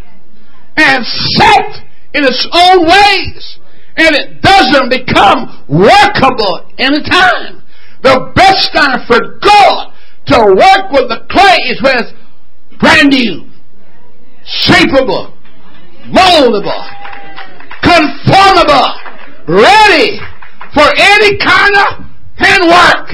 and 0.77 1.05
set 1.37 1.85
in 2.13 2.25
its 2.25 2.45
own 2.53 2.85
ways. 2.85 3.59
And 3.97 4.17
it 4.17 4.43
doesn't 4.43 4.89
become 4.89 5.65
workable 5.69 6.69
in 6.79 7.03
time. 7.05 7.62
The 8.03 8.33
best 8.35 8.73
time 8.73 9.07
for 9.07 9.39
God 9.39 9.95
to 10.27 10.39
work 10.55 10.91
with 10.91 11.09
the 11.09 11.25
clay 11.31 11.59
is 11.71 11.81
when 11.83 11.99
it's 11.99 12.13
brand 12.81 13.11
new, 13.11 13.47
shapeable, 14.43 15.33
moldable, 16.11 16.83
conformable, 17.83 18.91
ready 19.47 20.19
for 20.75 20.87
any 20.99 21.39
kind 21.39 21.75
of 21.79 22.07
handwork. 22.37 23.07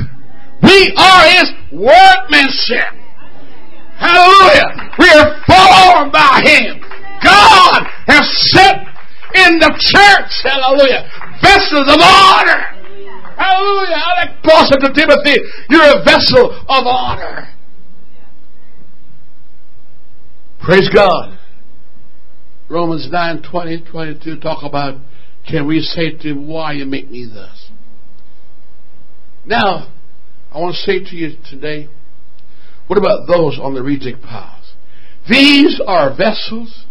We 0.63 0.95
are 0.97 1.25
His 1.37 1.53
workmanship. 1.71 2.89
Hallelujah. 3.99 4.89
We 4.99 5.11
are 5.11 5.37
formed 5.45 6.13
by 6.13 6.41
Him. 6.45 6.81
God 7.23 7.85
has 8.07 8.25
set 8.53 8.89
in 9.35 9.59
the 9.59 9.69
church, 9.69 10.33
hallelujah, 10.45 11.11
vessels 11.43 11.89
of 11.89 12.01
honor 12.01 12.78
Hallelujah. 13.39 13.95
I 13.95 14.25
Like 14.25 14.43
Paul 14.43 14.67
said 14.67 14.81
to 14.81 14.93
Timothy, 14.93 15.41
you're 15.71 16.01
a 16.01 16.05
vessel 16.05 16.51
of 16.69 16.87
honor. 16.87 17.55
Praise 20.61 20.91
God. 20.93 21.39
Romans 22.69 23.09
9, 23.11 23.43
20, 23.51 23.85
22 23.91 24.41
talk 24.41 24.63
about 24.63 25.01
can 25.49 25.67
we 25.67 25.81
say 25.81 26.11
to 26.11 26.29
him, 26.29 26.47
why 26.47 26.73
you 26.73 26.85
make 26.85 27.11
me 27.11 27.27
thus? 27.33 27.71
Now, 29.47 29.91
I 30.53 30.59
want 30.59 30.75
to 30.75 30.81
say 30.81 30.99
to 30.99 31.17
you 31.17 31.37
today, 31.49 31.89
what 32.87 32.99
about 32.99 33.27
those 33.27 33.59
on 33.59 33.75
the 33.75 33.83
reject 33.83 34.23
paths? 34.23 34.75
These 35.29 35.81
are 35.87 36.15
vessels 36.15 36.85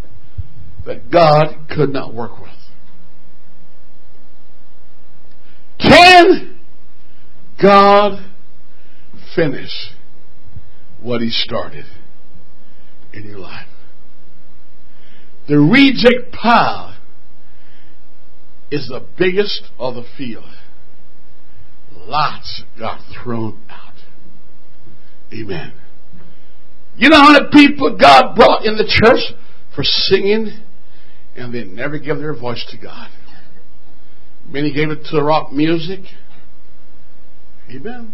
that 0.86 1.12
God 1.12 1.68
could 1.70 1.92
not 1.92 2.16
work 2.16 2.40
with. 2.40 2.57
Can 5.88 6.60
God 7.62 8.24
finish 9.36 9.92
what 11.02 11.22
He 11.22 11.30
started 11.30 11.86
in 13.14 13.24
your 13.24 13.40
life? 13.40 13.68
The 15.48 15.58
reject 15.58 16.34
pile 16.34 16.98
is 18.70 18.88
the 18.88 19.06
biggest 19.18 19.64
of 19.80 19.96
the 19.96 20.04
field. 20.18 20.44
Lots 21.96 22.64
got 22.78 23.02
thrown 23.24 23.60
out. 23.70 23.94
Amen. 25.34 25.74
You 26.98 27.10
know 27.10 27.18
how 27.18 27.32
many 27.32 27.46
people 27.52 27.98
God 27.98 28.36
brought 28.36 28.66
in 28.66 28.76
the 28.76 28.86
church 28.88 29.38
for 29.76 29.84
singing 29.84 30.50
and 31.36 31.54
they 31.54 31.64
never 31.64 31.98
give 31.98 32.18
their 32.18 32.36
voice 32.36 32.66
to 32.72 32.78
God? 32.78 33.10
Many 34.48 34.74
gave 34.74 34.90
it 34.90 35.06
to 35.12 35.22
rock 35.22 35.52
music. 35.52 36.00
Amen. 37.70 38.14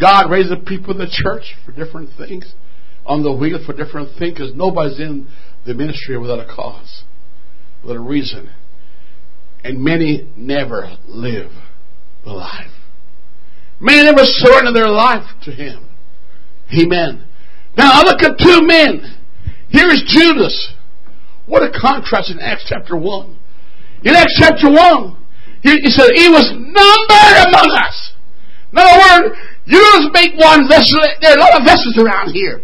God 0.00 0.30
raised 0.30 0.52
up 0.52 0.64
people 0.64 0.92
in 0.92 0.98
the 0.98 1.10
church 1.10 1.54
for 1.64 1.72
different 1.72 2.10
things, 2.16 2.54
on 3.04 3.22
the 3.22 3.32
wheel 3.32 3.58
for 3.64 3.74
different 3.74 4.16
things, 4.18 4.34
because 4.34 4.54
nobody's 4.54 4.98
in 4.98 5.28
the 5.66 5.74
ministry 5.74 6.16
without 6.16 6.38
a 6.38 6.46
cause, 6.46 7.02
without 7.82 7.96
a 7.96 8.00
reason. 8.00 8.50
And 9.64 9.82
many 9.82 10.32
never 10.36 10.96
live 11.06 11.50
the 12.24 12.32
life. 12.32 12.70
Many 13.80 14.04
never 14.04 14.24
surrender 14.24 14.72
their 14.72 14.88
life 14.88 15.26
to 15.44 15.50
Him. 15.50 15.88
Amen. 16.72 17.24
Now 17.76 17.90
I 17.92 18.02
look 18.04 18.22
at 18.22 18.38
two 18.38 18.66
men. 18.66 19.16
Here's 19.68 20.02
Judas. 20.06 20.72
What 21.46 21.62
a 21.62 21.70
contrast 21.70 22.30
in 22.30 22.38
Acts 22.40 22.66
chapter 22.68 22.96
1. 22.96 23.38
In 24.04 24.14
Acts 24.14 24.34
chapter 24.38 24.70
1, 24.70 25.16
he, 25.62 25.70
he 25.82 25.90
said, 25.90 26.10
He 26.14 26.28
was 26.28 26.52
numbered 26.52 27.36
among 27.48 27.70
us. 27.76 28.12
In 28.72 28.78
other 28.78 28.98
words, 28.98 29.38
you 29.66 29.78
just 29.78 30.12
make 30.12 30.38
one 30.38 30.68
vessel. 30.68 30.98
There 31.20 31.32
are 31.32 31.36
a 31.36 31.40
lot 31.40 31.60
of 31.60 31.64
vessels 31.64 31.98
around 31.98 32.32
here. 32.32 32.62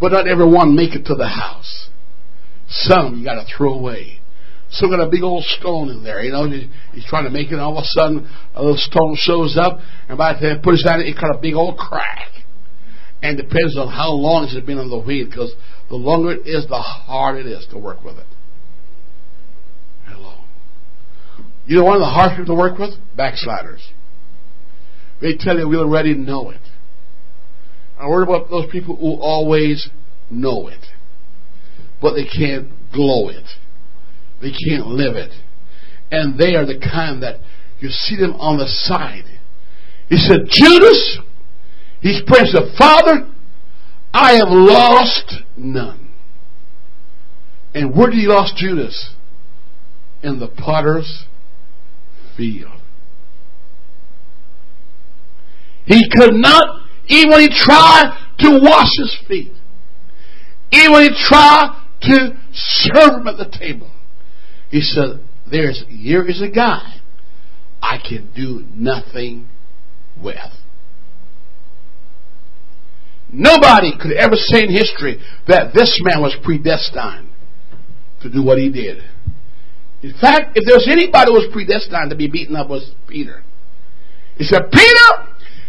But 0.00 0.12
not 0.12 0.26
every 0.26 0.48
one 0.48 0.74
make 0.74 0.94
it 0.94 1.04
to 1.06 1.14
the 1.14 1.28
house. 1.28 1.88
Some 2.68 3.18
you 3.18 3.24
got 3.24 3.34
to 3.34 3.46
throw 3.56 3.74
away. 3.74 4.20
Some 4.70 4.90
got 4.90 5.00
a 5.00 5.10
big 5.10 5.22
old 5.22 5.44
stone 5.44 5.88
in 5.88 6.04
there. 6.04 6.22
You 6.22 6.30
know, 6.30 6.48
he's 6.92 7.04
trying 7.06 7.24
to 7.24 7.30
make 7.30 7.48
it, 7.48 7.54
and 7.54 7.60
all 7.60 7.76
of 7.76 7.82
a 7.82 7.86
sudden 7.86 8.30
a 8.54 8.62
little 8.62 8.76
stone 8.76 9.16
shows 9.16 9.58
up, 9.60 9.80
and 10.08 10.16
by 10.16 10.32
the 10.32 10.40
time 10.40 10.56
he 10.58 10.62
puts 10.62 10.82
it 10.82 10.86
down, 10.86 11.00
it 11.00 11.14
got 11.14 11.36
a 11.36 11.40
big 11.40 11.54
old 11.54 11.76
crack. 11.76 12.28
And 13.22 13.36
depends 13.36 13.76
on 13.76 13.88
how 13.88 14.12
long 14.12 14.44
it's 14.44 14.64
been 14.64 14.78
on 14.78 14.88
the 14.88 14.98
wheel, 14.98 15.26
because 15.26 15.52
the 15.88 15.96
longer 15.96 16.32
it 16.32 16.46
is, 16.46 16.66
the 16.68 16.78
harder 16.78 17.40
it 17.40 17.46
is 17.46 17.66
to 17.72 17.78
work 17.78 18.04
with 18.04 18.16
it. 18.16 18.26
Hello. 20.06 20.38
You 21.70 21.76
know 21.76 21.84
one 21.84 21.94
of 21.94 22.00
the 22.00 22.06
hardest 22.06 22.40
people 22.40 22.56
to 22.56 22.60
work 22.60 22.78
with? 22.80 22.98
Backsliders. 23.16 23.92
They 25.20 25.36
tell 25.38 25.56
you 25.56 25.68
we 25.68 25.76
already 25.76 26.14
know 26.14 26.50
it. 26.50 26.60
I 27.96 28.08
worry 28.08 28.24
about 28.24 28.50
those 28.50 28.68
people 28.72 28.96
who 28.96 29.22
always 29.22 29.88
know 30.28 30.66
it, 30.66 30.84
but 32.02 32.14
they 32.14 32.24
can't 32.24 32.70
glow 32.92 33.28
it. 33.28 33.44
They 34.42 34.50
can't 34.50 34.88
live 34.88 35.14
it. 35.14 35.30
And 36.10 36.36
they 36.36 36.56
are 36.56 36.66
the 36.66 36.80
kind 36.80 37.22
that 37.22 37.36
you 37.78 37.88
see 37.88 38.16
them 38.16 38.32
on 38.32 38.58
the 38.58 38.66
side. 38.66 39.38
He 40.08 40.16
said, 40.16 40.48
Judas, 40.48 41.18
he's 42.00 42.20
praying, 42.26 42.46
said, 42.46 42.74
Father, 42.76 43.30
I 44.12 44.32
have 44.38 44.48
lost 44.48 45.34
none. 45.56 46.10
And 47.74 47.96
where 47.96 48.10
did 48.10 48.18
he 48.18 48.26
lost 48.26 48.56
Judas? 48.56 49.14
In 50.24 50.40
the 50.40 50.48
potter's 50.48 51.26
He 55.86 56.08
could 56.10 56.34
not, 56.34 56.86
even 57.08 57.30
when 57.30 57.40
he 57.40 57.48
tried 57.48 58.16
to 58.38 58.60
wash 58.62 58.90
his 58.96 59.18
feet, 59.26 59.52
even 60.72 60.92
when 60.92 61.02
he 61.02 61.24
tried 61.28 61.82
to 62.02 62.36
serve 62.52 63.20
him 63.20 63.28
at 63.28 63.36
the 63.36 63.58
table, 63.58 63.90
he 64.70 64.80
said, 64.80 65.20
There's 65.50 65.84
here 65.88 66.24
is 66.26 66.40
a 66.40 66.48
guy 66.48 67.00
I 67.82 67.98
can 67.98 68.30
do 68.34 68.64
nothing 68.74 69.48
with. 70.22 70.36
Nobody 73.32 73.92
could 74.00 74.12
ever 74.12 74.36
say 74.36 74.64
in 74.64 74.70
history 74.70 75.20
that 75.46 75.72
this 75.74 75.98
man 76.04 76.20
was 76.20 76.36
predestined 76.42 77.28
to 78.22 78.30
do 78.30 78.42
what 78.42 78.58
he 78.58 78.70
did. 78.70 79.02
In 80.02 80.14
fact, 80.18 80.56
if 80.56 80.64
there's 80.66 80.88
anybody 80.88 81.30
who 81.30 81.36
was 81.36 81.48
predestined 81.52 82.10
to 82.10 82.16
be 82.16 82.28
beaten 82.28 82.56
up 82.56 82.68
was 82.68 82.92
Peter. 83.06 83.42
He 84.36 84.44
said, 84.44 84.72
Peter, 84.72 85.08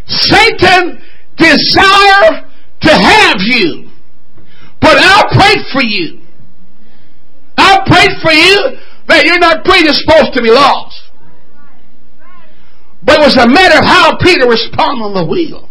Satan 0.07 1.01
desire 1.35 2.47
to 2.81 2.91
have 2.91 3.37
you, 3.41 3.91
but 4.79 4.97
I'll 4.97 5.29
pray 5.29 5.55
for 5.73 5.83
you. 5.83 6.21
I'll 7.57 7.85
pray 7.85 8.07
for 8.23 8.31
you 8.31 8.77
that 9.07 9.25
you're 9.25 9.39
not 9.39 9.65
predisposed 9.65 10.33
to 10.33 10.41
be 10.41 10.49
lost. 10.49 10.95
But 13.03 13.19
it 13.19 13.23
was 13.23 13.35
a 13.35 13.47
matter 13.47 13.79
of 13.79 13.85
how 13.85 14.17
Peter 14.17 14.47
responded 14.47 15.03
on 15.03 15.13
the 15.13 15.25
wheel. 15.25 15.67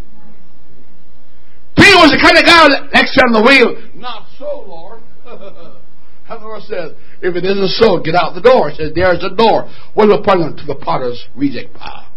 Peter 1.75 1.97
was 1.97 2.11
the 2.11 2.19
kind 2.21 2.37
of 2.37 2.45
guy 2.45 2.69
that 2.69 2.93
next 2.93 3.17
on 3.17 3.33
the 3.33 3.41
wheel, 3.41 3.81
not 3.95 4.27
so, 4.37 4.45
Lord. 4.67 5.01
Lord 6.29 6.63
says, 6.63 6.91
if 7.21 7.35
it 7.35 7.43
isn't 7.43 7.69
so, 7.69 7.99
get 7.99 8.15
out 8.15 8.35
the 8.35 8.41
door. 8.41 8.69
He 8.69 8.77
says, 8.77 8.91
there's 8.95 9.23
a 9.23 9.35
door. 9.35 9.69
What 9.93 10.07
we 10.07 10.17
pointing 10.23 10.55
to 10.57 10.65
the 10.65 10.75
potter's 10.75 11.25
reject 11.35 11.73
pile? 11.73 12.07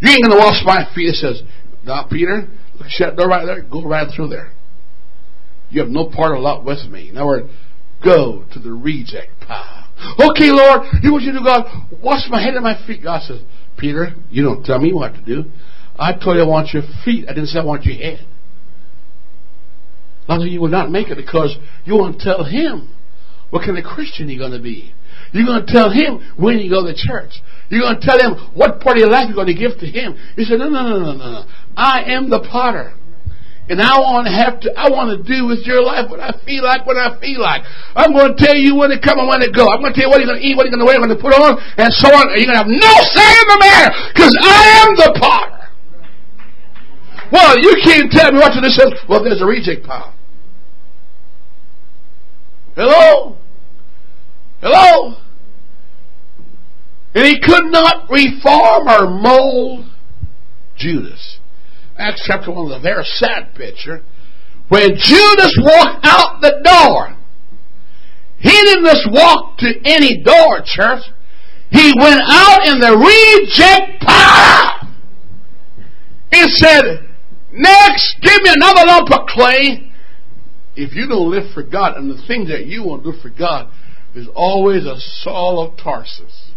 You 0.00 0.10
ain't 0.10 0.24
going 0.24 0.36
to 0.36 0.44
wash 0.44 0.62
my 0.64 0.84
feet. 0.94 1.10
It 1.10 1.14
says, 1.16 1.42
now, 1.84 2.06
Peter, 2.10 2.48
look, 2.78 2.88
shut 2.88 3.16
door 3.16 3.28
right 3.28 3.46
there. 3.46 3.62
Go 3.62 3.82
right 3.84 4.08
through 4.14 4.28
there. 4.28 4.52
You 5.70 5.80
have 5.80 5.90
no 5.90 6.10
part 6.10 6.32
or 6.32 6.38
lot 6.38 6.64
with 6.64 6.84
me. 6.90 7.10
In 7.10 7.16
other 7.16 7.26
words, 7.26 7.50
go 8.04 8.44
to 8.52 8.58
the 8.58 8.72
reject 8.72 9.40
pile. 9.46 9.88
Okay, 10.18 10.50
Lord, 10.50 10.82
you 11.02 11.12
want 11.12 11.24
you 11.24 11.32
to 11.32 11.38
do, 11.38 11.44
God, 11.44 11.66
wash 12.02 12.22
my 12.28 12.42
head 12.42 12.54
and 12.54 12.64
my 12.64 12.74
feet. 12.86 13.02
God 13.02 13.22
says, 13.22 13.40
Peter, 13.78 14.14
you 14.30 14.42
don't 14.42 14.64
tell 14.64 14.78
me 14.78 14.92
what 14.92 15.14
to 15.14 15.22
do. 15.22 15.44
I 15.98 16.12
told 16.12 16.36
you 16.36 16.42
I 16.42 16.46
want 16.46 16.72
your 16.72 16.82
feet. 17.04 17.26
I 17.28 17.34
didn't 17.34 17.48
say 17.48 17.60
I 17.60 17.64
want 17.64 17.84
your 17.84 17.96
head. 17.96 18.26
Now 20.28 20.40
you 20.42 20.60
will 20.60 20.68
not 20.68 20.90
make 20.90 21.08
it 21.08 21.16
because 21.16 21.56
you 21.84 21.94
want 21.94 22.18
to 22.18 22.24
tell 22.24 22.44
him 22.44 22.88
what 23.50 23.66
kind 23.66 23.78
of 23.78 23.84
Christian 23.84 24.28
you're 24.28 24.38
going 24.38 24.56
to 24.56 24.62
be. 24.62 24.94
You're 25.32 25.46
going 25.46 25.66
to 25.66 25.72
tell 25.72 25.90
him 25.90 26.34
when 26.36 26.58
you 26.58 26.70
go 26.70 26.86
to 26.86 26.94
church. 26.94 27.42
You're 27.68 27.82
going 27.82 28.00
to 28.00 28.06
tell 28.06 28.18
him 28.18 28.50
what 28.54 28.80
part 28.80 28.96
of 28.96 29.00
your 29.00 29.10
life 29.10 29.26
you're 29.26 29.38
going 29.38 29.50
to 29.50 29.58
give 29.58 29.78
to 29.78 29.86
him. 29.86 30.18
He 30.34 30.44
said, 30.44 30.58
no, 30.58 30.68
no, 30.68 30.82
no, 30.82 30.98
no, 30.98 31.12
no, 31.12 31.30
no. 31.30 31.42
I 31.76 32.02
am 32.10 32.30
the 32.30 32.40
potter. 32.40 32.94
And 33.70 33.78
I 33.78 34.02
want 34.02 34.26
to 34.26 34.34
have 34.34 34.58
to, 34.66 34.74
I 34.74 34.90
want 34.90 35.14
to 35.14 35.22
do 35.22 35.46
with 35.46 35.62
your 35.62 35.78
life 35.78 36.10
what 36.10 36.18
I 36.18 36.34
feel 36.42 36.66
like 36.66 36.82
when 36.90 36.98
I 36.98 37.14
feel 37.22 37.38
like. 37.38 37.62
I'm 37.94 38.10
going 38.10 38.34
to 38.34 38.38
tell 38.38 38.58
you 38.58 38.74
when 38.74 38.90
to 38.90 38.98
come 38.98 39.22
and 39.22 39.30
when 39.30 39.38
to 39.46 39.50
go. 39.54 39.70
I'm 39.70 39.78
going 39.78 39.94
to 39.94 39.98
tell 39.98 40.10
you 40.10 40.10
what 40.10 40.18
you're 40.18 40.26
going 40.26 40.42
to 40.42 40.46
eat, 40.46 40.58
what 40.58 40.66
you're 40.66 40.74
going 40.74 40.82
to 40.82 40.90
wear, 40.90 40.98
what 40.98 41.06
you're 41.06 41.22
going 41.22 41.22
to 41.22 41.22
put 41.22 41.38
on, 41.38 41.54
and 41.78 41.90
so 41.94 42.10
on. 42.10 42.34
You're 42.34 42.50
going 42.50 42.58
to 42.58 42.62
have 42.66 42.74
no 42.74 42.94
say 43.14 43.30
in 43.30 43.46
the 43.46 43.58
matter 43.62 43.90
because 44.10 44.34
I 44.42 44.62
am 44.82 44.90
the 44.98 45.10
potter. 45.22 45.70
Well, 47.30 47.54
you 47.62 47.78
can't 47.86 48.10
tell 48.10 48.34
me 48.34 48.42
what 48.42 48.50
to 48.58 48.60
do. 48.60 48.66
Well, 49.06 49.22
there's 49.22 49.38
a 49.38 49.46
reject 49.46 49.86
pile. 49.86 50.18
Hello? 52.74 53.38
Hello? 54.60 55.16
And 57.14 57.24
he 57.24 57.40
could 57.40 57.70
not 57.70 58.08
reform 58.10 58.88
or 58.88 59.10
mold 59.10 59.86
Judas. 60.76 61.38
Acts 61.98 62.24
chapter 62.26 62.50
1 62.52 62.70
is 62.70 62.76
a 62.76 62.80
very 62.80 63.04
sad 63.04 63.54
picture. 63.54 64.02
When 64.68 64.96
Judas 64.96 65.58
walked 65.60 66.06
out 66.06 66.40
the 66.40 66.60
door, 66.62 67.16
he 68.38 68.50
didn't 68.50 68.84
just 68.84 69.08
walk 69.10 69.58
to 69.58 69.74
any 69.84 70.22
door, 70.22 70.62
church. 70.64 71.02
He 71.70 71.92
went 72.00 72.22
out 72.24 72.66
in 72.66 72.80
the 72.80 72.96
reject 72.96 74.02
pile. 74.02 74.88
He 76.32 76.48
said, 76.48 77.08
Next, 77.52 78.16
give 78.22 78.42
me 78.42 78.50
another 78.54 78.86
lump 78.86 79.12
of 79.12 79.26
clay. 79.26 79.92
If 80.76 80.94
you 80.94 81.08
don't 81.08 81.30
live 81.30 81.52
for 81.52 81.62
God 81.62 81.96
and 81.96 82.08
the 82.08 82.22
things 82.26 82.48
that 82.48 82.66
you 82.66 82.84
want 82.84 83.04
to 83.04 83.12
do 83.12 83.18
for 83.18 83.28
God, 83.28 83.70
there's 84.14 84.28
always 84.34 84.86
a 84.86 84.96
Saul 84.98 85.62
of 85.62 85.78
Tarsus 85.78 86.52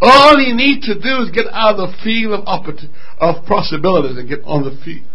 All 0.00 0.38
you 0.40 0.54
need 0.54 0.82
to 0.82 0.94
do 0.94 1.22
is 1.22 1.30
get 1.30 1.46
out 1.52 1.78
of 1.78 1.90
the 1.90 1.96
field 2.04 2.44
of, 2.46 2.66
of 3.20 3.46
possibilities 3.46 4.18
and 4.18 4.28
get 4.28 4.40
on 4.44 4.62
the 4.64 4.76
field. 4.84 5.06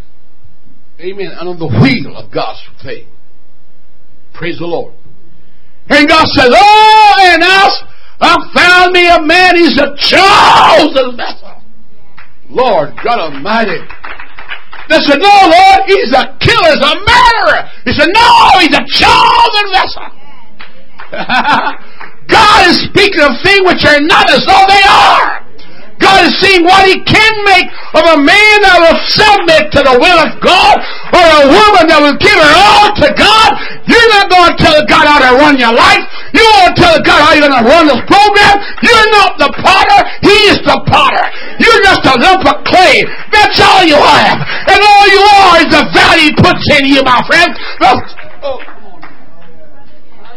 Amen. 1.00 1.30
And 1.38 1.50
on 1.50 1.60
the 1.60 1.68
wheel 1.68 2.18
of 2.18 2.34
God's 2.34 2.64
faith. 2.82 3.08
Praise 4.34 4.58
the 4.58 4.66
Lord. 4.66 4.94
And 5.90 6.08
God 6.08 6.26
says, 6.34 6.50
Oh, 6.50 7.14
and 7.20 7.44
us, 7.44 7.84
I 8.20 8.34
found 8.56 8.94
me 8.94 9.06
a 9.06 9.22
man, 9.22 9.56
he's 9.56 9.78
a 9.78 9.94
chosen 9.94 11.16
vessel. 11.16 11.62
Lord 12.50 12.96
God 13.04 13.20
Almighty. 13.20 13.78
They 14.90 15.00
said, 15.04 15.20
No, 15.20 15.30
Lord, 15.30 15.80
he's 15.86 16.12
a 16.16 16.34
killer, 16.40 16.72
he's 16.74 16.82
a 16.82 16.96
murderer. 16.96 17.62
He 17.86 17.92
said, 17.94 18.10
No, 18.10 18.30
he's 18.60 18.74
a 18.74 18.86
chosen 18.88 19.66
vessel. 19.70 20.17
God 22.28 22.60
is 22.68 22.84
speaking 22.92 23.24
of 23.24 23.32
things 23.44 23.64
which 23.64 23.84
are 23.88 24.02
not 24.04 24.30
as 24.30 24.44
though 24.44 24.66
they 24.68 24.84
are. 24.84 25.48
God 25.98 26.30
is 26.30 26.34
seeing 26.38 26.62
what 26.62 26.86
He 26.86 27.02
can 27.02 27.34
make 27.42 27.66
of 27.98 28.06
a 28.06 28.18
man 28.22 28.56
that 28.62 28.78
will 28.78 29.00
submit 29.10 29.74
to 29.74 29.82
the 29.82 29.96
will 29.98 30.20
of 30.22 30.38
God 30.46 30.78
or 31.10 31.26
a 31.42 31.46
woman 31.50 31.90
that 31.90 31.98
will 31.98 32.20
give 32.22 32.38
her 32.38 32.54
all 32.54 32.94
to 33.02 33.10
God. 33.18 33.50
You're 33.90 34.10
not 34.14 34.30
going 34.30 34.54
to 34.54 34.58
tell 34.62 34.78
God 34.86 35.10
how 35.10 35.20
to 35.26 35.32
run 35.42 35.58
your 35.58 35.74
life. 35.74 36.06
You 36.38 36.46
won't 36.60 36.78
tell 36.78 37.02
God 37.02 37.18
how 37.18 37.32
you're 37.34 37.50
going 37.50 37.58
to 37.58 37.66
run 37.66 37.90
this 37.90 38.04
program. 38.06 38.56
You're 38.86 39.10
not 39.10 39.42
the 39.42 39.50
potter. 39.58 40.00
He 40.22 40.38
is 40.54 40.62
the 40.62 40.78
potter. 40.86 41.26
You're 41.58 41.82
just 41.82 42.06
a 42.06 42.16
lump 42.22 42.46
of 42.46 42.62
clay. 42.70 43.02
That's 43.34 43.58
all 43.58 43.82
you 43.82 43.98
have. 43.98 44.38
And 44.70 44.78
all 44.78 45.06
you 45.10 45.24
are 45.24 45.54
is 45.66 45.70
the 45.74 45.84
value 45.98 46.30
He 46.30 46.32
puts 46.38 46.62
in 46.78 46.94
you, 46.94 47.02
my 47.02 47.26
friend. 47.26 47.50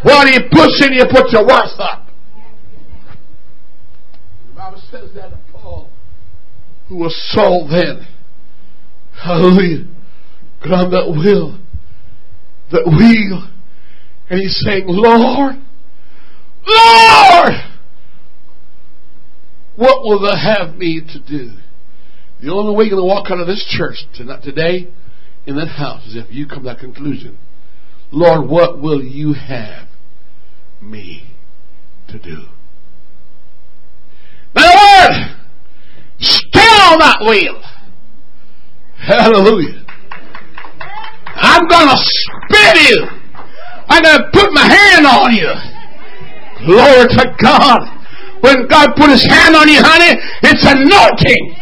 What 0.03 0.29
He 0.29 0.39
puts 0.51 0.85
in 0.87 0.95
you 0.95 1.05
put 1.11 1.31
your 1.31 1.47
worth 1.47 1.79
up. 1.79 2.07
The 4.49 4.55
Bible 4.55 4.83
says 4.91 5.11
that 5.15 5.33
Paul, 5.53 5.91
who 6.89 6.97
was 6.97 7.15
Saul 7.33 7.69
then. 7.71 8.07
Hallelujah. 9.23 9.85
But 10.61 10.73
on 10.73 10.91
that 10.91 11.11
wheel, 11.11 11.59
that 12.73 12.87
wheel, 12.87 13.51
and 14.29 14.41
he's 14.41 14.61
saying, 14.65 14.85
Lord, 14.87 15.57
Lord, 16.67 17.55
what 19.77 20.03
will 20.05 20.21
they 20.21 20.39
have 20.39 20.77
me 20.77 21.01
to 21.01 21.19
do? 21.19 21.53
The 22.43 22.53
only 22.53 22.75
way 22.77 22.85
you're 22.85 22.97
going 22.97 23.09
to 23.09 23.15
walk 23.15 23.31
out 23.31 23.41
of 23.41 23.47
this 23.47 23.67
church 23.69 23.97
tonight, 24.15 24.43
today 24.43 24.89
in 25.47 25.57
that 25.57 25.69
house 25.69 26.07
is 26.07 26.17
if 26.17 26.33
you 26.33 26.47
come 26.47 26.63
to 26.63 26.71
that 26.71 26.79
conclusion. 26.79 27.39
Lord, 28.13 28.49
what 28.49 28.81
will 28.81 29.03
you 29.03 29.35
have 29.35 29.89
me 30.83 31.25
to 32.09 32.19
do? 32.19 32.45
Now, 34.55 34.73
Lord, 34.75 35.37
Stay 36.21 36.61
on 36.61 36.99
that 37.01 37.17
wheel. 37.25 37.57
Hallelujah. 39.01 39.81
I'm 41.37 41.67
going 41.67 41.89
to 41.89 41.97
spit 41.97 42.91
you. 42.91 43.09
I'm 43.89 44.03
going 44.03 44.19
to 44.19 44.29
put 44.33 44.53
my 44.53 44.69
hand 44.69 45.07
on 45.07 45.33
you. 45.33 45.49
Glory 46.67 47.09
to 47.09 47.25
God. 47.41 47.81
When 48.43 48.69
God 48.69 48.93
put 48.97 49.09
his 49.09 49.25
hand 49.25 49.57
on 49.57 49.69
you, 49.69 49.81
honey, 49.81 50.21
it's 50.43 50.65
anointing. 50.65 51.57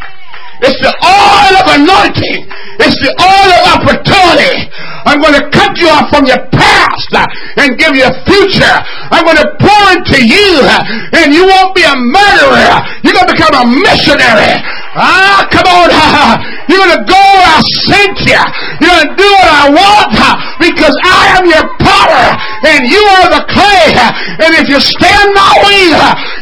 It's 0.59 0.79
the 0.83 0.91
oil 0.91 1.53
of 1.55 1.65
anointing. 1.79 2.51
It's 2.83 2.99
the 2.99 3.13
oil 3.15 3.49
of 3.55 3.63
opportunity. 3.79 4.67
I'm 5.07 5.23
going 5.23 5.39
to 5.39 5.47
cut 5.55 5.71
you 5.79 5.87
off 5.87 6.11
from 6.11 6.27
your 6.27 6.39
past 6.51 7.11
uh, 7.15 7.23
and 7.63 7.79
give 7.79 7.95
you 7.95 8.03
a 8.03 8.15
future. 8.27 8.75
I'm 9.09 9.23
going 9.23 9.39
to 9.39 9.49
pour 9.55 9.83
into 9.95 10.19
you 10.19 10.59
uh, 10.67 11.19
and 11.23 11.31
you 11.31 11.47
won't 11.47 11.71
be 11.71 11.87
a 11.87 11.95
murderer. 11.95 12.75
You're 13.07 13.15
going 13.15 13.31
to 13.31 13.33
become 13.39 13.55
a 13.55 13.65
missionary. 13.71 14.59
Ah, 14.99 15.47
come 15.47 15.67
on. 15.67 15.87
You're 16.69 16.83
going 16.83 16.97
to 16.99 17.05
go 17.07 17.17
where 17.17 17.51
I 17.55 17.61
sent 17.87 18.19
you. 18.27 18.41
You're 18.83 18.93
going 18.93 19.07
to 19.09 19.15
do 19.15 19.29
what 19.39 19.49
I 19.49 19.65
want 19.71 20.11
uh, 20.19 20.35
because 20.59 20.95
I 21.01 21.39
am 21.39 21.43
your 21.47 21.65
potter 21.79 22.27
and 22.67 22.85
you 22.85 23.01
are 23.17 23.27
the 23.31 23.43
clay. 23.47 23.95
And 24.43 24.51
if 24.59 24.67
you 24.67 24.79
stand 24.83 25.27
my 25.33 25.51
way, 25.65 25.89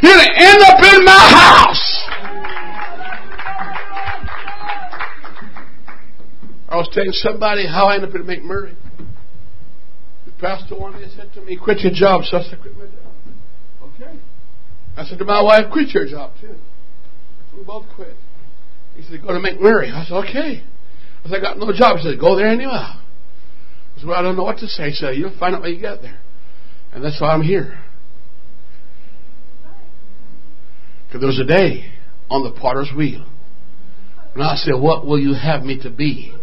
you're 0.02 0.18
going 0.18 0.26
to 0.26 0.34
end 0.42 0.62
up 0.68 0.80
in 0.82 1.00
my 1.06 1.24
house. 1.38 1.87
I 6.70 6.76
was 6.76 6.90
telling 6.92 7.12
somebody 7.14 7.66
how 7.66 7.88
I 7.88 7.96
ended 7.96 8.10
up 8.10 8.16
in 8.16 8.24
McMurray. 8.24 8.76
The 10.26 10.32
pastor 10.40 10.78
one 10.78 10.94
day 10.94 11.08
said 11.16 11.32
to 11.34 11.42
me, 11.42 11.58
quit 11.58 11.80
your 11.80 11.94
job. 11.94 12.24
So 12.26 12.38
I 12.38 12.44
said, 12.44 12.60
quit 12.62 12.78
my 12.78 12.86
job. 12.86 13.14
Okay. 13.84 14.20
I 14.98 15.06
said 15.06 15.18
to 15.20 15.26
my 15.26 15.42
wife, 15.42 15.72
quit 15.72 15.90
your 15.90 16.06
job 16.08 16.34
too. 16.42 16.56
So 17.52 17.58
we 17.58 17.64
both 17.64 17.86
quit. 17.96 18.16
He 18.96 19.04
said, 19.04 19.22
go 19.22 19.30
to 19.30 19.40
McMurray. 19.40 19.94
I 19.94 20.04
said, 20.06 20.16
okay. 20.28 20.64
I 21.24 21.30
said, 21.30 21.38
I 21.38 21.42
got 21.42 21.58
no 21.58 21.72
job. 21.72 21.98
He 21.98 22.04
said, 22.04 22.20
go 22.20 22.36
there 22.36 22.48
anyhow. 22.48 23.00
I 23.96 24.00
said, 24.00 24.08
well, 24.08 24.20
I 24.20 24.22
don't 24.22 24.36
know 24.36 24.44
what 24.44 24.58
to 24.58 24.68
say. 24.68 24.90
He 24.90 24.96
said, 24.96 25.16
you'll 25.16 25.38
find 25.40 25.56
out 25.56 25.62
when 25.62 25.74
you 25.74 25.80
get 25.80 26.02
there. 26.02 26.20
And 26.92 27.04
that's 27.04 27.22
why 27.22 27.30
I'm 27.30 27.42
here. 27.42 27.80
Because 31.08 31.22
there 31.22 31.28
was 31.28 31.40
a 31.40 31.46
day 31.46 31.92
on 32.30 32.44
the 32.44 32.52
potter's 32.60 32.92
wheel. 32.96 33.26
And 34.34 34.44
I 34.44 34.56
said, 34.56 34.74
what 34.74 35.06
will 35.06 35.20
you 35.20 35.34
have 35.34 35.64
me 35.64 35.82
to 35.82 35.90
be? 35.90 36.37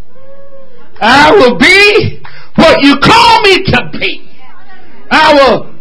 I 1.01 1.33
will 1.33 1.59
be 1.59 2.23
what 2.57 2.83
you 2.83 2.97
call 3.01 3.43
me 3.43 3.65
to 3.65 3.91
be. 3.99 4.31
I 5.11 5.35
will. 5.35 5.75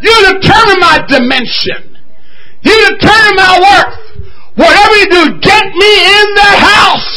You 0.00 0.14
determine 0.32 0.80
my 0.80 1.04
dimension. 1.08 1.96
You 2.62 2.74
determine 2.94 3.36
my 3.36 3.58
worth. 3.60 3.94
Whatever 4.54 4.94
you 4.96 5.08
do, 5.10 5.22
get 5.40 5.64
me 5.64 5.92
in 6.02 6.26
that 6.34 6.58
house. 6.58 7.10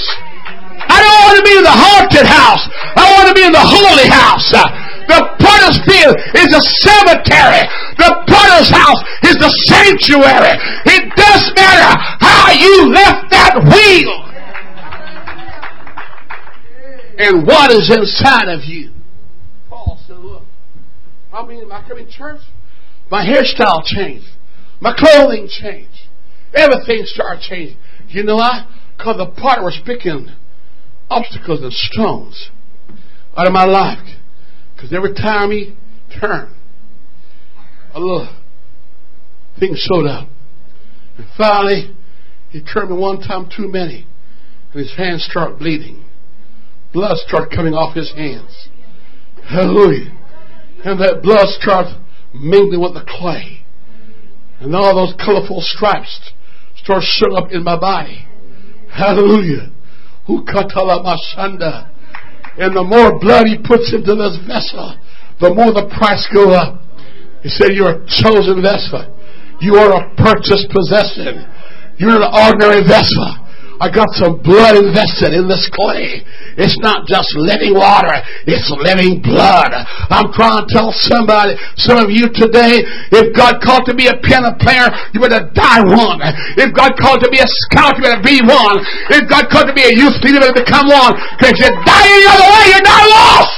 I 0.90 0.98
don't 1.02 1.20
want 1.26 1.38
to 1.38 1.46
be 1.46 1.58
in 1.58 1.64
the 1.64 1.74
haunted 1.74 2.28
house. 2.28 2.64
I 2.96 3.06
want 3.18 3.28
to 3.30 3.34
be 3.34 3.46
in 3.46 3.52
the 3.52 3.62
holy 3.62 4.10
house. 4.10 4.54
The 5.12 5.20
potter's 5.43 5.80
field 5.84 6.16
is 6.39 6.49
a 6.55 6.64
cemetery. 6.88 7.68
The 7.99 8.12
potter's 8.32 8.72
house 8.72 9.01
is 9.28 9.36
the 9.36 9.51
sanctuary. 9.68 10.55
It 10.88 11.12
does 11.20 11.51
matter 11.51 11.91
how 12.24 12.51
you 12.55 12.88
left 12.95 13.30
that 13.32 13.59
wheel 13.59 14.32
and 17.20 17.45
what 17.45 17.72
is 17.72 17.91
inside 17.91 18.47
of 18.47 18.64
you. 18.64 18.91
Paul 19.70 19.99
said, 20.07 20.18
look, 20.18 20.43
I 21.34 21.45
mean, 21.45 21.70
I 21.70 21.86
come 21.86 21.97
in 21.97 22.09
church, 22.09 22.41
my 23.09 23.26
hairstyle 23.26 23.84
changed. 23.84 24.30
My 24.80 24.93
clothing 24.97 25.49
changed. 25.49 26.07
Everything 26.53 27.01
started 27.03 27.41
changing. 27.43 27.78
You 28.07 28.24
know 28.24 28.38
why? 28.38 28.66
Because 28.97 29.18
the 29.18 29.28
potter 29.28 29.64
was 29.64 29.78
picking 29.86 30.30
obstacles 31.09 31.62
and 31.62 31.74
stones 31.74 32.49
out 33.36 33.45
of 33.45 33.51
my 33.51 33.66
life. 33.66 34.21
Because 34.82 34.98
every 34.98 35.14
time 35.14 35.52
he 35.52 35.76
turned, 36.20 36.56
a 37.94 38.00
little 38.00 38.36
thing 39.60 39.76
showed 39.76 40.08
up. 40.08 40.28
And 41.20 41.28
finally, 41.38 41.96
he 42.50 42.64
turned 42.64 42.90
me 42.90 42.98
one 42.98 43.22
time 43.22 43.48
too 43.56 43.68
many, 43.68 44.08
and 44.74 44.80
his 44.82 44.96
hands 44.98 45.24
started 45.30 45.60
bleeding. 45.60 46.04
Blood 46.94 47.16
started 47.18 47.56
coming 47.56 47.76
off 47.76 47.96
his 47.96 48.12
hands. 48.14 48.70
Hallelujah. 49.48 50.18
And 50.84 51.00
that 51.00 51.22
blood 51.22 51.48
started 51.50 52.02
mingling 52.34 52.82
with 52.82 52.96
the 52.96 53.06
clay. 53.08 53.64
And 54.62 54.76
all 54.76 54.96
those 54.96 55.14
colorful 55.24 55.62
stripes 55.62 56.32
start 56.76 57.04
showing 57.04 57.36
up 57.36 57.52
in 57.52 57.64
my 57.64 57.80
body. 57.80 58.26
Hallelujah. 58.92 59.72
Mashanda. 60.28 61.91
And 62.58 62.76
the 62.76 62.84
more 62.84 63.20
blood 63.20 63.47
he 63.47 63.58
puts 63.58 63.93
into 63.93 64.16
this 64.16 64.36
vessel, 64.43 64.97
the 65.39 65.54
more 65.54 65.72
the 65.72 65.88
price 65.88 66.28
go 66.34 66.52
up. 66.52 66.84
He 67.43 67.49
said, 67.49 67.74
You're 67.74 68.04
a 68.04 68.06
chosen 68.06 68.62
vessel. 68.62 69.08
You 69.62 69.76
are 69.76 69.93
a 69.97 70.16
purchased 70.16 70.70
possession. 70.70 71.45
You're 71.97 72.22
an 72.22 72.28
ordinary 72.28 72.82
vessel. 72.82 73.41
I 73.82 73.90
got 73.90 74.14
some 74.14 74.38
blood 74.46 74.78
invested 74.78 75.34
in 75.34 75.50
this 75.50 75.66
clay. 75.74 76.22
It's 76.54 76.78
not 76.86 77.10
just 77.10 77.34
living 77.34 77.74
water, 77.74 78.14
it's 78.46 78.70
living 78.70 79.26
blood. 79.26 79.74
I'm 80.14 80.30
trying 80.38 80.62
to 80.62 80.66
tell 80.70 80.94
somebody, 80.94 81.58
some 81.82 81.98
of 81.98 82.14
you 82.14 82.30
today, 82.30 82.86
if 83.10 83.34
God 83.34 83.58
called 83.58 83.90
to 83.90 83.98
be 83.98 84.06
a 84.06 84.14
piano 84.22 84.54
player, 84.62 84.86
you 85.18 85.20
better 85.20 85.50
die 85.58 85.82
one. 85.82 86.22
If 86.62 86.70
God 86.78 86.94
called 87.02 87.26
to 87.26 87.30
be 87.34 87.42
a 87.42 87.50
scout, 87.66 87.98
you 87.98 88.06
better 88.06 88.22
be 88.22 88.38
one. 88.46 88.78
If 89.18 89.26
God 89.26 89.50
called 89.50 89.66
to 89.66 89.74
be 89.74 89.82
a 89.82 89.94
youth 89.98 90.14
leader, 90.22 90.46
you 90.46 90.54
better 90.54 90.62
become 90.62 90.86
one. 90.86 91.18
Because 91.42 91.58
you 91.58 91.70
die 91.82 92.06
any 92.06 92.28
other 92.30 92.50
way, 92.54 92.64
you're 92.70 92.86
not 92.86 93.04
lost. 93.10 93.54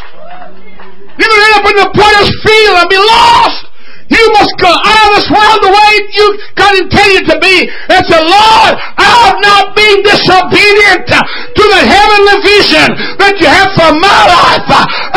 You're 1.19 1.27
going 1.27 1.35
to 1.35 1.47
end 1.51 1.57
up 1.59 1.67
in 1.67 1.77
the 1.83 1.89
potter's 1.99 2.31
field 2.47 2.75
and 2.79 2.87
be 2.87 3.01
lost. 3.03 3.62
You 4.13 4.25
must 4.37 4.53
go 4.61 4.69
out 4.69 5.03
of 5.09 5.11
this 5.17 5.29
world 5.33 5.59
the 5.65 5.73
way 5.73 5.91
you 6.13 6.25
God 6.53 6.73
intended 6.77 7.25
to 7.33 7.37
be. 7.41 7.65
And 7.89 8.05
say, 8.05 8.21
Lord, 8.21 8.73
I'm 8.77 9.41
not 9.41 9.73
being 9.73 10.05
disobedient 10.05 11.09
to 11.09 11.63
the 11.73 11.81
heavenly 11.81 12.37
vision 12.45 12.87
that 13.17 13.41
you 13.41 13.49
have 13.49 13.73
for 13.73 13.89
my 13.97 14.21
life. 14.29 14.65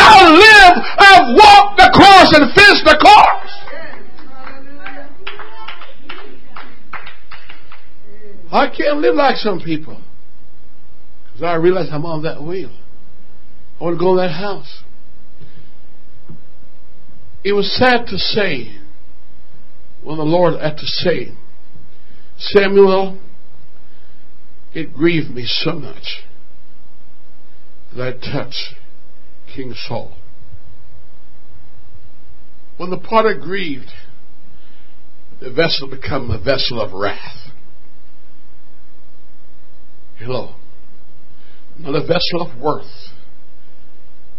I'll 0.01 0.33
live, 0.33 0.75
I'll 0.97 1.27
walk 1.37 1.77
the 1.77 1.93
course 1.93 2.31
and 2.41 2.49
finish 2.57 2.81
the 2.89 2.97
course. 2.97 3.53
I 8.53 8.69
can't 8.75 8.99
live 8.99 9.17
like 9.17 9.37
some 9.37 9.61
people. 9.61 10.01
Because 11.27 11.43
I 11.43 11.55
realize 11.57 11.89
I'm 11.93 12.07
on 12.07 12.23
that 12.23 12.43
wheel. 12.43 12.71
I 13.79 13.85
want 13.85 13.99
to 13.99 14.01
go 14.01 14.13
in 14.13 14.17
that 14.17 14.33
house. 14.33 14.83
It 17.45 17.53
was 17.53 17.71
sad 17.77 18.07
to 18.07 18.19
say 18.19 18.81
when 20.07 20.19
the 20.19 20.25
Lord 20.25 20.61
had 20.61 20.77
to 20.77 20.87
say, 20.87 21.33
Samuel, 22.39 23.19
it 24.73 24.95
grieved 24.95 25.31
me 25.31 25.45
so 25.45 25.73
much 25.73 26.23
that 27.93 28.01
I 28.07 28.13
touched 28.13 28.77
King 29.53 29.75
Saul. 29.75 30.17
When 32.77 32.91
the 32.91 32.99
potter 32.99 33.35
grieved, 33.35 33.91
the 35.41 35.51
vessel 35.51 35.91
became 35.91 36.31
a 36.31 36.39
vessel 36.39 36.81
of 36.81 36.93
wrath. 36.93 37.51
Hello. 40.19 40.55
Not 41.81 41.97
a 41.97 42.07
vessel 42.07 42.43
of 42.43 42.57
worth. 42.61 43.11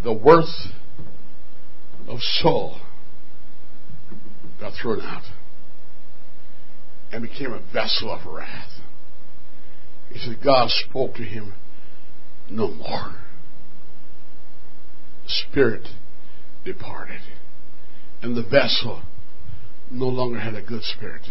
The 0.05 0.13
worth 0.13 0.71
of 2.07 2.19
Saul 2.21 2.79
got 4.61 4.71
thrown 4.81 5.01
out 5.01 5.23
and 7.11 7.21
became 7.21 7.53
a 7.53 7.61
vessel 7.73 8.11
of 8.11 8.25
wrath. 8.25 8.81
He 10.11 10.19
said, 10.19 10.37
God 10.43 10.69
spoke 10.69 11.15
to 11.15 11.23
him 11.23 11.53
no 12.49 12.69
more. 12.71 13.15
The 15.23 15.29
Spirit 15.49 15.87
departed, 16.63 17.21
and 18.21 18.35
the 18.35 18.43
vessel 18.43 19.03
no 19.91 20.07
longer 20.07 20.39
had 20.39 20.55
a 20.55 20.61
good 20.61 20.83
spirit. 20.83 21.21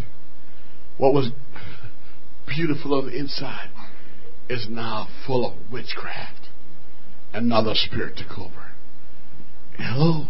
What 0.98 1.12
was 1.12 1.30
beautiful 2.46 2.94
on 2.94 3.06
the 3.06 3.16
inside 3.16 3.70
is 4.48 4.66
now 4.70 5.08
full 5.26 5.46
of 5.46 5.72
witchcraft. 5.72 6.48
Another 7.32 7.72
spirit 7.74 8.16
took 8.16 8.38
over. 8.38 8.72
Hello. 9.78 10.28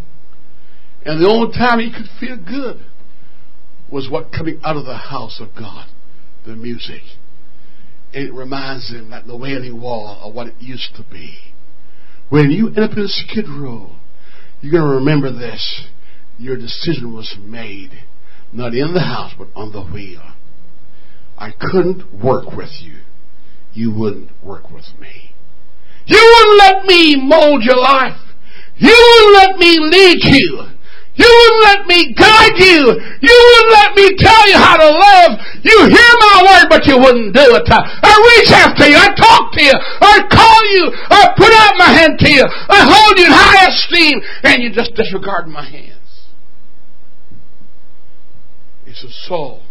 And 1.04 1.22
the 1.22 1.28
only 1.28 1.52
time 1.56 1.78
he 1.78 1.92
could 1.92 2.08
feel 2.18 2.36
good 2.36 2.84
was 3.90 4.08
what 4.10 4.32
coming 4.32 4.60
out 4.64 4.76
of 4.76 4.84
the 4.84 4.96
house 4.96 5.40
of 5.40 5.54
God, 5.56 5.88
the 6.44 6.56
music. 6.56 7.02
It 8.12 8.32
reminds 8.32 8.90
him 8.90 9.10
that 9.10 9.26
the 9.26 9.36
wailing 9.36 9.80
wall 9.80 10.20
of 10.22 10.34
what 10.34 10.48
it 10.48 10.54
used 10.58 10.94
to 10.96 11.04
be. 11.10 11.38
When 12.28 12.50
you 12.50 12.68
end 12.68 12.78
up 12.78 12.96
in 12.96 13.06
Skid 13.06 13.46
Row, 13.48 13.96
you're 14.60 14.72
going 14.72 14.90
to 14.90 14.96
remember 14.98 15.32
this. 15.32 15.86
Your 16.38 16.56
decision 16.56 17.14
was 17.14 17.36
made, 17.40 17.90
not 18.52 18.74
in 18.74 18.94
the 18.94 19.00
house, 19.00 19.32
but 19.38 19.48
on 19.54 19.72
the 19.72 19.84
wheel. 19.84 20.22
I 21.38 21.50
couldn't 21.50 22.22
work 22.22 22.56
with 22.56 22.70
you. 22.80 23.00
You 23.72 23.94
wouldn't 23.94 24.30
work 24.42 24.70
with 24.70 24.86
me. 24.98 25.34
You 26.06 26.16
wouldn't 26.16 26.58
let 26.58 26.86
me 26.86 27.16
mold 27.16 27.62
your 27.62 27.76
life. 27.76 28.18
You 28.76 28.88
wouldn't 28.88 29.50
let 29.50 29.58
me 29.58 29.78
lead 29.80 30.18
you. 30.22 30.75
You 31.16 31.24
wouldn't 31.24 31.64
let 31.64 31.80
me 31.88 32.12
guide 32.12 32.56
you. 32.60 32.92
You 33.24 33.36
wouldn't 33.36 33.72
let 33.72 33.90
me 33.96 34.06
tell 34.20 34.44
you 34.48 34.58
how 34.60 34.76
to 34.76 34.88
live. 34.92 35.32
You 35.64 35.76
hear 35.88 36.12
my 36.20 36.36
word, 36.44 36.66
but 36.68 36.84
you 36.84 37.00
wouldn't 37.00 37.32
do 37.32 37.56
it. 37.56 37.64
I 37.68 38.12
reach 38.36 38.52
after 38.52 38.84
you. 38.86 38.96
I 38.96 39.08
talk 39.16 39.52
to 39.52 39.62
you. 39.64 39.72
I 39.72 40.20
call 40.28 40.60
you. 40.76 40.92
I 41.08 41.32
put 41.36 41.52
out 41.52 41.74
my 41.80 41.92
hand 41.92 42.18
to 42.20 42.30
you. 42.30 42.44
I 42.44 42.84
hold 42.84 43.18
you 43.18 43.24
in 43.24 43.32
high 43.32 43.66
esteem, 43.68 44.20
and 44.44 44.62
you 44.62 44.72
just 44.72 44.94
disregard 44.94 45.48
my 45.48 45.64
hands. 45.64 45.92
He 48.84 48.92
says, 48.92 49.16
Saul 49.26 49.62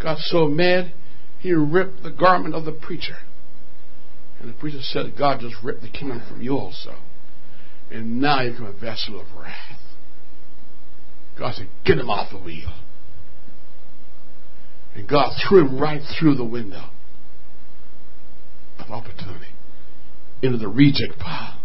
got 0.00 0.18
so 0.18 0.46
mad, 0.46 0.92
he 1.40 1.52
ripped 1.52 2.02
the 2.02 2.10
garment 2.10 2.54
of 2.54 2.64
the 2.64 2.72
preacher. 2.72 3.16
And 4.40 4.48
the 4.48 4.54
preacher 4.54 4.82
said, 4.82 5.14
God 5.18 5.40
just 5.40 5.56
ripped 5.62 5.82
the 5.82 5.88
kingdom 5.88 6.22
from 6.28 6.42
you 6.42 6.52
also. 6.52 6.96
And 7.90 8.20
now 8.20 8.42
you 8.42 8.52
become 8.52 8.66
a 8.66 8.72
vessel 8.72 9.20
of 9.20 9.26
wrath. 9.36 9.75
God 11.38 11.54
said, 11.54 11.68
Get 11.84 11.98
him 11.98 12.08
off 12.08 12.30
the 12.30 12.38
wheel. 12.38 12.72
And 14.94 15.08
God 15.08 15.32
threw 15.36 15.66
him 15.66 15.78
right 15.78 16.00
through 16.18 16.36
the 16.36 16.44
window 16.44 16.88
of 18.78 18.90
opportunity 18.90 19.52
into 20.42 20.58
the 20.58 20.68
reject 20.68 21.18
pile. 21.18 21.58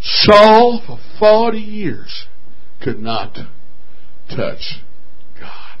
Saul, 0.00 0.82
for 0.86 0.98
40 1.18 1.58
years, 1.58 2.26
could 2.82 2.98
not 2.98 3.34
touch 4.28 4.80
God. 5.38 5.78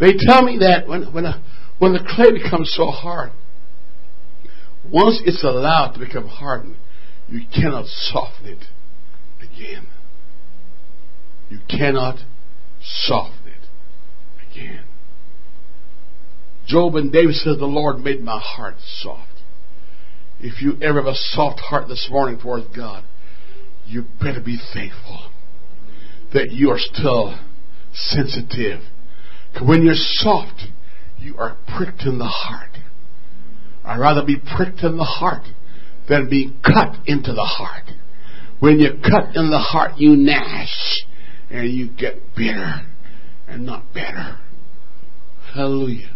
They 0.00 0.12
tell 0.18 0.42
me 0.42 0.58
that 0.58 0.86
when, 0.86 1.12
when, 1.12 1.24
a, 1.24 1.42
when 1.78 1.92
the 1.92 2.06
clay 2.06 2.32
becomes 2.32 2.72
so 2.74 2.90
hard, 2.90 3.30
once 4.90 5.20
it's 5.24 5.44
allowed 5.44 5.92
to 5.92 5.98
become 5.98 6.28
hardened, 6.28 6.76
you 7.28 7.40
cannot 7.54 7.86
soften 7.86 8.46
it 8.46 8.64
again. 9.40 9.86
You 11.48 11.60
cannot 11.68 12.18
soften 12.82 13.38
it 13.46 14.50
again. 14.50 14.84
Job 16.66 16.96
and 16.96 17.10
David 17.10 17.34
says, 17.34 17.56
The 17.58 17.66
Lord 17.66 18.00
made 18.00 18.20
my 18.22 18.38
heart 18.38 18.76
soft. 19.00 19.32
If 20.40 20.62
you 20.62 20.74
ever 20.82 21.02
have 21.02 21.12
a 21.12 21.16
soft 21.16 21.60
heart 21.60 21.88
this 21.88 22.08
morning 22.10 22.38
towards 22.38 22.66
God, 22.76 23.04
you 23.86 24.04
better 24.20 24.40
be 24.40 24.58
thankful 24.74 25.30
that 26.34 26.52
you 26.52 26.70
are 26.70 26.78
still 26.78 27.38
sensitive. 27.92 28.80
When 29.62 29.82
you're 29.82 29.94
soft, 29.94 30.60
you 31.18 31.36
are 31.38 31.56
pricked 31.76 32.02
in 32.02 32.18
the 32.18 32.26
heart. 32.26 32.70
I'd 33.84 33.98
rather 33.98 34.24
be 34.24 34.36
pricked 34.36 34.82
in 34.82 34.98
the 34.98 35.04
heart 35.04 35.44
than 36.08 36.28
be 36.28 36.54
cut 36.62 36.96
into 37.06 37.32
the 37.32 37.42
heart. 37.42 37.84
When 38.60 38.78
you're 38.78 38.98
cut 38.98 39.34
in 39.34 39.50
the 39.50 39.58
heart, 39.58 39.92
you 39.96 40.16
gnash 40.16 41.04
and 41.50 41.70
you 41.70 41.88
get 41.88 42.34
bitter 42.36 42.86
and 43.46 43.64
not 43.64 43.92
better. 43.94 44.38
Hallelujah. 45.54 46.10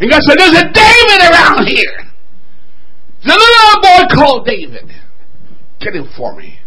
And 0.00 0.10
God 0.10 0.22
said, 0.22 0.38
There's 0.38 0.58
a 0.58 0.72
David 0.72 1.30
around 1.30 1.66
here. 1.66 2.10
There's 3.24 3.36
a 3.36 3.38
little 3.38 3.80
boy 3.82 4.14
called 4.14 4.46
David. 4.46 4.90
Get 5.80 5.94
him 5.94 6.08
for 6.16 6.34
me. 6.34 6.58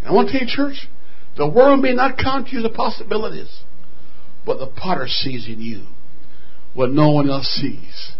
And 0.00 0.10
I 0.10 0.12
want 0.12 0.28
to 0.28 0.32
tell 0.32 0.48
you, 0.48 0.54
church, 0.54 0.88
the 1.36 1.48
world 1.48 1.80
may 1.80 1.92
not 1.92 2.18
count 2.18 2.48
you 2.48 2.62
the 2.62 2.70
possibilities, 2.70 3.60
but 4.44 4.58
the 4.58 4.66
potter 4.66 5.06
sees 5.06 5.46
in 5.46 5.60
you 5.60 5.86
what 6.74 6.90
no 6.90 7.10
one 7.10 7.28
else 7.28 7.46
sees. 7.46 8.12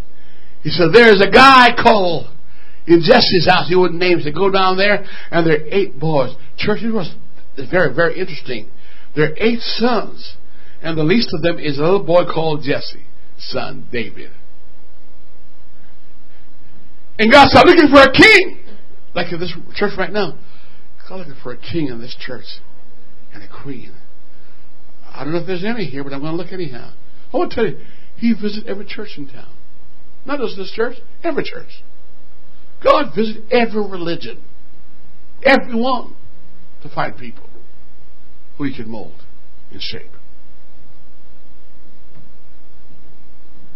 He 0.62 0.70
said, 0.70 0.88
There's 0.92 1.20
a 1.20 1.30
guy 1.30 1.70
called 1.80 2.28
in 2.86 3.00
Jesse's 3.00 3.48
house, 3.48 3.68
he 3.68 3.74
wouldn't 3.74 3.98
name, 4.00 4.20
to 4.20 4.32
go 4.32 4.50
down 4.50 4.76
there, 4.76 5.04
and 5.30 5.46
there 5.46 5.60
are 5.60 5.66
eight 5.70 5.98
boys. 5.98 6.34
Church, 6.56 6.82
it 6.82 6.92
was 6.92 7.12
very, 7.70 7.94
very 7.94 8.18
interesting. 8.18 8.70
There 9.14 9.30
are 9.30 9.36
eight 9.38 9.60
sons, 9.60 10.36
and 10.82 10.96
the 10.96 11.02
least 11.02 11.30
of 11.32 11.42
them 11.42 11.58
is 11.58 11.78
a 11.78 11.82
little 11.82 12.04
boy 12.04 12.24
called 12.24 12.62
Jesse, 12.62 13.06
son 13.38 13.88
David. 13.90 14.30
And 17.18 17.32
God 17.32 17.48
said, 17.48 17.62
looking 17.64 17.88
for 17.88 18.02
a 18.02 18.12
king. 18.12 18.60
Like 19.14 19.32
in 19.32 19.40
this 19.40 19.54
church 19.74 19.92
right 19.96 20.12
now. 20.12 20.38
God 21.08 21.16
looking 21.16 21.36
for 21.42 21.52
a 21.52 21.56
king 21.56 21.88
in 21.88 22.00
this 22.00 22.14
church 22.20 22.44
and 23.32 23.42
a 23.42 23.48
queen. 23.48 23.94
I 25.10 25.24
don't 25.24 25.32
know 25.32 25.38
if 25.38 25.46
there's 25.46 25.64
any 25.64 25.86
here, 25.86 26.04
but 26.04 26.12
I'm 26.12 26.20
going 26.20 26.32
to 26.32 26.36
look 26.36 26.52
anyhow. 26.52 26.92
I 27.32 27.36
want 27.36 27.52
to 27.52 27.56
tell 27.56 27.66
you, 27.66 27.78
he 28.16 28.34
visited 28.34 28.66
every 28.66 28.84
church 28.84 29.10
in 29.16 29.28
town. 29.28 29.48
Not 30.26 30.40
just 30.40 30.56
this 30.56 30.72
church, 30.72 30.96
every 31.22 31.44
church. 31.44 31.82
God 32.84 33.14
visited 33.16 33.50
every 33.50 33.80
religion. 33.80 34.42
Everyone 35.42 36.16
to 36.82 36.88
find 36.94 37.16
people 37.16 37.45
he 38.64 38.74
can 38.74 38.90
mold 38.90 39.22
and 39.70 39.80
shape. 39.82 40.10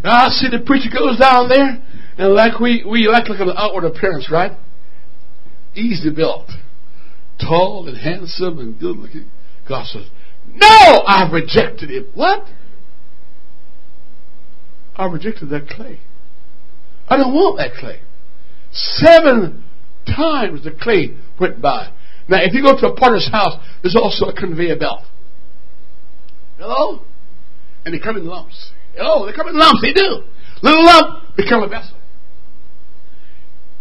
Now 0.03 0.26
I 0.26 0.28
see 0.31 0.49
the 0.49 0.64
preacher 0.64 0.89
goes 0.91 1.18
down 1.18 1.49
there, 1.49 1.83
and 2.16 2.35
like 2.35 2.59
we, 2.59 2.85
we 2.89 3.07
like 3.07 3.28
look 3.28 3.41
at 3.41 3.45
the 3.45 3.59
outward 3.59 3.85
appearance, 3.85 4.31
right? 4.31 4.53
Easy 5.74 6.11
built, 6.11 6.51
tall 7.39 7.87
and 7.87 7.97
handsome 7.97 8.59
and 8.59 8.78
good 8.78 8.97
looking. 8.97 9.31
God 9.68 9.87
says, 9.87 10.07
No, 10.47 11.03
I've 11.07 11.33
rejected 11.33 11.91
it. 11.91 12.09
What? 12.14 12.47
I 14.97 15.07
rejected 15.07 15.51
that 15.51 15.68
clay. 15.68 16.01
I 17.09 17.16
don't 17.16 17.35
want 17.35 17.59
that 17.59 17.74
clay. 17.78 18.01
Seven 18.72 19.64
times 20.07 20.64
the 20.64 20.70
clay 20.70 21.16
went 21.39 21.61
by. 21.61 21.93
Now, 22.31 22.39
if 22.43 22.55
you 22.55 22.62
go 22.62 22.78
to 22.78 22.87
a 22.87 22.95
potter's 22.95 23.28
house, 23.28 23.55
there's 23.83 23.97
also 23.97 24.26
a 24.26 24.33
conveyor 24.33 24.78
belt. 24.78 25.03
Hello? 26.59 27.03
And 27.85 27.93
they 27.93 27.99
come 27.99 28.16
in 28.16 28.24
lumps. 28.24 28.70
Hello, 28.95 29.26
they 29.26 29.33
come 29.33 29.49
in 29.49 29.59
lumps. 29.59 29.83
They 29.83 29.93
do. 29.93 30.22
Little 30.62 30.85
lump, 30.85 31.37
become 31.37 31.64
a 31.64 31.68
vessel. 31.68 31.97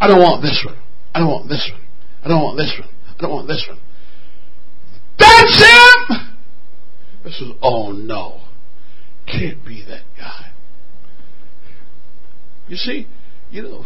I 0.00 0.08
don't 0.08 0.18
want 0.18 0.42
this 0.42 0.64
one. 0.66 0.76
I 1.14 1.20
don't 1.20 1.28
want 1.28 1.48
this 1.48 1.70
one. 1.72 1.80
I 2.24 2.28
don't 2.28 2.42
want 2.42 2.56
this 2.56 2.74
one. 2.80 2.88
I 3.16 3.22
don't 3.22 3.30
want 3.30 3.46
this 3.46 3.66
one. 3.68 3.78
That's 5.16 5.62
him! 5.62 6.36
This 7.22 7.40
is, 7.40 7.52
oh 7.62 7.92
no. 7.92 8.40
Can't 9.26 9.64
be 9.64 9.84
that 9.88 10.02
guy. 10.18 10.50
You 12.66 12.76
see, 12.76 13.06
you 13.50 13.62
know, 13.62 13.84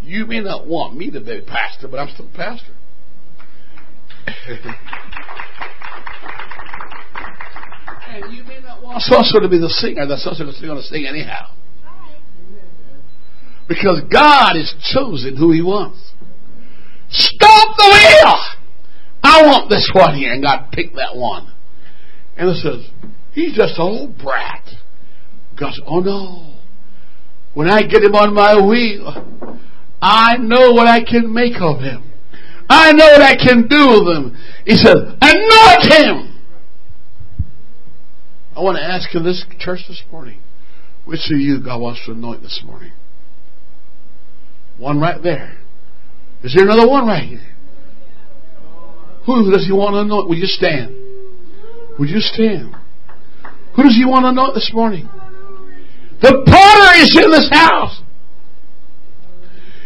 you 0.00 0.24
may 0.24 0.40
not 0.40 0.66
want 0.66 0.96
me 0.96 1.10
to 1.10 1.20
be 1.20 1.42
pastor, 1.46 1.88
but 1.88 1.98
I'm 1.98 2.08
still 2.14 2.30
pastor. 2.34 2.72
And 8.12 8.32
you 8.32 8.44
may 8.44 8.60
not 8.60 8.82
want 8.82 9.02
so 9.02 9.40
to 9.40 9.48
be 9.48 9.58
the 9.58 9.68
singer. 9.68 10.06
That 10.06 10.18
so 10.18 10.30
is 10.32 10.60
going 10.60 10.76
to 10.76 10.82
sing 10.82 11.06
anyhow. 11.06 11.48
Because 13.68 14.02
God 14.12 14.56
has 14.56 14.74
chosen 14.92 15.36
who 15.36 15.52
He 15.52 15.62
wants. 15.62 16.12
Stop 17.08 17.76
the 17.76 17.84
wheel! 17.84 18.34
I 19.22 19.46
want 19.46 19.70
this 19.70 19.90
one 19.94 20.16
here, 20.16 20.32
and 20.32 20.42
God 20.42 20.72
picked 20.72 20.96
that 20.96 21.14
one. 21.16 21.52
And 22.36 22.50
it 22.50 22.56
says, 22.56 22.86
He's 23.32 23.54
just 23.54 23.78
a 23.78 23.82
old 23.82 24.18
brat. 24.18 24.68
God 25.58 25.72
said, 25.74 25.84
Oh 25.86 26.00
no. 26.00 26.54
When 27.54 27.70
I 27.70 27.82
get 27.82 28.02
him 28.02 28.14
on 28.14 28.34
my 28.34 28.66
wheel, 28.66 29.58
I 30.00 30.36
know 30.38 30.72
what 30.72 30.88
I 30.88 31.04
can 31.04 31.32
make 31.32 31.60
of 31.60 31.80
him. 31.80 32.11
I 32.72 32.92
know 32.92 33.04
what 33.04 33.20
I 33.20 33.36
can 33.36 33.68
do 33.68 34.10
him. 34.10 34.36
He 34.64 34.76
said, 34.76 34.96
Anoint 34.96 35.92
him! 35.92 36.42
I 38.56 38.60
want 38.60 38.78
to 38.78 38.82
ask 38.82 39.14
in 39.14 39.24
this 39.24 39.44
church 39.58 39.80
this 39.88 40.02
morning, 40.10 40.40
which 41.04 41.20
of 41.30 41.38
you 41.38 41.62
God 41.62 41.82
wants 41.82 42.00
to 42.06 42.12
anoint 42.12 42.40
this 42.40 42.62
morning? 42.64 42.92
One 44.78 44.98
right 44.98 45.22
there. 45.22 45.58
Is 46.42 46.54
there 46.54 46.64
another 46.64 46.88
one 46.88 47.06
right 47.06 47.22
here? 47.22 47.54
Who 49.26 49.50
does 49.50 49.66
he 49.66 49.72
want 49.72 49.92
to 49.92 50.00
anoint? 50.00 50.30
Will 50.30 50.36
you 50.36 50.46
stand? 50.46 50.96
Would 51.98 52.08
you 52.08 52.20
stand? 52.20 52.74
Who 53.76 53.82
does 53.82 53.94
he 53.94 54.06
want 54.06 54.24
to 54.24 54.28
anoint 54.30 54.54
this 54.54 54.70
morning? 54.72 55.10
The 56.22 56.42
potter 56.46 57.02
is 57.02 57.16
in 57.22 57.30
this 57.30 57.50
house. 57.52 58.00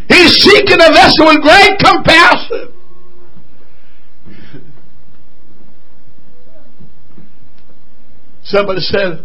He's 0.09 0.35
seeking 0.35 0.79
a 0.81 0.93
vessel 0.93 1.27
with 1.27 1.43
great 1.43 1.79
compassion. 1.81 2.75
Somebody 8.47 8.81
said, 8.81 9.25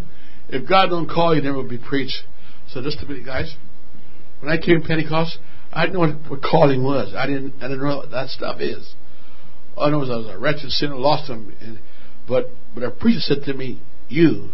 if 0.49 0.67
God 0.67 0.88
don't 0.89 1.07
call 1.07 1.36
you, 1.36 1.41
never 1.41 1.57
will 1.57 1.69
be 1.69 1.78
preached. 1.78 2.24
So 2.67 2.82
just 2.82 3.01
a 3.01 3.05
minute, 3.05 3.26
guys. 3.26 3.55
When 4.39 4.51
I 4.51 4.57
came 4.57 4.82
to 4.82 4.88
Pentecost, 4.88 5.38
I 5.72 5.86
didn't 5.86 5.93
know 5.93 5.99
what, 5.99 6.30
what 6.30 6.41
calling 6.41 6.84
was. 6.84 7.13
I 7.15 7.28
didn't. 7.28 7.55
I 7.59 7.67
didn't 7.67 7.84
know 7.84 7.97
what 7.97 8.11
that 8.11 8.30
stuff 8.30 8.59
is. 8.59 8.95
All 9.78 9.86
I 9.86 9.89
know 9.91 9.99
was 9.99 10.09
I 10.09 10.17
was 10.17 10.28
a 10.28 10.38
wretched 10.38 10.72
sinner, 10.72 10.95
lost 10.95 11.30
him. 11.30 11.55
And, 11.61 11.80
but 12.28 12.47
but 12.74 12.84
our 12.84 12.91
preacher 12.91 13.19
said 13.19 13.43
to 13.45 13.53
me, 13.53 13.82
"You 14.09 14.49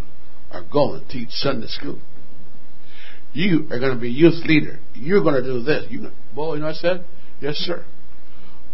are 0.51 0.63
going 0.63 1.01
to 1.01 1.07
teach 1.07 1.29
Sunday 1.29 1.67
school. 1.67 1.99
You 3.33 3.67
are 3.71 3.79
going 3.79 3.95
to 3.95 3.99
be 3.99 4.09
youth 4.09 4.45
leader. 4.45 4.79
You're 4.93 5.23
going 5.23 5.41
to 5.41 5.43
do 5.43 5.63
this." 5.63 5.85
You, 5.89 6.11
well, 6.35 6.53
you 6.53 6.59
know, 6.59 6.67
what 6.67 6.75
I 6.75 6.79
said, 6.79 7.05
"Yes, 7.39 7.55
sir." 7.55 7.85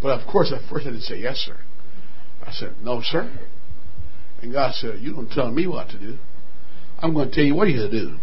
But 0.01 0.19
of 0.19 0.27
course, 0.27 0.51
at 0.51 0.69
first 0.69 0.85
I 0.85 0.89
didn't 0.89 1.03
say 1.03 1.19
yes, 1.19 1.37
sir. 1.37 1.57
I 2.45 2.51
said, 2.51 2.75
"No, 2.81 3.01
sir." 3.01 3.31
And 4.43 4.51
God 4.51 4.75
said, 4.75 4.99
You 4.99 5.13
don't 5.13 5.31
tell 5.31 5.49
me 5.49 5.67
what 5.67 5.89
to 5.89 5.97
do. 5.97 6.17
I'm 6.99 7.13
going 7.13 7.29
to 7.29 7.33
tell 7.33 7.45
you 7.45 7.55
what 7.55 7.69
you're 7.69 7.89
to 7.89 7.91
do. 7.91 8.17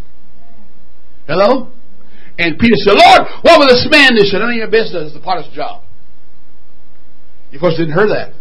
Hello? 1.26 1.72
And 2.38 2.58
Peter 2.58 2.76
said, 2.76 2.94
Lord, 2.94 3.22
what 3.40 3.58
will 3.58 3.66
this 3.66 3.88
man 3.90 4.12
do? 4.14 4.22
He 4.22 4.28
said, 4.28 4.44
None 4.44 4.50
of 4.52 4.56
your 4.56 4.70
business. 4.70 5.10
It's 5.10 5.14
the 5.14 5.24
potter's 5.24 5.48
job. 5.54 5.82
You 7.50 7.58
folks 7.58 7.78
didn't 7.78 7.96
hear 7.96 8.06
that. 8.08 8.34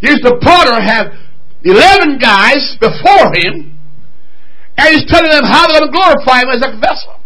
Here's 0.00 0.20
the 0.20 0.36
potter 0.36 0.76
have 0.82 1.16
11 1.64 2.18
guys 2.18 2.76
before 2.76 3.32
him, 3.32 3.80
and 4.76 4.88
he's 4.92 5.08
telling 5.08 5.30
them 5.30 5.44
how 5.48 5.66
they're 5.66 5.80
going 5.80 5.90
to 5.90 5.96
glorify 5.96 6.44
him 6.44 6.50
as 6.52 6.60
a 6.60 6.76
vessel. 6.76 7.16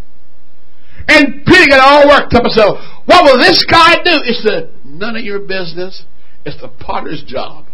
And 1.09 1.43
Peter 1.45 1.75
got 1.75 1.83
all 1.83 2.07
worked 2.07 2.33
up 2.35 2.43
and 2.43 2.53
said, 2.53 2.71
What 3.03 3.27
will 3.27 3.37
this 3.37 3.65
guy 3.65 3.95
do? 3.99 4.15
It's 4.23 4.43
the 4.47 4.71
none 4.85 5.17
of 5.17 5.25
your 5.25 5.39
business. 5.39 6.05
It's 6.45 6.59
the 6.61 6.69
potter's 6.69 7.23
job 7.27 7.66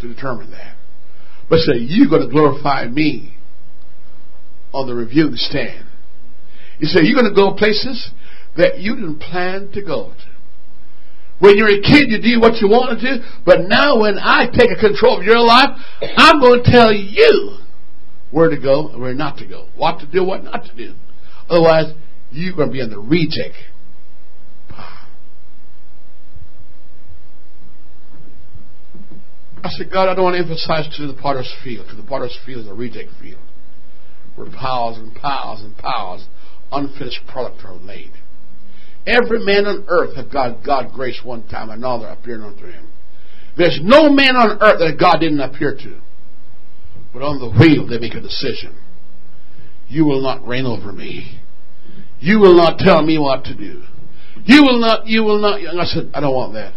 to 0.00 0.08
determine 0.08 0.50
that. 0.50 0.76
But 1.48 1.60
say, 1.60 1.78
you're 1.78 2.08
going 2.08 2.22
to 2.22 2.28
glorify 2.28 2.86
me 2.86 3.36
on 4.72 4.86
the 4.86 4.94
reviewing 4.94 5.36
stand. 5.36 5.86
You 6.78 6.86
say, 6.86 7.00
you're 7.02 7.20
going 7.20 7.32
to 7.32 7.34
go 7.34 7.54
places 7.54 8.10
that 8.56 8.78
you 8.78 8.94
didn't 8.94 9.20
plan 9.20 9.70
to 9.72 9.82
go 9.82 10.12
to. 10.12 10.28
When 11.40 11.56
you're 11.56 11.68
a 11.68 11.80
kid, 11.80 12.10
you 12.10 12.20
do 12.20 12.40
what 12.40 12.60
you 12.60 12.68
want 12.68 12.98
to 12.98 13.16
do, 13.16 13.24
but 13.46 13.68
now 13.68 14.00
when 14.00 14.18
I 14.18 14.46
take 14.46 14.70
a 14.70 14.80
control 14.80 15.18
of 15.18 15.24
your 15.24 15.38
life, 15.38 15.70
I'm 16.16 16.40
going 16.40 16.64
to 16.64 16.70
tell 16.70 16.92
you 16.92 17.58
where 18.30 18.50
to 18.50 18.60
go 18.60 18.88
and 18.88 19.00
where 19.00 19.14
not 19.14 19.38
to 19.38 19.46
go, 19.46 19.68
what 19.76 20.00
to 20.00 20.06
do, 20.06 20.24
what 20.24 20.42
not 20.42 20.64
to 20.64 20.74
do. 20.76 20.94
Otherwise, 21.48 21.94
you're 22.30 22.56
going 22.56 22.68
to 22.68 22.72
be 22.72 22.80
in 22.80 22.90
the 22.90 22.98
reject 22.98 23.54
I 29.64 29.68
said, 29.70 29.90
God, 29.92 30.08
I 30.08 30.14
don't 30.14 30.24
want 30.24 30.34
to 30.36 30.42
emphasize 30.42 30.88
to 30.96 31.06
the 31.06 31.14
potter's 31.20 31.52
field, 31.64 31.86
because 31.86 31.98
the 31.98 32.08
potter's 32.08 32.38
field 32.46 32.64
is 32.64 32.70
a 32.70 32.74
reject 32.74 33.10
field, 33.20 33.40
where 34.36 34.50
piles 34.50 34.98
and 34.98 35.14
piles 35.14 35.62
and 35.62 35.76
piles 35.76 36.26
unfinished 36.70 37.26
product 37.26 37.64
are 37.64 37.74
laid. 37.74 38.12
Every 39.06 39.44
man 39.44 39.64
on 39.66 39.86
earth 39.88 40.16
have 40.16 40.30
God, 40.30 40.58
God 40.64 40.92
grace 40.92 41.20
one 41.24 41.48
time, 41.48 41.70
another 41.70 42.08
appeared 42.08 42.42
unto 42.42 42.66
him. 42.66 42.88
There's 43.56 43.80
no 43.82 44.10
man 44.10 44.36
on 44.36 44.58
earth 44.60 44.78
that 44.78 44.96
God 45.00 45.18
didn't 45.18 45.40
appear 45.40 45.74
to. 45.74 46.00
But 47.12 47.22
on 47.22 47.40
the 47.40 47.48
wheel, 47.48 47.86
they 47.86 47.98
make 47.98 48.14
a 48.14 48.20
decision. 48.20 48.76
You 49.88 50.04
will 50.04 50.22
not 50.22 50.46
reign 50.46 50.66
over 50.66 50.92
me. 50.92 51.40
You 52.20 52.38
will 52.38 52.54
not 52.54 52.78
tell 52.78 53.02
me 53.02 53.18
what 53.18 53.44
to 53.44 53.56
do. 53.56 53.82
You 54.44 54.62
will 54.62 54.78
not, 54.78 55.06
you 55.06 55.24
will 55.24 55.40
not. 55.40 55.60
And 55.60 55.80
I 55.80 55.84
said, 55.84 56.10
I 56.14 56.20
don't 56.20 56.34
want 56.34 56.52
that. 56.52 56.74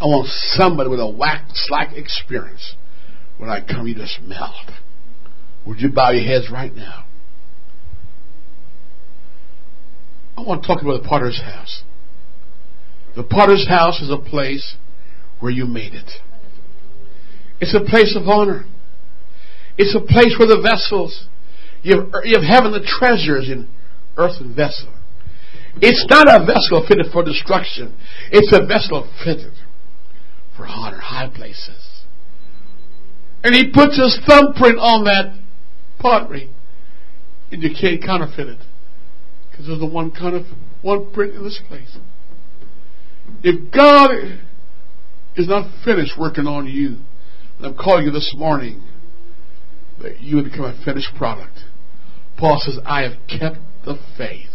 I 0.00 0.06
want 0.06 0.28
somebody 0.28 0.90
with 0.90 1.00
a 1.00 1.08
wax-like 1.08 1.96
experience. 1.96 2.74
When 3.38 3.48
I 3.48 3.60
come, 3.60 3.86
you 3.86 3.94
just 3.94 4.20
melt. 4.22 4.70
Would 5.66 5.80
you 5.80 5.90
bow 5.90 6.10
your 6.10 6.24
heads 6.24 6.50
right 6.50 6.74
now? 6.74 7.04
I 10.36 10.42
want 10.42 10.62
to 10.62 10.68
talk 10.68 10.82
about 10.82 11.02
the 11.02 11.08
potter's 11.08 11.40
house. 11.40 11.82
The 13.16 13.22
potter's 13.22 13.66
house 13.68 14.02
is 14.02 14.10
a 14.10 14.18
place 14.18 14.76
where 15.38 15.52
you 15.52 15.66
made 15.66 15.94
it. 15.94 16.10
It's 17.60 17.74
a 17.74 17.88
place 17.88 18.16
of 18.16 18.28
honor. 18.28 18.64
It's 19.78 19.94
a 19.94 20.00
place 20.00 20.34
where 20.38 20.48
the 20.48 20.60
vessels, 20.60 21.26
you 21.82 21.96
have, 21.96 22.10
you 22.24 22.34
have 22.34 22.44
heaven 22.44 22.72
the 22.72 22.84
treasures 22.84 23.48
in 23.48 23.68
earthen 24.16 24.54
vessel. 24.54 24.92
It's 25.80 26.04
not 26.10 26.28
a 26.28 26.44
vessel 26.44 26.84
fitted 26.86 27.06
for 27.12 27.24
destruction. 27.24 27.96
It's 28.30 28.52
a 28.52 28.66
vessel 28.66 29.10
fitted 29.24 29.54
for 30.56 30.66
honor, 30.66 30.98
high 30.98 31.28
places. 31.28 32.02
And 33.42 33.54
he 33.54 33.70
puts 33.70 33.98
his 33.98 34.18
thumbprint 34.26 34.78
on 34.78 35.04
that 35.04 35.38
pottery. 35.98 36.50
And 37.52 37.62
you 37.62 37.70
can't 37.78 38.02
counterfeit 38.02 38.48
it. 38.48 38.58
Because 39.50 39.66
there's 39.66 39.80
the 39.80 39.86
one 39.86 40.10
kind 40.10 40.34
of 40.34 40.46
one 40.82 41.12
print 41.12 41.34
in 41.34 41.44
this 41.44 41.60
place. 41.68 41.98
If 43.42 43.72
God 43.72 44.10
is 45.36 45.48
not 45.48 45.70
finished 45.84 46.12
working 46.18 46.46
on 46.46 46.66
you, 46.66 46.98
and 47.58 47.66
I'm 47.66 47.74
calling 47.74 48.06
you 48.06 48.10
this 48.10 48.34
morning 48.36 48.82
that 50.02 50.20
you 50.20 50.36
would 50.36 50.44
become 50.44 50.64
a 50.64 50.84
finished 50.84 51.14
product. 51.16 51.58
Paul 52.38 52.60
says, 52.64 52.78
I 52.84 53.02
have 53.02 53.12
kept 53.28 53.58
the 53.84 53.98
faith. 54.16 54.50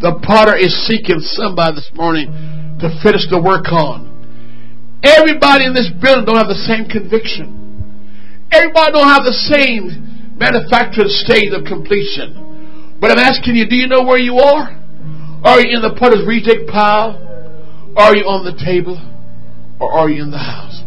The 0.00 0.16
potter 0.24 0.56
is 0.56 0.72
seeking 0.88 1.20
somebody 1.20 1.76
this 1.76 1.90
morning 1.94 2.32
to 2.80 2.88
finish 3.04 3.28
the 3.28 3.36
work 3.36 3.68
on. 3.68 4.08
Everybody 5.04 5.64
in 5.68 5.74
this 5.74 5.92
building 6.00 6.24
don't 6.24 6.40
have 6.40 6.48
the 6.48 6.64
same 6.64 6.88
conviction. 6.88 8.48
Everybody 8.52 8.92
don't 8.92 9.12
have 9.12 9.24
the 9.24 9.36
same 9.52 10.36
manufactured 10.40 11.08
state 11.08 11.52
of 11.52 11.64
completion. 11.68 12.96
But 13.00 13.12
I'm 13.12 13.18
asking 13.18 13.56
you, 13.56 13.68
do 13.68 13.76
you 13.76 13.86
know 13.88 14.02
where 14.02 14.18
you 14.18 14.40
are? 14.40 14.72
Are 15.44 15.60
you 15.60 15.76
in 15.76 15.82
the 15.82 15.94
potter's 15.98 16.26
reject 16.26 16.68
pile? 16.68 17.20
Are 17.96 18.16
you 18.16 18.24
on 18.24 18.44
the 18.44 18.56
table? 18.56 18.96
Or 19.80 19.92
are 19.92 20.08
you 20.08 20.22
in 20.22 20.30
the 20.30 20.38
house? 20.38 20.80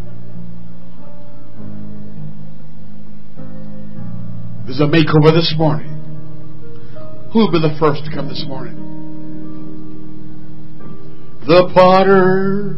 There's 4.66 4.80
a 4.80 4.90
makeover 4.90 5.30
this 5.30 5.54
morning. 5.56 5.90
Who 7.32 7.40
will 7.40 7.52
be 7.52 7.60
the 7.60 7.76
first 7.78 8.04
to 8.06 8.10
come 8.14 8.28
this 8.28 8.44
morning? 8.46 8.93
The 11.46 11.68
potter 11.74 12.74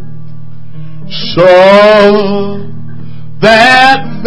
saw 1.09 2.59
that 3.41 4.23